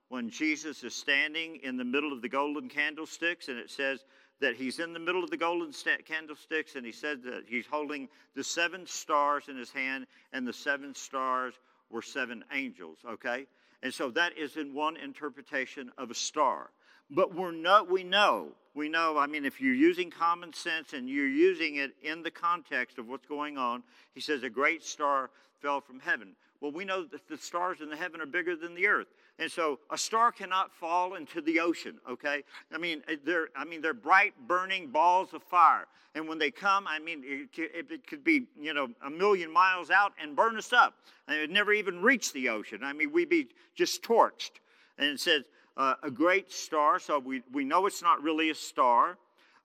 when 0.08 0.28
Jesus 0.28 0.82
is 0.82 0.94
standing 0.94 1.60
in 1.62 1.76
the 1.76 1.84
middle 1.84 2.12
of 2.12 2.20
the 2.20 2.28
golden 2.28 2.68
candlesticks, 2.68 3.46
and 3.46 3.58
it 3.58 3.70
says 3.70 4.04
that 4.40 4.56
he's 4.56 4.78
in 4.78 4.92
the 4.92 4.98
middle 4.98 5.24
of 5.24 5.30
the 5.30 5.36
golden 5.36 5.72
candlesticks, 6.04 6.76
and 6.76 6.86
he 6.86 6.92
said 6.92 7.22
that 7.24 7.44
he's 7.46 7.66
holding 7.66 8.08
the 8.34 8.44
seven 8.44 8.86
stars 8.86 9.44
in 9.48 9.56
his 9.56 9.70
hand, 9.70 10.06
and 10.32 10.46
the 10.46 10.52
seven 10.52 10.94
stars 10.94 11.54
were 11.90 12.02
seven 12.02 12.44
angels, 12.52 12.98
okay? 13.08 13.46
And 13.82 13.92
so 13.92 14.10
that 14.10 14.36
is 14.36 14.56
in 14.56 14.74
one 14.74 14.96
interpretation 14.96 15.90
of 15.98 16.10
a 16.10 16.14
star. 16.14 16.70
But 17.10 17.34
we're 17.34 17.52
no, 17.52 17.84
we 17.84 18.04
know, 18.04 18.48
we 18.74 18.88
know, 18.88 19.16
I 19.16 19.26
mean, 19.26 19.44
if 19.44 19.60
you're 19.60 19.74
using 19.74 20.10
common 20.10 20.52
sense 20.52 20.92
and 20.92 21.08
you're 21.08 21.26
using 21.26 21.76
it 21.76 21.92
in 22.02 22.22
the 22.22 22.30
context 22.30 22.98
of 22.98 23.08
what's 23.08 23.26
going 23.26 23.56
on, 23.56 23.82
he 24.14 24.20
says 24.20 24.42
a 24.42 24.50
great 24.50 24.84
star 24.84 25.30
fell 25.62 25.80
from 25.80 26.00
heaven. 26.00 26.36
Well, 26.60 26.72
we 26.72 26.84
know 26.84 27.04
that 27.04 27.28
the 27.28 27.38
stars 27.38 27.80
in 27.80 27.88
the 27.88 27.96
heaven 27.96 28.20
are 28.20 28.26
bigger 28.26 28.56
than 28.56 28.74
the 28.74 28.88
earth. 28.88 29.06
And 29.38 29.50
so 29.50 29.78
a 29.90 29.98
star 29.98 30.32
cannot 30.32 30.72
fall 30.72 31.14
into 31.14 31.40
the 31.40 31.60
ocean, 31.60 31.98
okay? 32.10 32.42
I 32.72 32.78
mean, 32.78 33.02
eh, 33.08 33.16
they're, 33.24 33.48
I 33.56 33.64
mean, 33.64 33.80
they're 33.80 33.94
bright, 33.94 34.34
burning 34.48 34.88
balls 34.88 35.32
of 35.32 35.42
fire. 35.44 35.86
And 36.14 36.28
when 36.28 36.38
they 36.38 36.50
come, 36.50 36.86
I 36.88 36.98
mean, 36.98 37.22
it, 37.24 37.86
it 37.90 38.06
could 38.06 38.24
be, 38.24 38.46
you 38.60 38.74
know, 38.74 38.88
a 39.06 39.10
million 39.10 39.52
miles 39.52 39.90
out 39.90 40.12
and 40.20 40.34
burn 40.34 40.56
us 40.56 40.72
up. 40.72 40.94
And 41.28 41.36
it 41.36 41.40
would 41.42 41.50
never 41.50 41.72
even 41.72 42.02
reach 42.02 42.32
the 42.32 42.48
ocean. 42.48 42.80
I 42.82 42.92
mean, 42.92 43.12
we'd 43.12 43.28
be 43.28 43.48
just 43.76 44.02
torched. 44.02 44.52
And 44.98 45.10
it 45.10 45.20
says, 45.20 45.44
uh, 45.76 45.94
a 46.02 46.10
great 46.10 46.50
star, 46.50 46.98
so 46.98 47.20
we, 47.20 47.42
we 47.52 47.64
know 47.64 47.86
it's 47.86 48.02
not 48.02 48.20
really 48.20 48.50
a 48.50 48.54
star. 48.54 49.16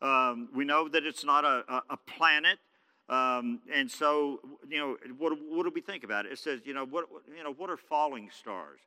Um, 0.04 0.50
we 0.54 0.66
know 0.66 0.88
that 0.88 1.06
it's 1.06 1.26
not 1.26 1.44
a, 1.44 1.64
a, 1.68 1.82
a 1.92 1.98
planet. 1.98 2.60
Um, 3.10 3.60
and 3.74 3.90
so, 3.90 4.40
you 4.70 4.78
know, 4.78 4.98
what, 5.18 5.34
what 5.50 5.64
do 5.64 5.72
we 5.74 5.82
think 5.82 6.04
about 6.04 6.28
it? 6.28 6.34
It 6.34 6.40
says, 6.40 6.62
you 6.66 6.76
know, 6.76 6.86
what, 6.86 7.06
you 7.36 7.44
know, 7.44 7.54
what 7.54 7.72
are 7.72 7.78
falling 7.78 8.30
stars? 8.38 8.80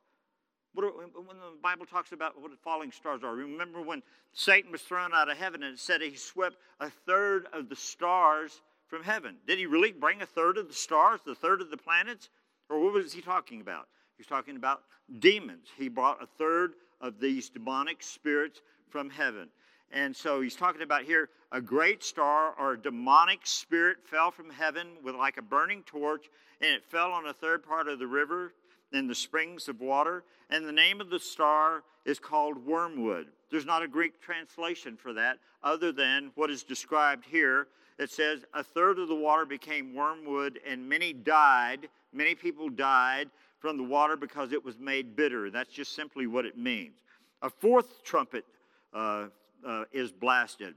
Are, 0.85 0.91
when 0.91 1.37
the 1.37 1.57
Bible 1.61 1.85
talks 1.85 2.11
about 2.11 2.39
what 2.41 2.51
the 2.51 2.57
falling 2.57 2.91
stars 2.91 3.23
are, 3.23 3.33
remember 3.33 3.81
when 3.81 4.03
Satan 4.33 4.71
was 4.71 4.81
thrown 4.81 5.11
out 5.13 5.29
of 5.29 5.37
heaven 5.37 5.63
and 5.63 5.73
it 5.73 5.79
said 5.79 6.01
he 6.01 6.15
swept 6.15 6.57
a 6.79 6.89
third 6.89 7.47
of 7.53 7.69
the 7.69 7.75
stars 7.75 8.61
from 8.87 9.03
heaven. 9.03 9.37
Did 9.47 9.59
he 9.59 9.65
really 9.65 9.91
bring 9.91 10.21
a 10.21 10.25
third 10.25 10.57
of 10.57 10.67
the 10.67 10.73
stars, 10.73 11.19
the 11.25 11.35
third 11.35 11.61
of 11.61 11.69
the 11.69 11.77
planets? 11.77 12.29
Or 12.69 12.79
what 12.79 12.93
was 12.93 13.13
he 13.13 13.21
talking 13.21 13.61
about? 13.61 13.87
He's 14.17 14.27
talking 14.27 14.55
about 14.55 14.83
demons. 15.19 15.67
He 15.77 15.89
brought 15.89 16.21
a 16.21 16.27
third 16.37 16.73
of 17.01 17.19
these 17.19 17.49
demonic 17.49 18.01
spirits 18.01 18.61
from 18.89 19.09
heaven. 19.09 19.49
And 19.91 20.15
so 20.15 20.41
he's 20.41 20.55
talking 20.55 20.81
about 20.81 21.03
here 21.03 21.29
a 21.51 21.61
great 21.61 22.03
star 22.03 22.53
or 22.59 22.73
a 22.73 22.81
demonic 22.81 23.45
spirit 23.45 23.97
fell 24.03 24.31
from 24.31 24.49
heaven 24.49 24.87
with 25.03 25.15
like 25.15 25.37
a 25.37 25.41
burning 25.41 25.83
torch, 25.83 26.25
and 26.59 26.71
it 26.71 26.83
fell 26.83 27.11
on 27.11 27.27
a 27.27 27.33
third 27.33 27.63
part 27.63 27.87
of 27.87 27.99
the 27.99 28.07
river 28.07 28.53
in 28.93 29.07
the 29.07 29.15
springs 29.15 29.67
of 29.67 29.81
water. 29.81 30.23
And 30.49 30.65
the 30.65 30.71
name 30.71 31.01
of 31.01 31.09
the 31.09 31.19
star 31.19 31.83
is 32.05 32.19
called 32.19 32.65
wormwood. 32.65 33.27
There's 33.51 33.65
not 33.65 33.83
a 33.83 33.87
Greek 33.87 34.21
translation 34.21 34.97
for 34.97 35.13
that 35.13 35.37
other 35.63 35.91
than 35.91 36.31
what 36.35 36.49
is 36.49 36.63
described 36.63 37.25
here. 37.25 37.67
It 37.97 38.11
says, 38.11 38.45
A 38.53 38.63
third 38.63 38.99
of 38.99 39.07
the 39.07 39.15
water 39.15 39.45
became 39.45 39.93
wormwood, 39.93 40.59
and 40.65 40.87
many 40.87 41.13
died. 41.13 41.89
Many 42.13 42.35
people 42.35 42.69
died 42.69 43.29
from 43.59 43.77
the 43.77 43.83
water 43.83 44.15
because 44.15 44.51
it 44.51 44.63
was 44.63 44.77
made 44.77 45.15
bitter. 45.15 45.49
That's 45.49 45.73
just 45.73 45.93
simply 45.93 46.27
what 46.27 46.45
it 46.45 46.57
means. 46.57 46.93
A 47.41 47.49
fourth 47.49 48.03
trumpet 48.03 48.45
uh, 48.93 49.27
uh, 49.65 49.85
is 49.91 50.11
blasted, 50.11 50.75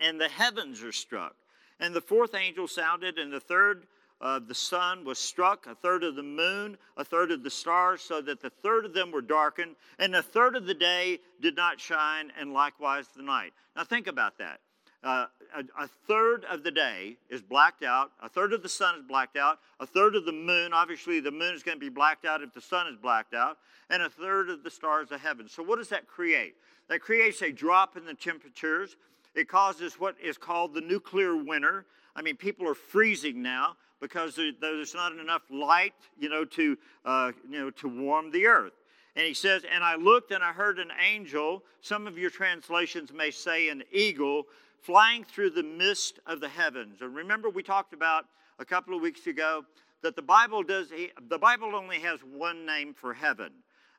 and 0.00 0.20
the 0.20 0.28
heavens 0.28 0.82
are 0.82 0.92
struck. 0.92 1.34
And 1.80 1.94
the 1.94 2.00
fourth 2.00 2.34
angel 2.34 2.68
sounded, 2.68 3.18
and 3.18 3.32
the 3.32 3.40
third 3.40 3.86
uh, 4.22 4.38
the 4.38 4.54
sun 4.54 5.04
was 5.04 5.18
struck, 5.18 5.66
a 5.66 5.74
third 5.74 6.04
of 6.04 6.14
the 6.14 6.22
moon, 6.22 6.78
a 6.96 7.04
third 7.04 7.32
of 7.32 7.42
the 7.42 7.50
stars, 7.50 8.00
so 8.00 8.20
that 8.20 8.40
the 8.40 8.50
third 8.50 8.84
of 8.84 8.94
them 8.94 9.10
were 9.10 9.20
darkened, 9.20 9.74
and 9.98 10.14
a 10.14 10.22
third 10.22 10.54
of 10.54 10.64
the 10.64 10.74
day 10.74 11.18
did 11.40 11.56
not 11.56 11.80
shine, 11.80 12.32
and 12.38 12.52
likewise 12.52 13.08
the 13.16 13.22
night. 13.22 13.52
Now 13.74 13.82
think 13.82 14.06
about 14.06 14.38
that. 14.38 14.60
Uh, 15.02 15.26
a, 15.56 15.82
a, 15.82 15.88
third 16.06 16.44
of 16.44 16.62
the 16.62 16.70
day 16.70 17.16
is 17.28 17.42
blacked 17.42 17.82
out, 17.82 18.12
a 18.22 18.28
third 18.28 18.52
of 18.52 18.62
the 18.62 18.68
sun 18.68 18.94
is 18.94 19.02
blacked 19.02 19.36
out, 19.36 19.58
a 19.80 19.86
third 19.86 20.14
of 20.14 20.24
the 20.24 20.30
moon, 20.30 20.72
obviously 20.72 21.18
the 21.18 21.32
moon 21.32 21.56
is 21.56 21.64
going 21.64 21.76
to 21.76 21.84
be 21.84 21.90
blacked 21.90 22.24
out 22.24 22.40
if 22.40 22.52
the 22.54 22.60
sun 22.60 22.86
is 22.86 22.94
blacked 22.94 23.34
out, 23.34 23.58
and 23.90 24.00
a 24.04 24.08
third 24.08 24.48
of 24.48 24.62
the 24.62 24.70
stars 24.70 25.10
of 25.10 25.20
heaven. 25.20 25.48
So, 25.48 25.64
what 25.64 25.78
does 25.78 25.88
that 25.88 26.06
create? 26.06 26.54
That 26.88 27.00
creates 27.00 27.42
a 27.42 27.50
drop 27.50 27.96
in 27.96 28.04
the 28.04 28.14
temperatures. 28.14 28.94
It 29.34 29.48
causes 29.48 29.94
what 29.98 30.14
is 30.22 30.38
called 30.38 30.74
the 30.74 30.80
nuclear 30.80 31.36
winter. 31.36 31.86
I 32.14 32.22
mean, 32.22 32.36
people 32.36 32.68
are 32.68 32.74
freezing 32.74 33.42
now 33.42 33.76
because 34.02 34.38
there's 34.60 34.94
not 34.94 35.12
enough 35.12 35.42
light, 35.48 35.94
you 36.18 36.28
know, 36.28 36.44
to, 36.44 36.76
uh, 37.04 37.30
you 37.48 37.60
know, 37.60 37.70
to 37.70 37.86
warm 37.88 38.32
the 38.32 38.46
earth. 38.46 38.72
And 39.14 39.24
he 39.24 39.32
says, 39.32 39.62
And 39.72 39.84
I 39.84 39.94
looked 39.94 40.32
and 40.32 40.42
I 40.42 40.52
heard 40.52 40.80
an 40.80 40.90
angel, 41.00 41.62
some 41.80 42.08
of 42.08 42.18
your 42.18 42.28
translations 42.28 43.12
may 43.12 43.30
say 43.30 43.68
an 43.68 43.84
eagle, 43.92 44.48
flying 44.80 45.22
through 45.22 45.50
the 45.50 45.62
mist 45.62 46.18
of 46.26 46.40
the 46.40 46.48
heavens. 46.48 47.00
And 47.00 47.14
remember, 47.14 47.48
we 47.48 47.62
talked 47.62 47.94
about 47.94 48.24
a 48.58 48.64
couple 48.64 48.96
of 48.96 49.00
weeks 49.00 49.28
ago 49.28 49.64
that 50.02 50.16
the 50.16 50.22
Bible 50.22 50.64
does, 50.64 50.88
the 51.28 51.38
Bible 51.38 51.76
only 51.76 52.00
has 52.00 52.18
one 52.24 52.66
name 52.66 52.94
for 52.94 53.14
heaven. 53.14 53.52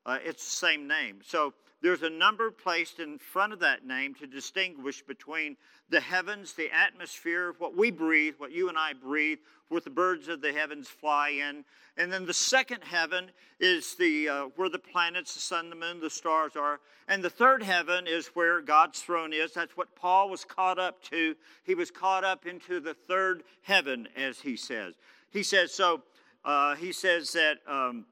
Uh, 0.06 0.18
it's 0.22 0.44
the 0.44 0.68
same 0.68 0.86
name. 0.86 1.20
So 1.24 1.54
there's 1.84 2.02
a 2.02 2.10
number 2.10 2.50
placed 2.50 3.00
in 3.00 3.20
front 3.20 3.52
of 3.52 3.60
that 3.60 3.86
name 3.86 4.16
to 4.16 4.26
distinguish 4.26 5.02
between 5.02 5.58
the 5.90 6.00
heavens, 6.00 6.54
the 6.54 6.74
atmosphere, 6.74 7.54
what 7.58 7.76
we 7.76 7.92
breathe, 7.92 8.36
what 8.38 8.54
you 8.54 8.70
and 8.70 8.78
I 8.78 8.94
breathe, 8.94 9.40
what 9.68 9.84
the 9.84 9.90
birds 9.90 10.30
of 10.30 10.40
the 10.40 10.54
heavens 10.54 10.88
fly 10.88 11.30
in. 11.32 11.66
And 11.98 12.12
then 12.12 12.26
the 12.26 12.34
second 12.34 12.86
heaven 12.86 13.32
is 13.60 13.96
the 13.96 14.30
uh, 14.30 14.44
where 14.56 14.70
the 14.70 14.80
planets, 14.80 15.34
the 15.34 15.42
sun, 15.42 15.70
the 15.70 15.76
moon, 15.76 16.00
the 16.00 16.10
stars 16.10 16.56
are. 16.56 16.80
And 17.10 17.22
the 17.22 17.30
third 17.30 17.62
heaven 17.62 18.08
is 18.08 18.28
where 18.28 18.62
God's 18.62 19.02
throne 19.02 19.34
is. 19.34 19.54
That's 19.54 19.76
what 19.76 19.94
Paul 19.94 20.30
was 20.30 20.46
caught 20.46 20.80
up 20.80 21.04
to. 21.10 21.36
He 21.66 21.76
was 21.76 21.92
caught 21.92 22.24
up 22.24 22.46
into 22.46 22.80
the 22.80 22.94
third 22.94 23.44
heaven, 23.62 24.08
as 24.16 24.40
he 24.40 24.56
says. 24.56 24.94
He 25.32 25.44
says 25.44 25.74
so. 25.74 26.02
Uh, 26.46 26.76
he 26.76 26.94
says 26.94 27.34
that. 27.34 27.58
Um, 27.68 28.06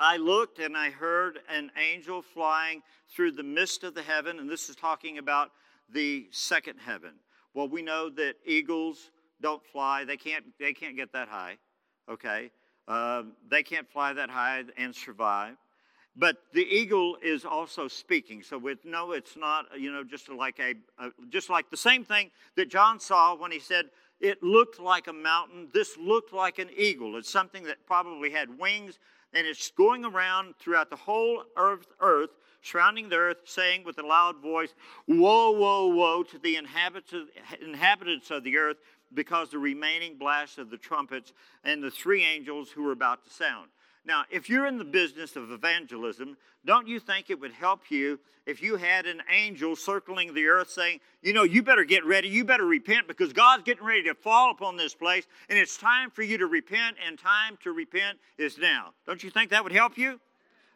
I 0.00 0.16
looked 0.16 0.58
and 0.60 0.76
I 0.76 0.90
heard 0.90 1.40
an 1.48 1.72
angel 1.76 2.22
flying 2.22 2.82
through 3.08 3.32
the 3.32 3.42
midst 3.42 3.82
of 3.82 3.94
the 3.94 4.02
heaven, 4.02 4.38
and 4.38 4.48
this 4.48 4.68
is 4.68 4.76
talking 4.76 5.18
about 5.18 5.50
the 5.92 6.28
second 6.30 6.78
heaven. 6.78 7.14
Well, 7.54 7.68
we 7.68 7.82
know 7.82 8.08
that 8.10 8.34
eagles 8.46 9.10
don't 9.40 9.64
fly; 9.64 10.04
they 10.04 10.16
can't. 10.16 10.44
They 10.60 10.72
can't 10.72 10.96
get 10.96 11.12
that 11.12 11.28
high. 11.28 11.56
Okay, 12.08 12.50
um, 12.86 13.32
they 13.50 13.62
can't 13.62 13.90
fly 13.90 14.12
that 14.12 14.30
high 14.30 14.64
and 14.76 14.94
survive. 14.94 15.56
But 16.14 16.36
the 16.52 16.64
eagle 16.64 17.16
is 17.22 17.44
also 17.44 17.86
speaking, 17.86 18.42
so 18.42 18.58
with 18.58 18.84
no, 18.84 19.12
it's 19.12 19.36
not 19.36 19.66
you 19.78 19.92
know 19.92 20.04
just 20.04 20.28
like 20.28 20.60
a, 20.60 20.74
a 21.02 21.10
just 21.28 21.50
like 21.50 21.70
the 21.70 21.76
same 21.76 22.04
thing 22.04 22.30
that 22.56 22.68
John 22.70 23.00
saw 23.00 23.34
when 23.34 23.50
he 23.50 23.58
said 23.58 23.86
it 24.20 24.42
looked 24.42 24.80
like 24.80 25.08
a 25.08 25.12
mountain. 25.12 25.68
This 25.72 25.96
looked 25.96 26.32
like 26.32 26.58
an 26.58 26.70
eagle. 26.76 27.16
It's 27.16 27.30
something 27.30 27.64
that 27.64 27.86
probably 27.86 28.30
had 28.30 28.58
wings 28.58 28.98
and 29.32 29.46
it's 29.46 29.70
going 29.70 30.04
around 30.04 30.54
throughout 30.58 30.90
the 30.90 30.96
whole 30.96 31.44
earth, 31.56 31.86
earth, 32.00 32.30
surrounding 32.62 33.08
the 33.08 33.16
earth, 33.16 33.38
saying 33.44 33.84
with 33.84 33.98
a 33.98 34.06
loud 34.06 34.40
voice, 34.42 34.74
Woe, 35.06 35.52
woe, 35.52 35.88
woe 35.88 36.22
to 36.24 36.38
the 36.38 36.56
inhabitants 36.56 38.30
of 38.30 38.44
the 38.44 38.56
earth, 38.56 38.78
because 39.14 39.50
the 39.50 39.58
remaining 39.58 40.18
blast 40.18 40.58
of 40.58 40.70
the 40.70 40.76
trumpets 40.76 41.32
and 41.64 41.82
the 41.82 41.90
three 41.90 42.24
angels 42.24 42.70
who 42.70 42.86
are 42.88 42.92
about 42.92 43.24
to 43.24 43.32
sound. 43.32 43.68
Now, 44.08 44.24
if 44.30 44.48
you're 44.48 44.66
in 44.66 44.78
the 44.78 44.86
business 44.86 45.36
of 45.36 45.50
evangelism, 45.50 46.38
don't 46.64 46.88
you 46.88 46.98
think 46.98 47.28
it 47.28 47.38
would 47.38 47.52
help 47.52 47.90
you 47.90 48.18
if 48.46 48.62
you 48.62 48.76
had 48.76 49.04
an 49.04 49.20
angel 49.30 49.76
circling 49.76 50.32
the 50.32 50.46
earth 50.46 50.70
saying, 50.70 51.00
you 51.20 51.34
know, 51.34 51.42
you 51.42 51.62
better 51.62 51.84
get 51.84 52.06
ready, 52.06 52.26
you 52.26 52.42
better 52.42 52.64
repent 52.64 53.06
because 53.06 53.34
God's 53.34 53.64
getting 53.64 53.84
ready 53.84 54.04
to 54.04 54.14
fall 54.14 54.50
upon 54.50 54.78
this 54.78 54.94
place 54.94 55.26
and 55.50 55.58
it's 55.58 55.76
time 55.76 56.10
for 56.10 56.22
you 56.22 56.38
to 56.38 56.46
repent 56.46 56.96
and 57.06 57.18
time 57.18 57.58
to 57.62 57.72
repent 57.72 58.16
is 58.38 58.56
now. 58.56 58.94
Don't 59.06 59.22
you 59.22 59.28
think 59.28 59.50
that 59.50 59.62
would 59.62 59.74
help 59.74 59.98
you? 59.98 60.18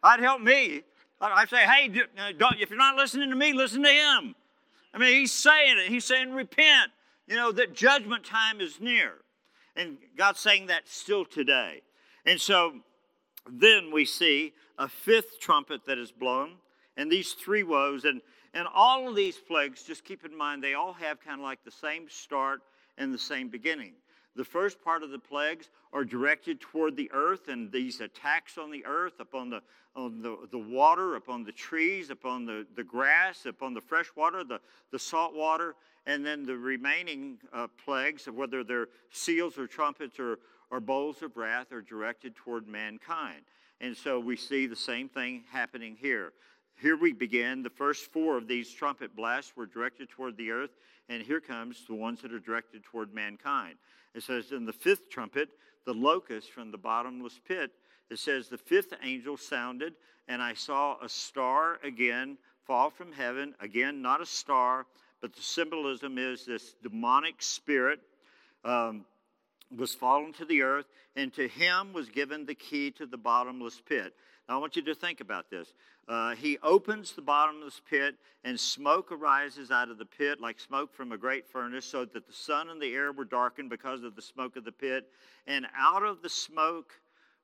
That'd 0.03 0.23
help 0.23 0.39
me. 0.39 0.83
I'd 1.19 1.49
say, 1.49 1.65
hey, 1.65 1.89
uh, 2.19 2.51
if 2.59 2.69
you're 2.69 2.77
not 2.77 2.97
listening 2.97 3.31
to 3.31 3.35
me, 3.35 3.53
listen 3.53 3.81
to 3.81 3.89
him. 3.89 4.35
I 4.93 4.99
mean, 4.99 5.15
he's 5.15 5.31
saying 5.31 5.79
it. 5.79 5.87
He's 5.87 6.05
saying, 6.05 6.33
repent. 6.33 6.91
You 7.25 7.37
know, 7.37 7.51
that 7.53 7.73
judgment 7.73 8.25
time 8.25 8.61
is 8.61 8.79
near. 8.79 9.13
And 9.75 9.97
God's 10.15 10.39
saying 10.39 10.67
that 10.67 10.87
still 10.87 11.25
today. 11.25 11.81
And 12.27 12.39
so, 12.39 12.73
then 13.49 13.91
we 13.91 14.05
see 14.05 14.53
a 14.77 14.87
fifth 14.87 15.39
trumpet 15.39 15.85
that 15.85 15.97
is 15.97 16.11
blown, 16.11 16.53
and 16.97 17.11
these 17.11 17.33
three 17.33 17.63
woes. 17.63 18.05
And, 18.05 18.21
and 18.53 18.67
all 18.73 19.09
of 19.09 19.15
these 19.15 19.37
plagues, 19.37 19.83
just 19.83 20.05
keep 20.05 20.25
in 20.25 20.35
mind, 20.35 20.63
they 20.63 20.73
all 20.73 20.93
have 20.93 21.19
kind 21.19 21.39
of 21.39 21.43
like 21.43 21.63
the 21.63 21.71
same 21.71 22.07
start 22.09 22.61
and 22.97 23.13
the 23.13 23.19
same 23.19 23.49
beginning. 23.49 23.93
The 24.35 24.43
first 24.43 24.81
part 24.81 25.03
of 25.03 25.11
the 25.11 25.19
plagues 25.19 25.69
are 25.91 26.03
directed 26.03 26.59
toward 26.59 26.95
the 26.95 27.09
earth 27.13 27.49
and 27.49 27.71
these 27.71 28.01
attacks 28.01 28.57
on 28.57 28.71
the 28.71 28.83
earth, 28.85 29.19
upon 29.19 29.49
the, 29.51 29.61
on 29.95 30.21
the, 30.21 30.37
the 30.51 30.57
water, 30.57 31.15
upon 31.15 31.43
the 31.43 31.51
trees, 31.51 32.09
upon 32.09 32.45
the, 32.45 32.65
the 32.75 32.83
grass, 32.83 33.45
upon 33.45 33.75
the 33.75 33.81
fresh 33.81 34.07
water, 34.15 34.43
the, 34.43 34.59
the 34.91 34.97
salt 34.97 35.35
water, 35.35 35.75
and 36.07 36.25
then 36.25 36.45
the 36.45 36.57
remaining 36.57 37.37
uh, 37.53 37.67
plagues, 37.85 38.25
whether 38.25 38.63
they're 38.63 38.89
seals 39.11 39.57
or 39.57 39.67
trumpets 39.67 40.19
or, 40.19 40.39
or 40.73 40.79
bowls 40.79 41.21
of 41.21 41.37
wrath 41.37 41.71
are 41.71 41.83
directed 41.83 42.35
toward 42.35 42.67
mankind. 42.67 43.41
And 43.79 43.95
so 43.95 44.19
we 44.19 44.35
see 44.35 44.65
the 44.65 44.75
same 44.75 45.07
thing 45.07 45.43
happening 45.51 45.95
here. 45.95 46.33
Here 46.81 46.97
we 46.97 47.13
begin. 47.13 47.61
The 47.61 47.69
first 47.69 48.11
four 48.11 48.37
of 48.37 48.47
these 48.47 48.71
trumpet 48.71 49.15
blasts 49.15 49.55
were 49.55 49.67
directed 49.67 50.09
toward 50.09 50.35
the 50.35 50.49
earth, 50.49 50.71
and 51.09 51.21
here 51.21 51.39
comes 51.39 51.85
the 51.87 51.93
ones 51.93 52.23
that 52.23 52.33
are 52.33 52.39
directed 52.39 52.83
toward 52.83 53.13
mankind. 53.13 53.75
It 54.15 54.23
says, 54.23 54.51
In 54.51 54.65
the 54.65 54.73
fifth 54.73 55.11
trumpet, 55.11 55.49
the 55.85 55.93
locust 55.93 56.51
from 56.51 56.71
the 56.71 56.77
bottomless 56.79 57.39
pit, 57.47 57.69
it 58.09 58.17
says, 58.17 58.47
The 58.47 58.57
fifth 58.57 58.95
angel 59.03 59.37
sounded, 59.37 59.93
and 60.27 60.41
I 60.41 60.55
saw 60.55 60.97
a 61.03 61.07
star 61.07 61.77
again 61.83 62.35
fall 62.65 62.89
from 62.89 63.11
heaven. 63.11 63.53
Again, 63.59 64.01
not 64.01 64.21
a 64.21 64.25
star, 64.25 64.87
but 65.21 65.35
the 65.35 65.41
symbolism 65.43 66.17
is 66.17 66.47
this 66.47 66.73
demonic 66.81 67.43
spirit. 67.43 67.99
Um, 68.65 69.05
was 69.77 69.93
fallen 69.93 70.33
to 70.33 70.45
the 70.45 70.61
earth, 70.61 70.85
and 71.15 71.33
to 71.33 71.47
him 71.47 71.93
was 71.93 72.09
given 72.09 72.45
the 72.45 72.55
key 72.55 72.91
to 72.91 73.05
the 73.05 73.17
bottomless 73.17 73.81
pit. 73.87 74.13
Now, 74.47 74.55
I 74.55 74.57
want 74.57 74.75
you 74.75 74.81
to 74.83 74.95
think 74.95 75.21
about 75.21 75.49
this. 75.49 75.73
Uh, 76.07 76.35
he 76.35 76.57
opens 76.63 77.13
the 77.13 77.21
bottomless 77.21 77.81
pit, 77.89 78.15
and 78.43 78.59
smoke 78.59 79.11
arises 79.11 79.71
out 79.71 79.89
of 79.89 79.97
the 79.97 80.05
pit 80.05 80.41
like 80.41 80.59
smoke 80.59 80.93
from 80.93 81.11
a 81.11 81.17
great 81.17 81.47
furnace, 81.47 81.85
so 81.85 82.05
that 82.05 82.27
the 82.27 82.33
sun 82.33 82.69
and 82.69 82.81
the 82.81 82.93
air 82.93 83.11
were 83.11 83.25
darkened 83.25 83.69
because 83.69 84.03
of 84.03 84.15
the 84.15 84.21
smoke 84.21 84.55
of 84.55 84.65
the 84.65 84.71
pit. 84.71 85.09
And 85.47 85.65
out 85.77 86.03
of 86.03 86.21
the 86.21 86.29
smoke, 86.29 86.91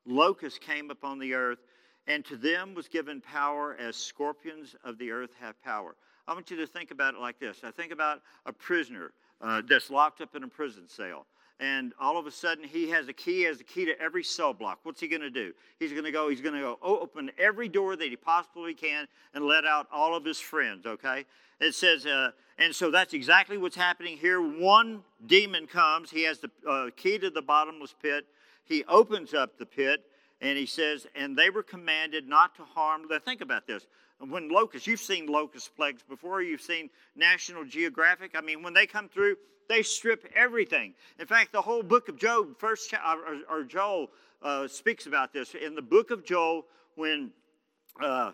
locusts 0.04 0.58
came 0.58 0.90
upon 0.90 1.18
the 1.18 1.34
earth, 1.34 1.60
and 2.06 2.24
to 2.26 2.36
them 2.36 2.74
was 2.74 2.88
given 2.88 3.20
power 3.20 3.76
as 3.78 3.96
scorpions 3.96 4.76
of 4.84 4.98
the 4.98 5.10
earth 5.10 5.30
have 5.40 5.60
power. 5.62 5.96
I 6.28 6.34
want 6.34 6.50
you 6.50 6.56
to 6.58 6.66
think 6.66 6.90
about 6.90 7.14
it 7.14 7.20
like 7.20 7.40
this 7.40 7.62
I 7.64 7.70
think 7.70 7.92
about 7.92 8.20
a 8.46 8.52
prisoner 8.52 9.12
uh, 9.40 9.62
that's 9.68 9.90
locked 9.90 10.20
up 10.20 10.36
in 10.36 10.44
a 10.44 10.48
prison 10.48 10.86
cell 10.86 11.26
and 11.60 11.92
all 12.00 12.16
of 12.18 12.26
a 12.26 12.30
sudden 12.30 12.64
he 12.64 12.88
has 12.88 13.06
a 13.08 13.12
key, 13.12 13.42
has 13.42 13.60
a 13.60 13.64
key 13.64 13.84
to 13.84 14.00
every 14.00 14.24
cell 14.24 14.54
block. 14.54 14.80
What's 14.82 15.00
he 15.00 15.08
going 15.08 15.20
to 15.20 15.30
do? 15.30 15.52
He's 15.78 15.92
going 15.92 16.04
to 16.04 16.10
go, 16.10 16.30
he's 16.30 16.40
going 16.40 16.54
to 16.54 16.60
go 16.60 16.78
open 16.82 17.30
every 17.38 17.68
door 17.68 17.94
that 17.96 18.08
he 18.08 18.16
possibly 18.16 18.72
can 18.74 19.06
and 19.34 19.44
let 19.44 19.66
out 19.66 19.86
all 19.92 20.16
of 20.16 20.24
his 20.24 20.40
friends, 20.40 20.86
okay? 20.86 21.26
It 21.60 21.74
says, 21.74 22.06
uh, 22.06 22.30
and 22.58 22.74
so 22.74 22.90
that's 22.90 23.12
exactly 23.12 23.58
what's 23.58 23.76
happening 23.76 24.16
here. 24.16 24.40
One 24.40 25.02
demon 25.26 25.66
comes, 25.66 26.10
he 26.10 26.22
has 26.24 26.38
the 26.38 26.50
uh, 26.66 26.90
key 26.96 27.18
to 27.18 27.28
the 27.28 27.42
bottomless 27.42 27.94
pit. 28.02 28.24
He 28.64 28.84
opens 28.84 29.34
up 29.34 29.58
the 29.58 29.66
pit, 29.66 30.04
and 30.40 30.56
he 30.56 30.64
says, 30.64 31.06
and 31.14 31.36
they 31.36 31.50
were 31.50 31.62
commanded 31.62 32.26
not 32.26 32.54
to 32.56 32.64
harm. 32.64 33.02
Now, 33.10 33.18
think 33.18 33.42
about 33.42 33.66
this. 33.66 33.86
When 34.18 34.48
locusts, 34.48 34.86
you've 34.86 35.00
seen 35.00 35.26
locust 35.26 35.74
plagues 35.76 36.02
before, 36.02 36.40
you've 36.42 36.60
seen 36.60 36.88
National 37.16 37.64
Geographic. 37.64 38.32
I 38.34 38.40
mean, 38.40 38.62
when 38.62 38.74
they 38.74 38.86
come 38.86 39.08
through, 39.08 39.36
they 39.70 39.82
strip 39.82 40.28
everything. 40.34 40.94
In 41.20 41.26
fact, 41.26 41.52
the 41.52 41.62
whole 41.62 41.84
book 41.84 42.08
of 42.08 42.18
Job, 42.18 42.58
first 42.58 42.92
or, 42.92 43.38
or 43.48 43.62
Joel 43.62 44.10
uh, 44.42 44.66
speaks 44.66 45.06
about 45.06 45.32
this. 45.32 45.54
In 45.54 45.76
the 45.76 45.82
book 45.82 46.10
of 46.10 46.24
Joel, 46.24 46.66
when 46.96 47.30
uh, 48.02 48.32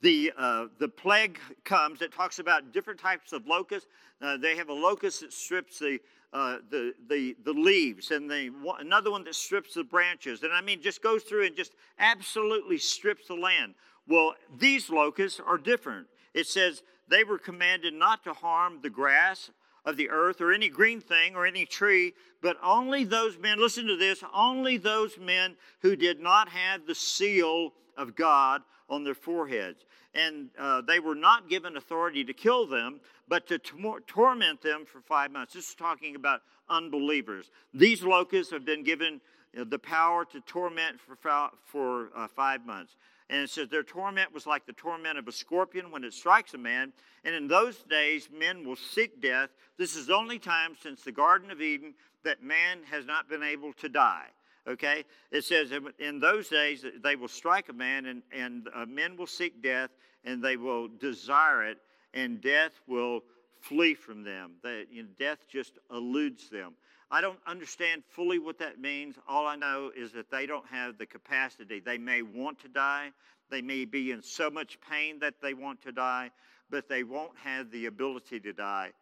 the, 0.00 0.32
uh, 0.36 0.66
the 0.80 0.88
plague 0.88 1.38
comes, 1.62 2.02
it 2.02 2.12
talks 2.12 2.40
about 2.40 2.72
different 2.72 2.98
types 2.98 3.32
of 3.32 3.46
locusts. 3.46 3.88
Uh, 4.20 4.36
they 4.36 4.56
have 4.56 4.70
a 4.70 4.74
locust 4.74 5.20
that 5.20 5.32
strips 5.32 5.78
the, 5.78 6.00
uh, 6.32 6.56
the, 6.68 6.94
the, 7.08 7.36
the 7.44 7.52
leaves, 7.52 8.10
and 8.10 8.28
the, 8.28 8.50
another 8.80 9.12
one 9.12 9.22
that 9.22 9.36
strips 9.36 9.74
the 9.74 9.84
branches. 9.84 10.42
And 10.42 10.52
I 10.52 10.62
mean, 10.62 10.82
just 10.82 11.00
goes 11.00 11.22
through 11.22 11.46
and 11.46 11.54
just 11.54 11.74
absolutely 12.00 12.78
strips 12.78 13.28
the 13.28 13.34
land. 13.34 13.74
Well, 14.08 14.34
these 14.58 14.90
locusts 14.90 15.38
are 15.38 15.58
different. 15.58 16.08
It 16.34 16.48
says 16.48 16.82
they 17.06 17.22
were 17.22 17.38
commanded 17.38 17.94
not 17.94 18.24
to 18.24 18.32
harm 18.32 18.80
the 18.82 18.90
grass 18.90 19.50
of 19.84 19.96
the 19.96 20.10
earth 20.10 20.40
or 20.40 20.52
any 20.52 20.68
green 20.68 21.00
thing 21.00 21.34
or 21.34 21.46
any 21.46 21.66
tree, 21.66 22.14
but 22.40 22.56
only 22.62 23.04
those 23.04 23.38
men, 23.38 23.60
listen 23.60 23.86
to 23.86 23.96
this, 23.96 24.22
only 24.34 24.76
those 24.76 25.18
men 25.18 25.56
who 25.80 25.96
did 25.96 26.20
not 26.20 26.48
have 26.48 26.86
the 26.86 26.94
seal 26.94 27.72
of 27.96 28.14
God 28.14 28.62
on 28.88 29.04
their 29.04 29.14
foreheads. 29.14 29.84
And 30.14 30.50
uh, 30.58 30.82
they 30.82 31.00
were 31.00 31.14
not 31.14 31.48
given 31.48 31.76
authority 31.76 32.22
to 32.24 32.32
kill 32.32 32.66
them, 32.66 33.00
but 33.28 33.46
to 33.48 33.58
torment 33.58 34.60
them 34.60 34.84
for 34.84 35.00
five 35.00 35.30
months. 35.30 35.54
This 35.54 35.70
is 35.70 35.74
talking 35.74 36.16
about 36.16 36.42
unbelievers. 36.68 37.50
These 37.72 38.02
locusts 38.02 38.52
have 38.52 38.64
been 38.64 38.84
given 38.84 39.20
know, 39.54 39.64
the 39.64 39.78
power 39.78 40.24
to 40.26 40.40
torment 40.42 40.98
for, 41.00 41.16
for 41.64 42.10
uh, 42.16 42.28
five 42.28 42.64
months. 42.66 42.96
And 43.30 43.42
it 43.42 43.50
says 43.50 43.68
their 43.68 43.82
torment 43.82 44.32
was 44.32 44.46
like 44.46 44.66
the 44.66 44.72
torment 44.72 45.18
of 45.18 45.28
a 45.28 45.32
scorpion 45.32 45.90
when 45.90 46.04
it 46.04 46.12
strikes 46.12 46.54
a 46.54 46.58
man. 46.58 46.92
And 47.24 47.34
in 47.34 47.48
those 47.48 47.78
days, 47.84 48.28
men 48.36 48.66
will 48.66 48.76
seek 48.76 49.20
death. 49.22 49.50
This 49.78 49.96
is 49.96 50.06
the 50.06 50.14
only 50.14 50.38
time 50.38 50.76
since 50.80 51.02
the 51.02 51.12
Garden 51.12 51.50
of 51.50 51.60
Eden 51.60 51.94
that 52.24 52.42
man 52.42 52.78
has 52.90 53.06
not 53.06 53.28
been 53.28 53.42
able 53.42 53.72
to 53.74 53.88
die. 53.88 54.26
Okay? 54.68 55.04
It 55.30 55.44
says, 55.44 55.72
in 55.98 56.20
those 56.20 56.48
days, 56.48 56.84
they 57.02 57.16
will 57.16 57.28
strike 57.28 57.68
a 57.68 57.72
man, 57.72 58.06
and, 58.06 58.22
and 58.32 58.68
uh, 58.74 58.86
men 58.86 59.16
will 59.16 59.26
seek 59.26 59.62
death, 59.62 59.90
and 60.24 60.42
they 60.42 60.56
will 60.56 60.88
desire 60.88 61.64
it, 61.64 61.78
and 62.14 62.40
death 62.40 62.72
will 62.86 63.22
flee 63.60 63.94
from 63.94 64.22
them. 64.22 64.52
That 64.62 64.86
you 64.90 65.02
know, 65.02 65.08
death 65.18 65.46
just 65.50 65.78
eludes 65.90 66.48
them. 66.48 66.74
I 67.12 67.20
don't 67.20 67.38
understand 67.46 68.04
fully 68.08 68.38
what 68.38 68.58
that 68.60 68.80
means. 68.80 69.16
All 69.28 69.46
I 69.46 69.54
know 69.54 69.90
is 69.94 70.12
that 70.12 70.30
they 70.30 70.46
don't 70.46 70.66
have 70.68 70.96
the 70.96 71.04
capacity. 71.04 71.78
They 71.78 71.98
may 71.98 72.22
want 72.22 72.58
to 72.60 72.68
die. 72.68 73.10
They 73.50 73.60
may 73.60 73.84
be 73.84 74.12
in 74.12 74.22
so 74.22 74.48
much 74.48 74.78
pain 74.90 75.18
that 75.18 75.34
they 75.42 75.52
want 75.52 75.82
to 75.82 75.92
die, 75.92 76.30
but 76.70 76.88
they 76.88 77.04
won't 77.04 77.36
have 77.44 77.70
the 77.70 77.84
ability 77.84 78.40
to 78.40 78.54
die. 78.54 78.92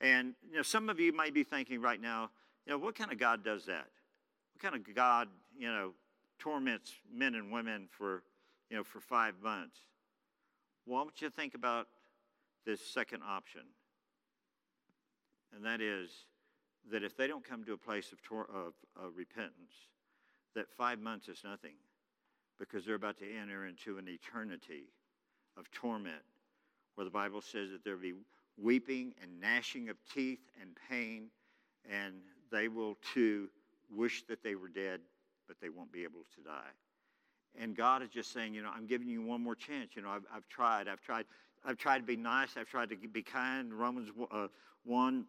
And 0.00 0.34
you 0.48 0.58
know, 0.58 0.62
some 0.62 0.88
of 0.88 1.00
you 1.00 1.12
may 1.12 1.30
be 1.30 1.42
thinking 1.42 1.80
right 1.80 2.00
now, 2.00 2.30
you 2.66 2.72
know, 2.72 2.78
what 2.78 2.94
kind 2.94 3.10
of 3.10 3.18
God 3.18 3.42
does 3.42 3.66
that? 3.66 3.88
What 4.54 4.62
kind 4.62 4.76
of 4.76 4.94
God, 4.94 5.26
you 5.58 5.66
know, 5.66 5.92
torments 6.38 6.92
men 7.12 7.34
and 7.34 7.50
women 7.50 7.88
for, 7.90 8.22
you 8.70 8.76
know, 8.76 8.84
for 8.84 9.00
five 9.00 9.34
months? 9.42 9.78
Well, 10.86 11.00
I 11.00 11.02
want 11.02 11.20
you 11.20 11.28
to 11.28 11.34
think 11.34 11.54
about 11.56 11.88
this 12.64 12.80
second 12.80 13.22
option, 13.26 13.62
and 15.52 15.64
that 15.64 15.80
is 15.80 16.10
that 16.90 17.02
if 17.02 17.16
they 17.16 17.26
don't 17.26 17.44
come 17.44 17.64
to 17.64 17.72
a 17.72 17.78
place 17.78 18.12
of, 18.12 18.22
tor- 18.22 18.48
of, 18.52 18.74
of 18.96 19.16
repentance, 19.16 19.72
that 20.54 20.66
five 20.76 20.98
months 21.00 21.28
is 21.28 21.42
nothing 21.44 21.74
because 22.58 22.84
they're 22.84 22.94
about 22.94 23.18
to 23.18 23.24
enter 23.40 23.66
into 23.66 23.98
an 23.98 24.08
eternity 24.08 24.84
of 25.58 25.70
torment 25.70 26.22
where 26.94 27.04
the 27.04 27.10
Bible 27.10 27.40
says 27.40 27.70
that 27.70 27.84
there 27.84 27.94
will 27.94 28.02
be 28.02 28.14
weeping 28.56 29.14
and 29.22 29.40
gnashing 29.40 29.88
of 29.88 29.96
teeth 30.14 30.40
and 30.60 30.70
pain, 30.90 31.26
and 31.90 32.14
they 32.50 32.68
will 32.68 32.96
too 33.14 33.48
wish 33.94 34.24
that 34.28 34.42
they 34.42 34.54
were 34.54 34.68
dead, 34.68 35.00
but 35.46 35.56
they 35.60 35.68
won't 35.68 35.92
be 35.92 36.04
able 36.04 36.24
to 36.34 36.42
die. 36.42 36.72
And 37.58 37.76
God 37.76 38.02
is 38.02 38.08
just 38.10 38.32
saying, 38.32 38.54
you 38.54 38.62
know, 38.62 38.70
I'm 38.74 38.86
giving 38.86 39.08
you 39.08 39.22
one 39.22 39.42
more 39.42 39.54
chance. 39.54 39.90
You 39.94 40.02
know, 40.02 40.10
I've, 40.10 40.24
I've 40.34 40.48
tried. 40.48 40.88
I've 40.88 41.00
tried. 41.00 41.24
I've 41.64 41.78
tried 41.78 41.98
to 41.98 42.04
be 42.04 42.16
nice. 42.16 42.50
I've 42.56 42.68
tried 42.68 42.90
to 42.90 42.96
be 42.96 43.22
kind. 43.22 43.72
Romans 43.72 44.10
uh, 44.30 44.48
1 44.84 45.24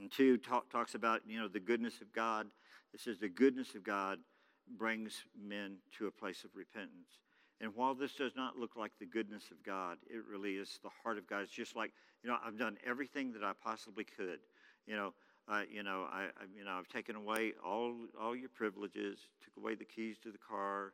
and 0.00 0.10
2 0.10 0.38
talk, 0.38 0.70
talks 0.70 0.94
about, 0.94 1.22
you 1.26 1.38
know, 1.38 1.48
the 1.48 1.60
goodness 1.60 2.00
of 2.00 2.12
God. 2.12 2.46
It 2.92 3.00
says 3.00 3.18
the 3.18 3.28
goodness 3.28 3.74
of 3.74 3.84
God 3.84 4.18
brings 4.78 5.24
men 5.40 5.76
to 5.98 6.06
a 6.06 6.10
place 6.10 6.44
of 6.44 6.50
repentance. 6.54 7.20
And 7.60 7.74
while 7.74 7.94
this 7.94 8.14
does 8.14 8.32
not 8.36 8.58
look 8.58 8.76
like 8.76 8.92
the 8.98 9.06
goodness 9.06 9.50
of 9.50 9.62
God, 9.64 9.98
it 10.08 10.22
really 10.30 10.56
is 10.56 10.78
the 10.82 10.90
heart 11.02 11.16
of 11.16 11.26
God. 11.26 11.42
It's 11.42 11.52
just 11.52 11.74
like, 11.74 11.92
you 12.22 12.28
know, 12.28 12.36
I've 12.44 12.58
done 12.58 12.76
everything 12.84 13.32
that 13.32 13.42
I 13.42 13.52
possibly 13.62 14.04
could. 14.04 14.40
You 14.86 14.96
know, 14.96 15.14
uh, 15.48 15.62
you 15.70 15.82
know, 15.82 16.06
I, 16.10 16.24
I, 16.24 16.44
you 16.56 16.64
know, 16.64 16.72
I've 16.72 16.88
taken 16.88 17.16
away 17.16 17.52
all 17.64 17.94
all 18.20 18.36
your 18.36 18.48
privileges, 18.48 19.18
took 19.42 19.56
away 19.56 19.74
the 19.74 19.84
keys 19.84 20.16
to 20.24 20.30
the 20.30 20.38
car, 20.38 20.92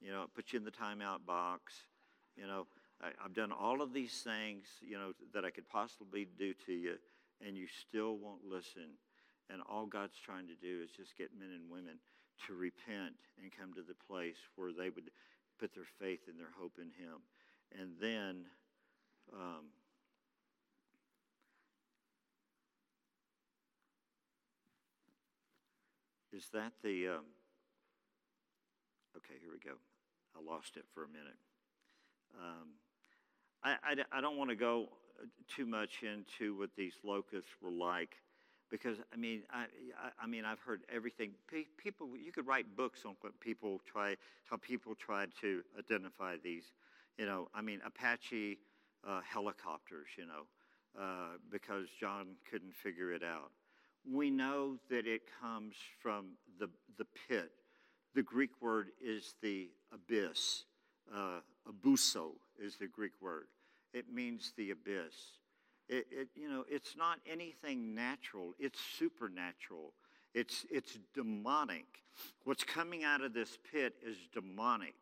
you 0.00 0.12
know, 0.12 0.26
put 0.34 0.52
you 0.52 0.58
in 0.58 0.64
the 0.64 0.70
timeout 0.70 1.26
box. 1.26 1.72
You 2.36 2.46
know, 2.46 2.66
I, 3.02 3.08
I've 3.24 3.34
done 3.34 3.52
all 3.52 3.82
of 3.82 3.92
these 3.92 4.22
things, 4.22 4.66
you 4.80 4.98
know, 4.98 5.12
that 5.34 5.44
I 5.44 5.50
could 5.50 5.68
possibly 5.68 6.28
do 6.38 6.54
to 6.66 6.72
you, 6.72 6.96
and 7.44 7.56
you 7.56 7.66
still 7.66 8.16
won't 8.16 8.44
listen. 8.44 8.98
And 9.50 9.62
all 9.70 9.86
God's 9.86 10.18
trying 10.18 10.46
to 10.48 10.54
do 10.54 10.82
is 10.82 10.90
just 10.90 11.16
get 11.16 11.30
men 11.38 11.50
and 11.54 11.70
women 11.70 11.98
to 12.46 12.54
repent 12.54 13.14
and 13.40 13.52
come 13.52 13.72
to 13.74 13.82
the 13.82 13.96
place 14.08 14.36
where 14.56 14.72
they 14.72 14.90
would 14.90 15.10
put 15.58 15.74
their 15.74 15.88
faith 15.98 16.20
and 16.28 16.38
their 16.38 16.52
hope 16.58 16.78
in 16.78 16.90
Him. 16.90 17.22
And 17.78 17.92
then, 18.00 18.46
um, 19.32 19.66
is 26.32 26.48
that 26.52 26.72
the. 26.82 27.08
Um, 27.08 27.24
okay, 29.16 29.34
here 29.40 29.50
we 29.50 29.58
go. 29.58 29.76
I 30.36 30.44
lost 30.44 30.76
it 30.76 30.84
for 30.92 31.04
a 31.04 31.08
minute. 31.08 31.38
Um, 32.38 32.68
I, 33.64 33.76
I, 33.82 34.18
I 34.18 34.20
don't 34.20 34.36
want 34.36 34.50
to 34.50 34.56
go 34.56 34.88
too 35.48 35.66
much 35.66 36.02
into 36.02 36.56
what 36.56 36.70
these 36.76 36.94
locusts 37.04 37.50
were 37.62 37.70
like 37.70 38.16
because 38.70 38.98
I 39.12 39.16
mean, 39.16 39.42
I, 39.50 39.66
I, 40.20 40.26
mean, 40.26 40.44
I've 40.44 40.60
heard 40.60 40.82
everything. 40.92 41.32
People, 41.76 42.08
you 42.16 42.32
could 42.32 42.46
write 42.46 42.76
books 42.76 43.04
on 43.04 43.16
what 43.20 43.38
people 43.40 43.80
try, 43.86 44.16
how 44.44 44.56
people 44.56 44.94
tried 44.94 45.30
to 45.40 45.62
identify 45.78 46.36
these. 46.42 46.64
You 47.18 47.26
know, 47.26 47.48
I 47.54 47.62
mean, 47.62 47.80
Apache 47.84 48.58
uh, 49.06 49.20
helicopters. 49.28 50.08
You 50.16 50.26
know, 50.26 51.00
uh, 51.00 51.38
because 51.50 51.86
John 51.98 52.36
couldn't 52.50 52.74
figure 52.74 53.12
it 53.12 53.22
out. 53.22 53.50
We 54.10 54.30
know 54.30 54.76
that 54.90 55.06
it 55.06 55.22
comes 55.40 55.74
from 56.00 56.32
the 56.58 56.68
the 56.98 57.06
pit. 57.28 57.50
The 58.14 58.22
Greek 58.22 58.50
word 58.60 58.88
is 59.02 59.34
the 59.42 59.68
abyss. 59.92 60.64
Uh, 61.14 61.40
abuso 61.68 62.32
is 62.60 62.76
the 62.76 62.86
Greek 62.86 63.12
word. 63.20 63.46
It 63.96 64.12
means 64.12 64.52
the 64.58 64.72
abyss. 64.72 65.14
It, 65.88 66.06
it, 66.10 66.28
you 66.34 66.50
know, 66.50 66.64
it's 66.68 66.96
not 66.98 67.18
anything 67.26 67.94
natural, 67.94 68.52
it's 68.58 68.78
supernatural. 68.98 69.94
It's, 70.34 70.66
it's 70.70 70.98
demonic. 71.14 71.86
What's 72.44 72.62
coming 72.62 73.04
out 73.04 73.22
of 73.22 73.32
this 73.32 73.56
pit 73.72 73.94
is 74.06 74.18
demonic. 74.34 74.94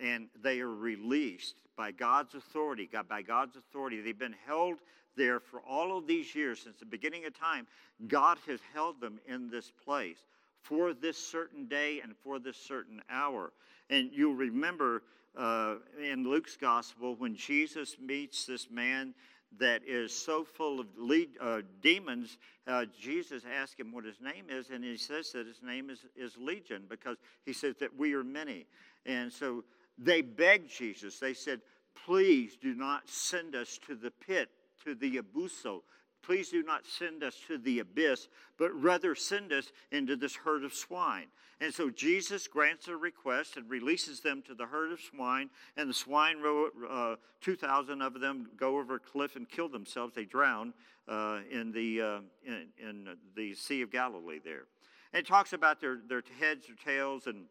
And 0.00 0.28
they 0.40 0.60
are 0.60 0.72
released 0.72 1.56
by 1.76 1.90
God's 1.90 2.36
authority. 2.36 2.88
God, 2.90 3.08
by 3.08 3.22
God's 3.22 3.56
authority. 3.56 4.00
They've 4.00 4.16
been 4.16 4.36
held 4.46 4.78
there 5.16 5.40
for 5.40 5.60
all 5.68 5.98
of 5.98 6.06
these 6.06 6.36
years, 6.36 6.60
since 6.60 6.78
the 6.78 6.86
beginning 6.86 7.24
of 7.26 7.36
time. 7.36 7.66
God 8.06 8.38
has 8.46 8.60
held 8.72 9.00
them 9.00 9.18
in 9.26 9.50
this 9.50 9.72
place 9.84 10.18
for 10.62 10.94
this 10.94 11.18
certain 11.18 11.66
day 11.66 12.00
and 12.00 12.14
for 12.22 12.38
this 12.38 12.56
certain 12.56 13.02
hour. 13.10 13.52
And 13.90 14.10
you'll 14.12 14.36
remember 14.36 15.02
uh, 15.36 15.76
in 16.02 16.28
Luke's 16.28 16.56
gospel 16.56 17.14
when 17.16 17.34
Jesus 17.34 17.96
meets 18.00 18.46
this 18.46 18.70
man 18.70 19.14
that 19.58 19.82
is 19.86 20.12
so 20.12 20.44
full 20.44 20.78
of 20.78 20.86
lead, 20.96 21.30
uh, 21.40 21.62
demons, 21.82 22.38
uh, 22.66 22.84
Jesus 22.98 23.42
asks 23.60 23.78
him 23.78 23.92
what 23.92 24.04
his 24.04 24.20
name 24.20 24.46
is, 24.48 24.70
and 24.70 24.84
he 24.84 24.96
says 24.96 25.32
that 25.32 25.46
his 25.46 25.60
name 25.62 25.90
is, 25.90 26.04
is 26.16 26.36
Legion 26.38 26.84
because 26.88 27.16
he 27.44 27.52
says 27.52 27.74
that 27.80 27.96
we 27.96 28.14
are 28.14 28.22
many. 28.22 28.66
And 29.06 29.32
so 29.32 29.64
they 29.98 30.20
begged 30.20 30.70
Jesus. 30.70 31.18
They 31.18 31.34
said, 31.34 31.60
Please 32.06 32.56
do 32.60 32.74
not 32.74 33.08
send 33.08 33.54
us 33.54 33.78
to 33.86 33.94
the 33.94 34.10
pit, 34.10 34.48
to 34.84 34.94
the 34.94 35.18
abuso. 35.18 35.82
Please 36.22 36.50
do 36.50 36.62
not 36.62 36.86
send 36.86 37.22
us 37.22 37.36
to 37.46 37.58
the 37.58 37.78
abyss, 37.78 38.28
but 38.58 38.72
rather 38.74 39.14
send 39.14 39.52
us 39.52 39.72
into 39.90 40.16
this 40.16 40.36
herd 40.36 40.64
of 40.64 40.74
swine. 40.74 41.26
And 41.60 41.74
so 41.74 41.90
Jesus 41.90 42.48
grants 42.48 42.88
a 42.88 42.96
request 42.96 43.56
and 43.56 43.68
releases 43.68 44.20
them 44.20 44.42
to 44.46 44.54
the 44.54 44.66
herd 44.66 44.92
of 44.92 45.00
swine, 45.00 45.50
and 45.76 45.88
the 45.88 45.94
swine, 45.94 46.42
uh, 46.88 47.16
2,000 47.40 48.02
of 48.02 48.20
them, 48.20 48.50
go 48.56 48.78
over 48.78 48.96
a 48.96 49.00
cliff 49.00 49.36
and 49.36 49.48
kill 49.48 49.68
themselves. 49.68 50.14
They 50.14 50.24
drown 50.24 50.72
uh, 51.06 51.40
in, 51.50 51.72
the, 51.72 52.00
uh, 52.00 52.20
in, 52.46 52.66
in, 52.78 53.08
the 53.34 53.54
Sea 53.54 53.82
of 53.82 53.90
Galilee 53.90 54.38
there. 54.42 54.64
And 55.12 55.24
it 55.24 55.26
talks 55.26 55.52
about 55.52 55.80
their, 55.80 55.98
their 56.08 56.22
heads 56.38 56.66
or 56.70 56.74
tails, 56.82 57.26
and 57.26 57.44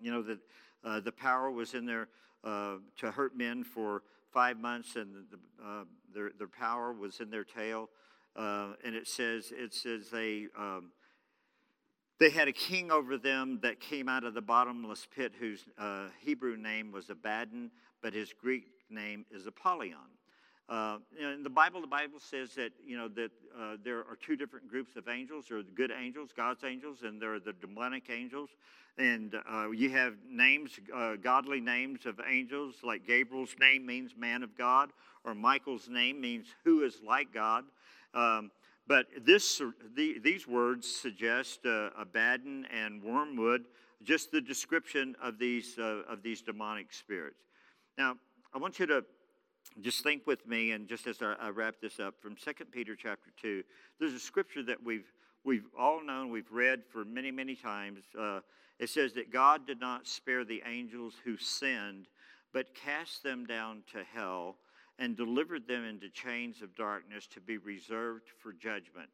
you 0.00 0.12
know 0.12 0.22
that 0.22 0.38
uh, 0.84 1.00
the 1.00 1.12
power 1.12 1.50
was 1.50 1.74
in 1.74 1.86
there 1.86 2.08
uh, 2.44 2.76
to 2.98 3.10
hurt 3.10 3.36
men 3.36 3.64
for 3.64 4.02
five 4.34 4.58
months, 4.58 4.96
and 4.96 5.14
the, 5.30 5.38
uh, 5.64 5.84
their, 6.12 6.30
their 6.36 6.48
power 6.48 6.92
was 6.92 7.20
in 7.20 7.30
their 7.30 7.44
tail. 7.44 7.88
and 8.36 8.94
it 8.94 9.06
says 9.06 9.52
it 9.56 9.72
says 9.72 10.10
they 10.10 10.48
um, 10.58 10.90
they 12.20 12.30
had 12.30 12.48
a 12.48 12.52
king 12.52 12.90
over 12.90 13.16
them 13.16 13.60
that 13.62 13.80
came 13.80 14.08
out 14.08 14.24
of 14.24 14.34
the 14.34 14.42
bottomless 14.42 15.06
pit, 15.14 15.32
whose 15.38 15.64
uh, 15.78 16.08
Hebrew 16.20 16.56
name 16.56 16.92
was 16.92 17.10
Abaddon, 17.10 17.70
but 18.02 18.12
his 18.12 18.32
Greek 18.32 18.64
name 18.90 19.24
is 19.30 19.46
Apollyon. 19.46 19.98
Uh, 20.68 20.96
in 21.20 21.42
the 21.42 21.50
Bible, 21.50 21.82
the 21.82 21.86
Bible 21.86 22.18
says 22.18 22.54
that 22.54 22.72
you 22.86 22.96
know 22.96 23.08
that 23.08 23.30
uh, 23.58 23.76
there 23.84 23.98
are 23.98 24.16
two 24.24 24.34
different 24.34 24.68
groups 24.68 24.96
of 24.96 25.08
angels. 25.08 25.46
There 25.48 25.58
are 25.58 25.62
the 25.62 25.70
good 25.70 25.92
angels, 25.92 26.30
God's 26.34 26.64
angels, 26.64 27.02
and 27.02 27.20
there 27.20 27.34
are 27.34 27.40
the 27.40 27.52
demonic 27.52 28.08
angels. 28.08 28.48
And 28.96 29.34
uh, 29.50 29.70
you 29.70 29.90
have 29.90 30.14
names, 30.30 30.78
uh, 30.94 31.16
godly 31.16 31.60
names 31.60 32.06
of 32.06 32.20
angels, 32.26 32.76
like 32.84 33.06
Gabriel's 33.06 33.56
name 33.60 33.84
means 33.84 34.14
man 34.16 34.42
of 34.42 34.56
God, 34.56 34.90
or 35.24 35.34
Michael's 35.34 35.88
name 35.88 36.20
means 36.20 36.46
who 36.64 36.84
is 36.84 37.00
like 37.04 37.34
God. 37.34 37.64
Um, 38.14 38.52
but 38.86 39.06
this, 39.20 39.60
the, 39.96 40.18
these 40.22 40.46
words 40.46 40.86
suggest 40.86 41.66
uh, 41.66 41.90
Abaddon 41.98 42.66
and 42.72 43.02
Wormwood, 43.02 43.64
just 44.04 44.30
the 44.30 44.40
description 44.40 45.16
of 45.20 45.38
these, 45.38 45.76
uh, 45.78 46.02
of 46.08 46.22
these 46.22 46.40
demonic 46.40 46.92
spirits. 46.92 47.40
Now, 47.98 48.16
I 48.54 48.58
want 48.58 48.78
you 48.78 48.86
to 48.86 49.04
just 49.80 50.02
think 50.02 50.26
with 50.26 50.46
me, 50.46 50.72
and 50.72 50.88
just 50.88 51.06
as 51.06 51.18
I, 51.20 51.48
wrap 51.48 51.76
this 51.80 51.98
up, 51.98 52.14
from 52.20 52.36
2 52.36 52.64
Peter 52.70 52.94
chapter 52.94 53.30
2, 53.40 53.62
there's 53.98 54.12
a 54.12 54.20
scripture 54.20 54.62
that 54.62 54.82
we've, 54.82 55.12
we've 55.44 55.66
all 55.78 56.02
known, 56.02 56.30
we've 56.30 56.50
read 56.50 56.82
for 56.90 57.04
many, 57.04 57.30
many 57.30 57.56
times. 57.56 58.04
Uh, 58.18 58.40
it 58.78 58.88
says 58.88 59.12
that 59.14 59.32
God 59.32 59.66
did 59.66 59.80
not 59.80 60.06
spare 60.06 60.44
the 60.44 60.62
angels 60.66 61.14
who 61.24 61.36
sinned, 61.36 62.06
but 62.52 62.74
cast 62.74 63.22
them 63.22 63.46
down 63.46 63.82
to 63.92 64.04
hell 64.14 64.56
and 64.98 65.16
delivered 65.16 65.66
them 65.66 65.84
into 65.84 66.08
chains 66.08 66.62
of 66.62 66.74
darkness 66.76 67.26
to 67.26 67.40
be 67.40 67.58
reserved 67.58 68.28
for 68.38 68.52
judgment. 68.52 69.08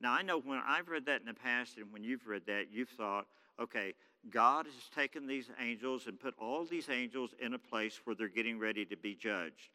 Now, 0.00 0.12
I 0.12 0.22
know 0.22 0.38
when 0.40 0.60
I've 0.64 0.88
read 0.88 1.06
that 1.06 1.20
in 1.20 1.26
the 1.26 1.34
past 1.34 1.76
and 1.76 1.92
when 1.92 2.04
you've 2.04 2.26
read 2.26 2.42
that, 2.46 2.66
you've 2.72 2.90
thought, 2.90 3.26
okay, 3.60 3.94
God 4.30 4.66
has 4.66 4.74
taken 4.94 5.26
these 5.26 5.50
angels 5.60 6.06
and 6.06 6.18
put 6.18 6.34
all 6.38 6.64
these 6.64 6.88
angels 6.88 7.34
in 7.40 7.54
a 7.54 7.58
place 7.58 8.00
where 8.04 8.14
they're 8.14 8.28
getting 8.28 8.58
ready 8.58 8.84
to 8.86 8.96
be 8.96 9.14
judged. 9.14 9.70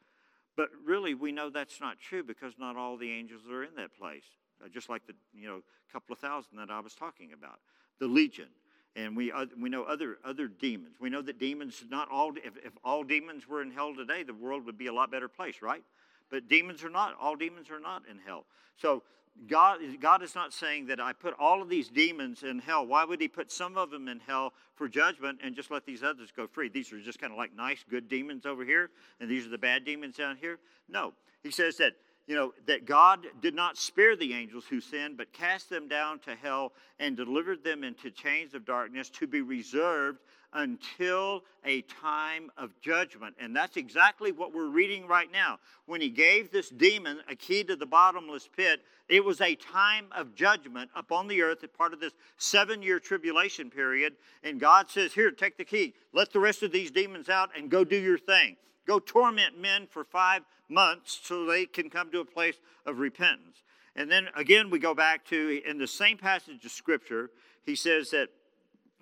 But 0.60 0.72
really, 0.86 1.14
we 1.14 1.32
know 1.32 1.50
that's 1.50 1.80
not 1.80 2.02
true 2.02 2.22
because 2.22 2.56
not 2.60 2.76
all 2.76 2.98
the 2.98 3.10
angels 3.10 3.44
are 3.50 3.64
in 3.64 3.76
that 3.78 3.96
place. 3.98 4.26
Uh, 4.62 4.68
just 4.68 4.90
like 4.90 5.08
the 5.08 5.14
you 5.34 5.48
know 5.48 5.62
couple 5.90 6.12
of 6.12 6.20
thousand 6.20 6.58
that 6.58 6.70
I 6.70 6.82
was 6.82 6.94
talking 6.96 7.32
about, 7.32 7.62
the 8.02 8.08
legion, 8.08 8.50
and 8.94 9.16
we 9.16 9.32
uh, 9.32 9.46
we 9.58 9.70
know 9.70 9.84
other 9.84 10.18
other 10.26 10.50
demons. 10.50 10.98
We 11.00 11.10
know 11.10 11.22
that 11.22 11.40
demons 11.40 11.86
not 11.90 12.10
all 12.12 12.34
if, 12.44 12.58
if 12.58 12.74
all 12.84 13.06
demons 13.06 13.48
were 13.48 13.62
in 13.62 13.72
hell 13.72 13.96
today, 13.96 14.24
the 14.24 14.34
world 14.34 14.66
would 14.66 14.78
be 14.78 14.88
a 14.88 14.94
lot 14.94 15.10
better 15.10 15.30
place, 15.30 15.62
right? 15.62 15.82
But 16.30 16.48
demons 16.48 16.84
are 16.84 16.90
not. 16.90 17.16
All 17.20 17.36
demons 17.36 17.70
are 17.70 17.80
not 17.80 18.04
in 18.10 18.20
hell. 18.26 18.46
So 18.78 19.04
God, 19.48 19.80
God 20.00 20.22
is 20.22 20.36
not 20.36 20.54
saying 20.54 20.88
that 20.88 21.00
I 21.00 21.14
put 21.14 21.34
all 21.40 21.62
of 21.62 21.70
these 21.70 21.90
demons 21.90 22.44
in 22.44 22.60
hell. 22.60 22.86
Why 22.86 23.06
would 23.06 23.22
He 23.22 23.28
put 23.28 23.52
some 23.52 23.78
of 23.78 23.90
them 23.90 24.08
in 24.08 24.20
hell 24.20 24.54
for 24.76 24.88
judgment 24.88 25.40
and 25.44 25.56
just 25.56 25.72
let 25.72 25.86
these 25.86 26.04
others 26.04 26.30
go 26.36 26.48
free? 26.48 26.70
These 26.70 26.92
are 26.92 27.02
just 27.02 27.20
kind 27.20 27.32
of 27.32 27.38
like 27.38 27.56
nice, 27.56 27.84
good 27.90 28.10
demons 28.10 28.46
over 28.46 28.66
here, 28.66 28.90
and 29.20 29.30
these 29.30 29.46
are 29.46 29.50
the 29.50 29.58
bad 29.58 29.86
demons 29.86 30.18
down 30.18 30.38
here. 30.38 30.60
No. 30.90 31.14
He 31.42 31.52
says 31.52 31.78
that 31.78 31.94
you 32.30 32.36
know, 32.36 32.54
that 32.68 32.86
God 32.86 33.26
did 33.42 33.56
not 33.56 33.76
spare 33.76 34.16
the 34.16 34.36
angels 34.36 34.64
who 34.70 34.80
sinned, 34.80 35.18
but 35.18 35.34
cast 35.34 35.68
them 35.68 35.88
down 35.88 36.20
to 36.20 36.36
hell 36.36 36.74
and 37.00 37.18
delivered 37.18 37.64
them 37.64 37.84
into 37.84 38.12
chains 38.12 38.54
of 38.54 38.66
darkness 38.66 39.10
to 39.10 39.26
be 39.26 39.42
reserved 39.42 40.20
until 40.54 41.44
a 41.64 41.82
time 41.82 42.52
of 42.58 42.72
judgment. 42.82 43.36
And 43.40 43.56
that's 43.56 43.78
exactly 43.78 44.32
what 44.32 44.54
we're 44.54 44.70
reading 44.70 45.08
right 45.08 45.32
now. 45.32 45.60
When 45.86 46.02
he 46.02 46.10
gave 46.10 46.52
this 46.52 46.70
demon 46.70 47.20
a 47.30 47.36
key 47.36 47.64
to 47.66 47.76
the 47.76 47.86
bottomless 47.86 48.50
pit, 48.56 48.82
it 49.08 49.24
was 49.24 49.42
a 49.42 49.56
time 49.56 50.08
of 50.16 50.36
judgment 50.36 50.90
upon 50.96 51.28
the 51.28 51.42
earth, 51.42 51.66
part 51.78 51.94
of 51.94 52.00
this 52.00 52.14
seven 52.38 52.82
year 52.82 53.00
tribulation 53.00 53.70
period. 53.70 54.14
And 54.44 54.60
God 54.60 54.90
says, 54.90 55.14
Here, 55.14 55.32
take 55.32 55.58
the 55.58 55.66
key, 55.66 55.94
let 56.14 56.32
the 56.32 56.40
rest 56.40 56.64
of 56.64 56.72
these 56.72 56.92
demons 56.92 57.30
out, 57.30 57.50
and 57.58 57.70
go 57.70 57.84
do 57.84 57.98
your 57.98 58.20
thing. 58.20 58.56
Go 58.88 59.00
torment 59.00 59.60
men 59.60 59.88
for 59.90 60.04
five 60.04 60.44
months 60.68 61.20
so 61.24 61.46
they 61.46 61.66
can 61.66 61.90
come 61.90 62.12
to 62.12 62.22
a 62.22 62.26
place 62.26 62.56
of 62.86 63.00
repentance. 63.00 63.64
And 63.96 64.10
then 64.10 64.30
again, 64.36 64.70
we 64.70 64.80
go 64.80 64.94
back 64.94 65.26
to 65.26 65.62
in 65.66 65.78
the 65.78 65.88
same 65.88 66.18
passage 66.18 66.64
of 66.64 66.72
Scripture, 66.72 67.32
he 67.66 67.76
says 67.76 68.12
that 68.12 68.30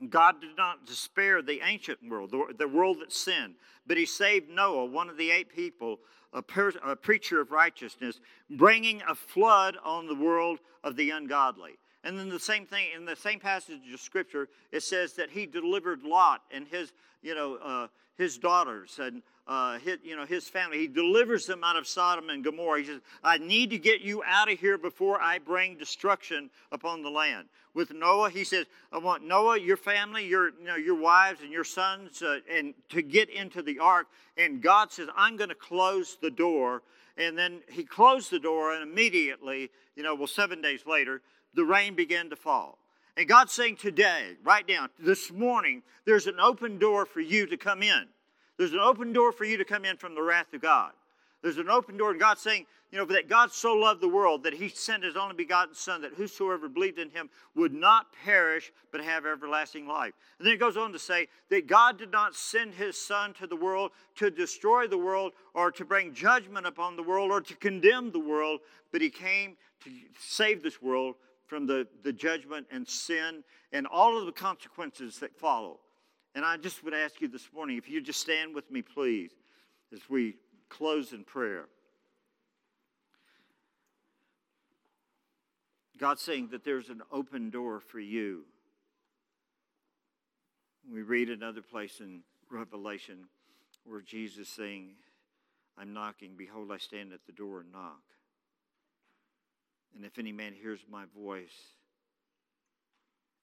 God 0.09 0.41
did 0.41 0.55
not 0.57 0.85
despair 0.85 1.41
the 1.41 1.61
ancient 1.63 1.99
world, 2.07 2.31
the, 2.31 2.53
the 2.57 2.67
world 2.67 2.99
that 3.01 3.11
sinned, 3.11 3.55
but 3.87 3.97
he 3.97 4.05
saved 4.05 4.49
Noah, 4.49 4.85
one 4.85 5.09
of 5.09 5.17
the 5.17 5.31
eight 5.31 5.49
people, 5.49 5.99
a, 6.33 6.41
per, 6.41 6.71
a 6.85 6.95
preacher 6.95 7.41
of 7.41 7.51
righteousness, 7.51 8.19
bringing 8.49 9.01
a 9.07 9.15
flood 9.15 9.77
on 9.83 10.07
the 10.07 10.15
world 10.15 10.59
of 10.83 10.95
the 10.95 11.09
ungodly. 11.09 11.79
And 12.03 12.17
then 12.17 12.29
the 12.29 12.39
same 12.39 12.65
thing 12.65 12.85
in 12.95 13.05
the 13.05 13.15
same 13.15 13.39
passage 13.39 13.81
of 13.91 13.99
Scripture, 13.99 14.49
it 14.71 14.83
says 14.83 15.13
that 15.13 15.31
he 15.31 15.45
delivered 15.45 16.03
Lot 16.03 16.41
and 16.51 16.67
his, 16.67 16.93
you 17.21 17.33
know, 17.33 17.55
uh, 17.55 17.87
his 18.17 18.37
daughters 18.37 18.99
and 19.01 19.23
uh, 19.47 19.79
his, 19.79 19.97
you 20.03 20.15
know, 20.15 20.25
his 20.25 20.47
family. 20.47 20.77
He 20.77 20.87
delivers 20.87 21.45
them 21.45 21.63
out 21.63 21.77
of 21.77 21.87
Sodom 21.87 22.29
and 22.29 22.43
Gomorrah. 22.43 22.79
He 22.79 22.85
says, 22.85 23.01
I 23.23 23.37
need 23.37 23.69
to 23.69 23.77
get 23.77 24.01
you 24.01 24.21
out 24.25 24.51
of 24.51 24.59
here 24.59 24.77
before 24.77 25.21
I 25.21 25.39
bring 25.39 25.77
destruction 25.77 26.49
upon 26.71 27.01
the 27.01 27.09
land. 27.09 27.47
With 27.73 27.93
Noah, 27.93 28.29
he 28.29 28.43
says, 28.43 28.65
I 28.91 28.97
want 28.97 29.23
Noah, 29.23 29.59
your 29.59 29.77
family, 29.77 30.25
your, 30.27 30.49
you 30.49 30.65
know, 30.65 30.75
your 30.75 30.99
wives 30.99 31.41
and 31.41 31.51
your 31.51 31.63
sons, 31.63 32.21
uh, 32.21 32.39
and 32.51 32.73
to 32.89 33.01
get 33.01 33.29
into 33.29 33.61
the 33.61 33.79
ark. 33.79 34.07
And 34.35 34.61
God 34.61 34.91
says, 34.91 35.07
I'm 35.15 35.37
going 35.37 35.49
to 35.49 35.55
close 35.55 36.17
the 36.21 36.31
door. 36.31 36.81
And 37.17 37.37
then 37.37 37.61
he 37.69 37.83
closed 37.83 38.29
the 38.31 38.39
door, 38.39 38.73
and 38.73 38.83
immediately, 38.83 39.69
you 39.95 40.03
know, 40.03 40.13
well, 40.13 40.27
seven 40.27 40.61
days 40.61 40.85
later, 40.85 41.21
the 41.53 41.63
rain 41.63 41.95
began 41.95 42.29
to 42.29 42.35
fall. 42.35 42.77
And 43.15 43.27
God's 43.27 43.53
saying 43.53 43.77
today, 43.77 44.35
right 44.43 44.63
now, 44.67 44.89
this 44.99 45.31
morning, 45.31 45.81
there's 46.05 46.27
an 46.27 46.39
open 46.39 46.77
door 46.77 47.05
for 47.05 47.21
you 47.21 47.47
to 47.47 47.57
come 47.57 47.81
in. 47.81 48.07
There's 48.57 48.73
an 48.73 48.79
open 48.79 49.13
door 49.13 49.31
for 49.31 49.45
you 49.45 49.57
to 49.57 49.65
come 49.65 49.85
in 49.85 49.97
from 49.97 50.15
the 50.15 50.21
wrath 50.21 50.53
of 50.53 50.61
God. 50.61 50.91
There's 51.43 51.59
an 51.59 51.69
open 51.69 51.97
door, 51.97 52.11
and 52.11 52.19
God's 52.19 52.41
saying, 52.41 52.65
you 52.91 52.97
know, 52.97 53.05
that 53.05 53.29
God 53.29 53.51
so 53.51 53.73
loved 53.73 54.01
the 54.01 54.07
world 54.07 54.43
that 54.43 54.53
he 54.53 54.69
sent 54.69 55.03
his 55.03 55.15
only 55.15 55.35
begotten 55.35 55.75
Son, 55.75 56.01
that 56.01 56.13
whosoever 56.13 56.67
believed 56.67 56.99
in 56.99 57.09
him 57.09 57.29
would 57.53 57.73
not 57.73 58.07
perish, 58.25 58.71
but 58.91 59.03
have 59.03 59.25
everlasting 59.25 59.87
life. 59.87 60.13
And 60.39 60.47
then 60.47 60.53
it 60.53 60.59
goes 60.59 60.77
on 60.77 60.93
to 60.93 60.99
say 60.99 61.27
that 61.49 61.67
God 61.67 61.97
did 61.97 62.11
not 62.11 62.33
send 62.33 62.73
his 62.73 62.99
Son 62.99 63.33
to 63.35 63.45
the 63.45 63.55
world 63.55 63.91
to 64.15 64.31
destroy 64.31 64.87
the 64.87 64.97
world 64.97 65.33
or 65.53 65.69
to 65.71 65.85
bring 65.85 66.13
judgment 66.13 66.65
upon 66.65 66.95
the 66.95 67.03
world 67.03 67.29
or 67.29 67.41
to 67.41 67.55
condemn 67.55 68.11
the 68.11 68.19
world, 68.19 68.61
but 68.91 69.01
he 69.01 69.09
came 69.09 69.57
to 69.83 69.91
save 70.19 70.63
this 70.63 70.81
world 70.81 71.15
from 71.45 71.67
the, 71.67 71.87
the 72.03 72.13
judgment 72.13 72.65
and 72.71 72.87
sin 72.87 73.43
and 73.73 73.85
all 73.85 74.17
of 74.17 74.25
the 74.25 74.31
consequences 74.31 75.19
that 75.19 75.35
follow. 75.35 75.79
And 76.37 76.45
I 76.45 76.55
just 76.55 76.83
would 76.83 76.93
ask 76.93 77.19
you 77.19 77.27
this 77.27 77.49
morning 77.51 77.79
if 77.79 77.89
you 77.89 77.99
just 77.99 78.21
stand 78.21 78.53
with 78.53 78.69
me, 78.69 78.83
please, 78.83 79.31
as 79.91 80.07
we 80.07 80.35
close 80.69 81.11
in 81.11 81.23
prayer. 81.23 81.65
God's 85.97 86.21
saying 86.21 86.49
that 86.51 86.63
there's 86.63 86.89
an 86.89 87.01
open 87.11 87.49
door 87.49 87.79
for 87.79 87.99
you. 87.99 88.43
We 90.93 91.01
read 91.01 91.31
another 91.31 91.63
place 91.63 92.01
in 92.01 92.21
Revelation 92.51 93.29
where 93.83 94.01
Jesus 94.01 94.47
saying, 94.47 94.91
I'm 95.75 95.91
knocking, 95.91 96.33
behold, 96.37 96.71
I 96.71 96.77
stand 96.77 97.13
at 97.13 97.25
the 97.25 97.33
door 97.33 97.61
and 97.61 97.71
knock. 97.71 98.03
And 99.95 100.05
if 100.05 100.19
any 100.19 100.33
man 100.33 100.53
hears 100.53 100.81
my 100.87 101.05
voice 101.19 101.73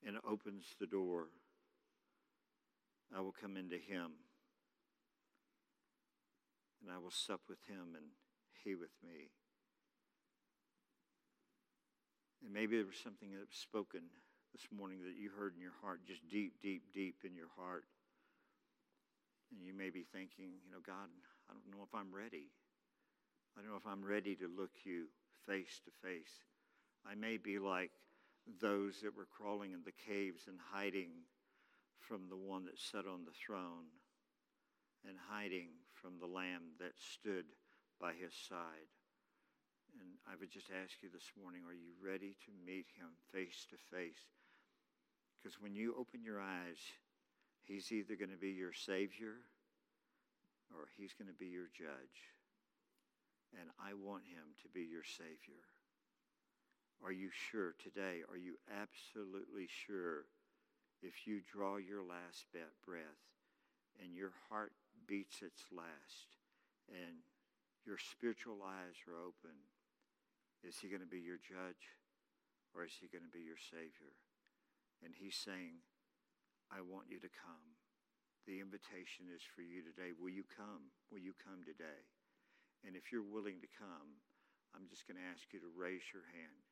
and 0.07 0.17
opens 0.25 0.77
the 0.79 0.87
door, 0.87 1.25
I 3.17 3.21
will 3.21 3.35
come 3.39 3.57
into 3.57 3.77
him, 3.77 4.11
and 6.83 6.91
I 6.91 6.99
will 6.99 7.13
sup 7.13 7.43
with 7.49 7.63
him, 7.69 7.95
and 7.95 8.07
he 8.65 8.75
with 8.75 8.91
me. 9.03 9.31
And 12.45 12.53
maybe 12.53 12.77
there 12.77 12.87
was 12.87 12.99
something 12.99 13.31
that 13.31 13.47
was 13.47 13.57
spoken 13.57 14.03
this 14.53 14.67
morning 14.77 14.99
that 15.05 15.17
you 15.17 15.31
heard 15.31 15.55
in 15.55 15.63
your 15.63 15.79
heart, 15.81 16.01
just 16.07 16.29
deep, 16.29 16.61
deep, 16.61 16.93
deep 16.93 17.23
in 17.25 17.35
your 17.35 17.51
heart. 17.57 17.85
And 19.51 19.65
you 19.65 19.73
may 19.73 19.91
be 19.91 20.03
thinking, 20.03 20.59
you 20.65 20.71
know, 20.73 20.83
God, 20.85 21.09
I 21.49 21.55
don't 21.55 21.71
know 21.71 21.85
if 21.85 21.95
I'm 21.95 22.13
ready. 22.13 22.51
I 23.57 23.63
don't 23.63 23.71
know 23.71 23.77
if 23.77 23.87
I'm 23.87 24.05
ready 24.05 24.35
to 24.37 24.49
look 24.49 24.73
you 24.85 25.07
face 25.47 25.81
to 25.85 25.91
face. 26.07 26.43
I 27.07 27.15
may 27.15 27.37
be 27.37 27.59
like 27.59 27.93
those 28.61 29.01
that 29.03 29.17
were 29.17 29.27
crawling 29.27 29.73
in 29.73 29.83
the 29.85 29.93
caves 29.93 30.43
and 30.49 30.59
hiding 30.73 31.11
from 32.09 32.29
the 32.29 32.37
one 32.37 32.65
that 32.65 32.79
sat 32.79 33.07
on 33.09 33.25
the 33.25 33.35
throne 33.35 33.89
and 35.09 35.17
hiding 35.29 35.69
from 35.93 36.19
the 36.21 36.27
lamb 36.29 36.77
that 36.79 36.97
stood 37.01 37.45
by 38.01 38.13
his 38.13 38.33
side. 38.35 38.93
And 40.01 40.19
I 40.27 40.37
would 40.39 40.51
just 40.51 40.69
ask 40.69 41.01
you 41.03 41.09
this 41.09 41.31
morning 41.41 41.63
are 41.65 41.77
you 41.77 41.95
ready 42.03 42.37
to 42.45 42.65
meet 42.67 42.87
him 42.99 43.15
face 43.33 43.67
to 43.71 43.79
face? 43.95 44.21
Because 45.39 45.61
when 45.61 45.75
you 45.75 45.95
open 45.99 46.25
your 46.25 46.41
eyes, 46.41 46.81
he's 47.63 47.93
either 47.93 48.17
going 48.17 48.33
to 48.33 48.41
be 48.41 48.53
your 48.53 48.73
Savior 48.73 49.41
or 50.73 50.89
he's 50.97 51.15
going 51.15 51.29
to 51.29 51.39
be 51.39 51.53
your 51.53 51.71
judge. 51.77 52.33
And 53.61 53.71
I 53.79 53.95
want 53.95 54.25
him 54.25 54.57
to 54.63 54.69
be 54.69 54.83
your 54.83 55.05
Savior. 55.05 55.63
Are 57.05 57.13
you 57.13 57.29
sure 57.31 57.75
today? 57.79 58.27
Are 58.29 58.37
you 58.37 58.57
absolutely 58.73 59.69
sure 59.69 60.25
if 61.05 61.29
you 61.29 61.45
draw 61.45 61.77
your 61.77 62.01
last 62.01 62.49
breath 62.49 63.21
and 64.01 64.17
your 64.17 64.33
heart 64.49 64.73
beats 65.05 65.45
its 65.45 65.69
last 65.69 66.41
and 66.89 67.21
your 67.85 68.01
spiritual 68.01 68.65
eyes 68.65 68.97
are 69.05 69.21
open, 69.21 69.53
is 70.65 70.81
he 70.81 70.89
going 70.89 71.05
to 71.05 71.09
be 71.09 71.21
your 71.21 71.39
judge 71.45 71.93
or 72.73 72.89
is 72.89 72.97
he 72.97 73.13
going 73.13 73.23
to 73.23 73.31
be 73.37 73.45
your 73.45 73.61
Savior? 73.61 74.17
And 75.05 75.13
he's 75.13 75.37
saying, 75.37 75.85
I 76.73 76.81
want 76.81 77.13
you 77.13 77.21
to 77.21 77.29
come. 77.29 77.77
The 78.49 78.65
invitation 78.65 79.29
is 79.29 79.45
for 79.45 79.61
you 79.61 79.85
today. 79.85 80.17
Will 80.17 80.33
you 80.33 80.49
come? 80.49 80.89
Will 81.13 81.21
you 81.21 81.37
come 81.37 81.61
today? 81.69 82.09
And 82.81 82.97
if 82.97 83.13
you're 83.13 83.25
willing 83.25 83.61
to 83.61 83.77
come, 83.77 84.25
I'm 84.73 84.89
just 84.89 85.05
going 85.05 85.21
to 85.21 85.29
ask 85.29 85.53
you 85.53 85.61
to 85.61 85.69
raise 85.69 86.05
your 86.17 86.25
hand. 86.33 86.65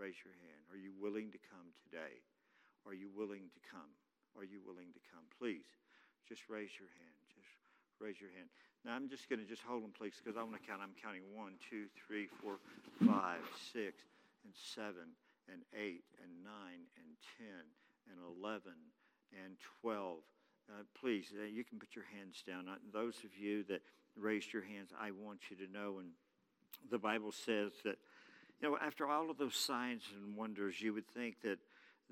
Raise 0.00 0.16
your 0.24 0.36
hand. 0.40 0.64
Are 0.72 0.80
you 0.80 0.92
willing 0.96 1.28
to 1.32 1.40
come 1.40 1.72
today? 1.84 2.24
Are 2.86 2.94
you 2.94 3.10
willing 3.10 3.50
to 3.52 3.60
come? 3.66 3.90
Are 4.38 4.46
you 4.46 4.62
willing 4.64 4.94
to 4.94 5.02
come? 5.10 5.26
Please, 5.38 5.66
just 6.28 6.46
raise 6.48 6.70
your 6.78 6.88
hand. 7.02 7.18
Just 7.34 7.50
raise 7.98 8.20
your 8.20 8.30
hand. 8.30 8.48
Now, 8.84 8.94
I'm 8.94 9.10
just 9.10 9.28
going 9.28 9.42
to 9.42 9.48
just 9.48 9.62
hold 9.62 9.82
them, 9.82 9.90
please, 9.90 10.14
because 10.16 10.38
I 10.38 10.46
want 10.46 10.54
to 10.54 10.64
count. 10.64 10.78
I'm 10.78 10.94
counting 10.94 11.26
one, 11.34 11.58
two, 11.58 11.90
three, 12.06 12.30
four, 12.40 12.62
five, 13.02 13.42
six, 13.74 14.06
and 14.46 14.54
seven, 14.54 15.18
and 15.50 15.66
eight, 15.74 16.06
and 16.22 16.30
nine, 16.46 16.86
and 16.94 17.10
ten, 17.34 17.66
and 18.06 18.18
eleven, 18.22 18.78
and 19.34 19.58
twelve. 19.82 20.22
Uh, 20.70 20.82
please, 20.98 21.32
uh, 21.34 21.46
you 21.46 21.64
can 21.64 21.78
put 21.78 21.94
your 21.94 22.06
hands 22.14 22.42
down. 22.46 22.68
Uh, 22.68 22.78
those 22.92 23.18
of 23.24 23.34
you 23.34 23.64
that 23.64 23.82
raised 24.14 24.52
your 24.52 24.62
hands, 24.62 24.90
I 24.94 25.10
want 25.10 25.50
you 25.50 25.56
to 25.64 25.72
know, 25.72 25.98
and 25.98 26.10
the 26.90 26.98
Bible 26.98 27.32
says 27.32 27.72
that 27.84 27.98
You 28.60 28.70
know, 28.70 28.78
after 28.80 29.06
all 29.06 29.30
of 29.30 29.38
those 29.38 29.54
signs 29.54 30.02
and 30.14 30.36
wonders, 30.36 30.80
you 30.80 30.94
would 30.94 31.08
think 31.08 31.42
that 31.42 31.58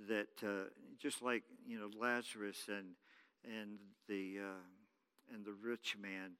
that 0.09 0.29
uh, 0.43 0.69
just 0.99 1.23
like 1.23 1.43
you 1.67 1.79
know 1.79 1.91
Lazarus 1.99 2.69
and 2.69 2.95
and 3.45 3.79
the 4.09 4.39
uh, 4.41 5.35
and 5.35 5.45
the 5.45 5.55
rich 5.63 5.97
man, 6.01 6.33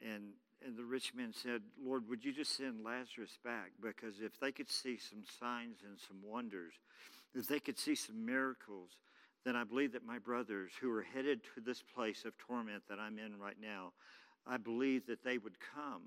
and 0.00 0.32
and 0.64 0.76
the 0.76 0.84
rich 0.84 1.14
man 1.14 1.32
said, 1.32 1.62
Lord, 1.82 2.08
would 2.08 2.24
you 2.24 2.32
just 2.32 2.56
send 2.56 2.84
Lazarus 2.84 3.38
back? 3.44 3.72
Because 3.80 4.20
if 4.20 4.38
they 4.40 4.52
could 4.52 4.70
see 4.70 4.96
some 4.96 5.24
signs 5.40 5.78
and 5.84 5.98
some 5.98 6.18
wonders, 6.24 6.74
if 7.34 7.46
they 7.48 7.58
could 7.58 7.78
see 7.78 7.94
some 7.94 8.24
miracles, 8.24 8.90
then 9.44 9.56
I 9.56 9.64
believe 9.64 9.92
that 9.92 10.06
my 10.06 10.18
brothers 10.18 10.70
who 10.80 10.90
are 10.92 11.02
headed 11.02 11.40
to 11.54 11.60
this 11.60 11.82
place 11.82 12.24
of 12.24 12.36
torment 12.38 12.84
that 12.88 12.98
I'm 13.00 13.18
in 13.18 13.38
right 13.38 13.56
now, 13.60 13.92
I 14.46 14.56
believe 14.56 15.06
that 15.06 15.24
they 15.24 15.38
would 15.38 15.56
come. 15.74 16.02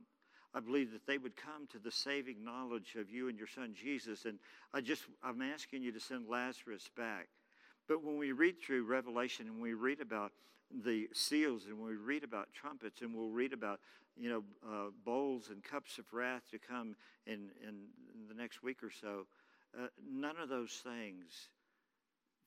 I 0.55 0.61
believe 0.61 0.93
that 0.93 1.05
they 1.05 1.17
would 1.17 1.35
come 1.35 1.67
to 1.73 1.79
the 1.79 1.91
saving 1.91 2.43
knowledge 2.43 2.95
of 2.97 3.11
you 3.11 3.27
and 3.27 3.37
your 3.37 3.47
son 3.47 3.75
Jesus. 3.75 4.23
And 4.23 4.39
I 4.73 4.79
just, 4.79 5.03
I'm 5.21 5.41
asking 5.41 5.83
you 5.83 5.91
to 5.91 5.99
send 5.99 6.29
Lazarus 6.29 6.89
back. 6.95 7.27
But 7.89 8.03
when 8.03 8.17
we 8.17 8.31
read 8.31 8.55
through 8.61 8.85
Revelation 8.85 9.47
and 9.47 9.61
we 9.61 9.73
read 9.73 9.99
about 9.99 10.31
the 10.83 11.07
seals 11.13 11.65
and 11.67 11.77
we 11.77 11.95
read 11.95 12.23
about 12.23 12.47
trumpets 12.53 13.01
and 13.01 13.13
we'll 13.13 13.29
read 13.29 13.53
about 13.53 13.79
you 14.17 14.29
know 14.29 14.43
uh, 14.67 14.89
bowls 15.05 15.49
and 15.49 15.63
cups 15.63 15.97
of 15.97 16.05
wrath 16.11 16.43
to 16.51 16.57
come 16.57 16.95
in, 17.27 17.49
in, 17.67 17.75
the 18.27 18.33
next 18.33 18.63
week 18.63 18.81
or 18.81 18.89
so 18.89 19.27
uh, 19.77 19.87
none 20.09 20.35
of 20.41 20.49
those 20.49 20.81
things 20.83 21.49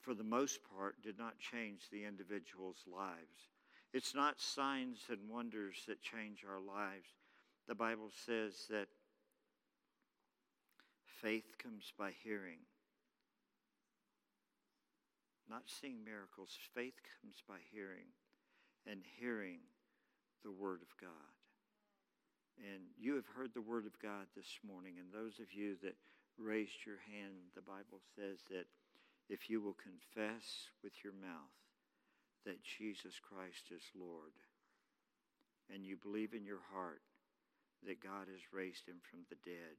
for 0.01 0.15
the 0.15 0.25
most 0.25 0.59
part 0.77 1.01
did 1.03 1.17
not 1.17 1.39
change 1.39 1.83
the 1.93 2.05
individual's 2.05 2.83
lives 2.93 3.49
it's 3.93 4.15
not 4.15 4.41
signs 4.41 4.99
and 5.09 5.19
wonders 5.31 5.85
that 5.87 6.03
change 6.03 6.45
our 6.49 6.61
lives 6.61 7.09
the 7.69 7.75
bible 7.75 8.11
says 8.27 8.67
that 8.69 8.89
faith 11.21 11.57
comes 11.63 11.93
by 11.99 12.11
hearing 12.25 12.59
not 15.49 15.65
seeing 15.67 16.05
miracles. 16.05 16.53
Faith 16.75 17.01
comes 17.21 17.41
by 17.49 17.57
hearing, 17.73 18.13
and 18.87 19.01
hearing 19.19 19.61
the 20.45 20.53
Word 20.53 20.83
of 20.83 20.93
God. 21.01 21.35
And 22.59 22.93
you 22.99 23.15
have 23.15 23.27
heard 23.27 23.55
the 23.55 23.65
Word 23.65 23.87
of 23.87 23.99
God 24.01 24.29
this 24.37 24.61
morning, 24.67 24.95
and 24.99 25.09
those 25.09 25.41
of 25.41 25.53
you 25.53 25.77
that 25.83 25.97
raised 26.37 26.85
your 26.85 27.01
hand, 27.11 27.55
the 27.55 27.65
Bible 27.65 28.01
says 28.15 28.39
that 28.51 28.67
if 29.29 29.49
you 29.49 29.61
will 29.61 29.77
confess 29.77 30.69
with 30.83 30.93
your 31.03 31.13
mouth 31.13 31.57
that 32.45 32.63
Jesus 32.63 33.21
Christ 33.21 33.73
is 33.75 33.83
Lord, 33.99 34.37
and 35.73 35.85
you 35.85 35.97
believe 35.97 36.35
in 36.35 36.45
your 36.45 36.65
heart 36.73 37.03
that 37.87 38.03
God 38.03 38.27
has 38.31 38.53
raised 38.53 38.87
him 38.89 38.99
from 39.03 39.21
the 39.29 39.39
dead, 39.45 39.79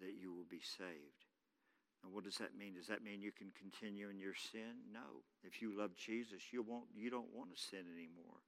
that 0.00 0.14
you 0.20 0.32
will 0.32 0.48
be 0.48 0.60
saved. 0.60 1.26
And 2.04 2.12
what 2.12 2.24
does 2.24 2.36
that 2.38 2.56
mean? 2.56 2.74
Does 2.74 2.86
that 2.86 3.02
mean 3.02 3.20
you 3.20 3.32
can 3.32 3.50
continue 3.58 4.08
in 4.08 4.18
your 4.18 4.34
sin? 4.34 4.86
No. 4.92 5.24
If 5.42 5.60
you 5.60 5.76
love 5.76 5.96
Jesus, 5.96 6.52
you 6.52 6.62
won't 6.62 6.86
you 6.94 7.10
don't 7.10 7.34
want 7.34 7.54
to 7.54 7.60
sin 7.60 7.84
anymore. 7.92 8.40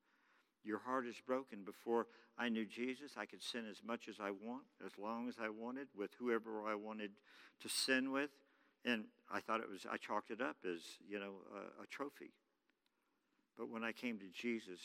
Your 0.64 0.78
heart 0.78 1.06
is 1.06 1.16
broken. 1.26 1.64
Before 1.64 2.06
I 2.36 2.48
knew 2.48 2.66
Jesus, 2.66 3.12
I 3.16 3.26
could 3.26 3.42
sin 3.42 3.64
as 3.68 3.82
much 3.84 4.08
as 4.08 4.16
I 4.20 4.30
want, 4.30 4.64
as 4.84 4.92
long 4.98 5.28
as 5.28 5.36
I 5.40 5.48
wanted, 5.48 5.88
with 5.96 6.10
whoever 6.18 6.62
I 6.68 6.74
wanted 6.74 7.10
to 7.62 7.68
sin 7.68 8.12
with. 8.12 8.30
And 8.84 9.04
I 9.32 9.40
thought 9.40 9.60
it 9.60 9.70
was, 9.70 9.86
I 9.90 9.96
chalked 9.96 10.30
it 10.30 10.40
up 10.40 10.56
as, 10.64 10.80
you 11.08 11.18
know, 11.18 11.34
a, 11.52 11.82
a 11.82 11.86
trophy. 11.86 12.32
But 13.56 13.70
when 13.70 13.82
I 13.82 13.92
came 13.92 14.18
to 14.18 14.28
Jesus 14.32 14.80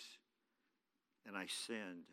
and 1.28 1.38
I 1.38 1.45
sinned, 1.47 2.05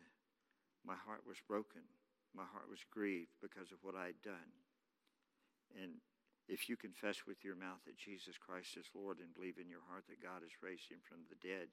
my 0.85 0.95
heart 0.95 1.21
was 1.27 1.37
broken. 1.47 1.85
My 2.33 2.47
heart 2.47 2.69
was 2.69 2.83
grieved 2.89 3.35
because 3.41 3.71
of 3.71 3.83
what 3.83 3.95
I 3.95 4.15
had 4.15 4.21
done. 4.23 4.51
And 5.75 5.99
if 6.47 6.67
you 6.67 6.75
confess 6.75 7.27
with 7.27 7.43
your 7.43 7.55
mouth 7.55 7.83
that 7.85 7.99
Jesus 7.99 8.35
Christ 8.39 8.77
is 8.77 8.91
Lord 8.95 9.19
and 9.19 9.33
believe 9.33 9.59
in 9.59 9.69
your 9.69 9.83
heart 9.87 10.05
that 10.09 10.23
God 10.23 10.43
has 10.43 10.63
raised 10.63 10.89
him 10.89 10.99
from 11.03 11.27
the 11.29 11.39
dead, 11.39 11.71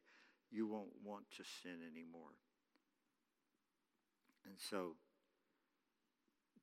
you 0.51 0.67
won't 0.67 0.95
want 1.05 1.31
to 1.37 1.45
sin 1.45 1.83
anymore. 1.83 2.37
And 4.47 4.57
so, 4.57 4.97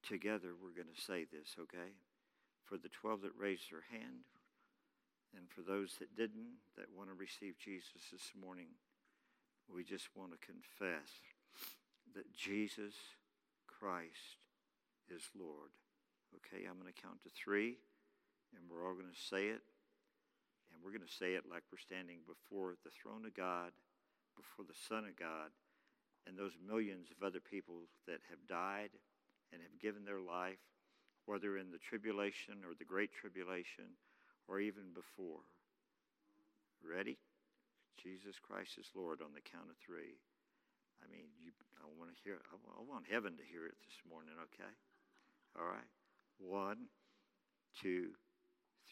together, 0.02 0.56
we're 0.56 0.76
going 0.76 0.92
to 0.94 1.06
say 1.06 1.26
this, 1.26 1.56
okay? 1.60 1.94
For 2.64 2.78
the 2.78 2.90
12 2.90 3.22
that 3.22 3.38
raised 3.38 3.70
their 3.70 3.86
hand, 3.92 4.26
and 5.36 5.52
for 5.52 5.62
those 5.62 6.00
that 6.00 6.16
didn't, 6.16 6.64
that 6.78 6.96
want 6.96 7.10
to 7.10 7.16
receive 7.16 7.60
Jesus 7.60 8.10
this 8.12 8.32
morning, 8.34 8.80
we 9.68 9.84
just 9.84 10.10
want 10.16 10.32
to 10.32 10.40
confess 10.40 11.12
that 12.16 12.34
Jesus 12.34 12.96
Christ 13.68 14.40
is 15.14 15.24
Lord. 15.38 15.72
Okay, 16.36 16.66
I'm 16.66 16.80
going 16.80 16.92
to 16.92 17.02
count 17.02 17.22
to 17.24 17.30
three 17.30 17.78
and 18.56 18.64
we're 18.72 18.88
all 18.88 18.96
going 18.96 19.12
to 19.12 19.28
say 19.30 19.52
it. 19.52 19.64
And 20.72 20.80
we're 20.84 20.96
going 20.96 21.08
to 21.08 21.20
say 21.20 21.36
it 21.36 21.48
like 21.48 21.64
we're 21.72 21.84
standing 21.84 22.24
before 22.28 22.76
the 22.84 22.92
throne 22.92 23.28
of 23.28 23.36
God, 23.36 23.72
before 24.36 24.66
the 24.68 24.76
Son 24.88 25.08
of 25.08 25.16
God, 25.16 25.52
and 26.28 26.36
those 26.36 26.58
millions 26.60 27.12
of 27.12 27.24
other 27.24 27.40
people 27.40 27.88
that 28.08 28.24
have 28.32 28.44
died 28.50 28.92
and 29.54 29.62
have 29.62 29.80
given 29.80 30.04
their 30.04 30.20
life, 30.20 30.60
whether 31.28 31.58
in 31.58 31.72
the 31.72 31.80
tribulation 31.80 32.66
or 32.66 32.74
the 32.76 32.88
great 32.88 33.14
tribulation 33.14 33.96
or 34.48 34.60
even 34.60 34.92
before. 34.92 35.48
Ready? 36.84 37.18
Jesus 38.02 38.36
Christ 38.42 38.78
is 38.78 38.92
Lord 38.94 39.22
on 39.22 39.34
the 39.34 39.46
count 39.46 39.70
of 39.70 39.78
three. 39.80 40.20
I 41.04 41.12
mean, 41.12 41.26
you, 41.44 41.52
I 41.82 41.88
want 41.98 42.12
to 42.12 42.18
hear. 42.24 42.38
I 42.52 42.82
want 42.82 43.06
heaven 43.10 43.38
to 43.38 43.44
hear 43.44 43.66
it 43.66 43.76
this 43.84 43.98
morning. 44.10 44.34
Okay. 44.54 44.72
All 45.60 45.66
right. 45.66 45.90
One, 46.40 46.88
two, 47.82 48.10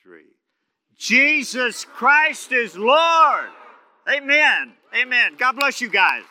three. 0.02 0.36
Jesus 0.98 1.86
Christ 1.86 2.52
is 2.52 2.78
Lord. 2.78 3.50
Amen. 4.10 4.74
Amen. 4.96 5.36
God 5.38 5.54
bless 5.54 5.82
you 5.82 5.90
guys. 5.90 6.24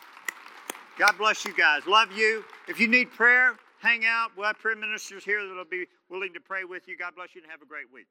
God 0.97 1.17
bless 1.17 1.43
you 1.43 1.55
guys. 1.55 1.81
Love 1.87 2.11
you. 2.11 2.43
If 2.67 2.79
you 2.79 2.87
need 2.87 3.11
prayer, 3.11 3.55
hang 3.81 4.05
out. 4.05 4.31
We'll 4.37 4.47
have 4.47 4.59
prayer 4.59 4.75
ministers 4.75 5.25
here 5.25 5.45
that'll 5.47 5.65
be 5.65 5.85
willing 6.09 6.33
to 6.33 6.39
pray 6.39 6.63
with 6.63 6.87
you. 6.87 6.97
God 6.97 7.15
bless 7.15 7.35
you 7.35 7.41
and 7.41 7.51
have 7.51 7.61
a 7.61 7.65
great 7.65 7.91
week. 7.91 8.07